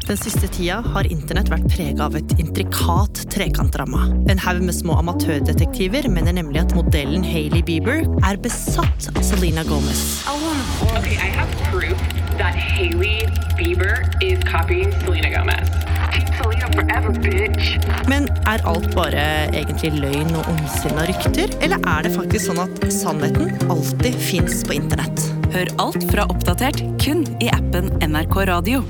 Den 0.08 0.18
siste 0.18 0.48
tida 0.52 0.82
har 0.94 1.08
internett 1.10 1.50
vært 1.52 1.68
prega 1.72 2.06
av 2.08 2.18
et 2.20 2.34
intrikat 2.42 3.24
trekantramma. 3.32 4.10
En 4.32 4.42
haug 4.44 4.62
med 4.66 4.76
små 4.76 4.98
amatørdetektiver 5.02 6.10
mener 6.12 6.36
nemlig 6.38 6.62
at 6.64 6.76
modellen 6.78 7.24
Hailey 7.26 7.64
Bieber 7.66 8.04
er 8.28 8.42
besatt 8.42 9.10
av 9.14 9.22
Selena 9.26 9.64
Gomez. 9.70 10.22
Okay, 10.98 11.16
I 11.16 11.32
have 11.38 11.50
proof 11.70 11.98
that 12.38 12.58
Haley 12.58 13.26
Bieber 13.58 14.04
is 14.22 14.44
copying 14.50 14.92
Selena 15.06 15.32
Gomez. 15.38 15.78
Forever. 16.72 17.14
Men 18.10 18.28
er 18.50 18.64
alt 18.68 18.88
bare 18.96 19.24
egentlig 19.52 19.92
løgn 20.00 20.32
og 20.40 20.48
ondsinna 20.54 21.06
rykter, 21.10 21.52
eller 21.62 21.84
er 21.94 22.06
det 22.08 22.14
faktisk 22.16 22.48
sånn 22.50 22.62
at 22.64 22.86
sannheten 22.94 23.52
alltid 23.72 24.18
fins 24.20 24.64
på 24.68 24.78
internett? 24.80 25.26
Hør 25.56 25.74
alt 25.84 26.06
fra 26.12 26.28
Oppdatert 26.32 26.82
kun 27.04 27.26
i 27.44 27.52
appen 27.54 27.92
NRK 28.08 28.40
Radio. 28.50 28.86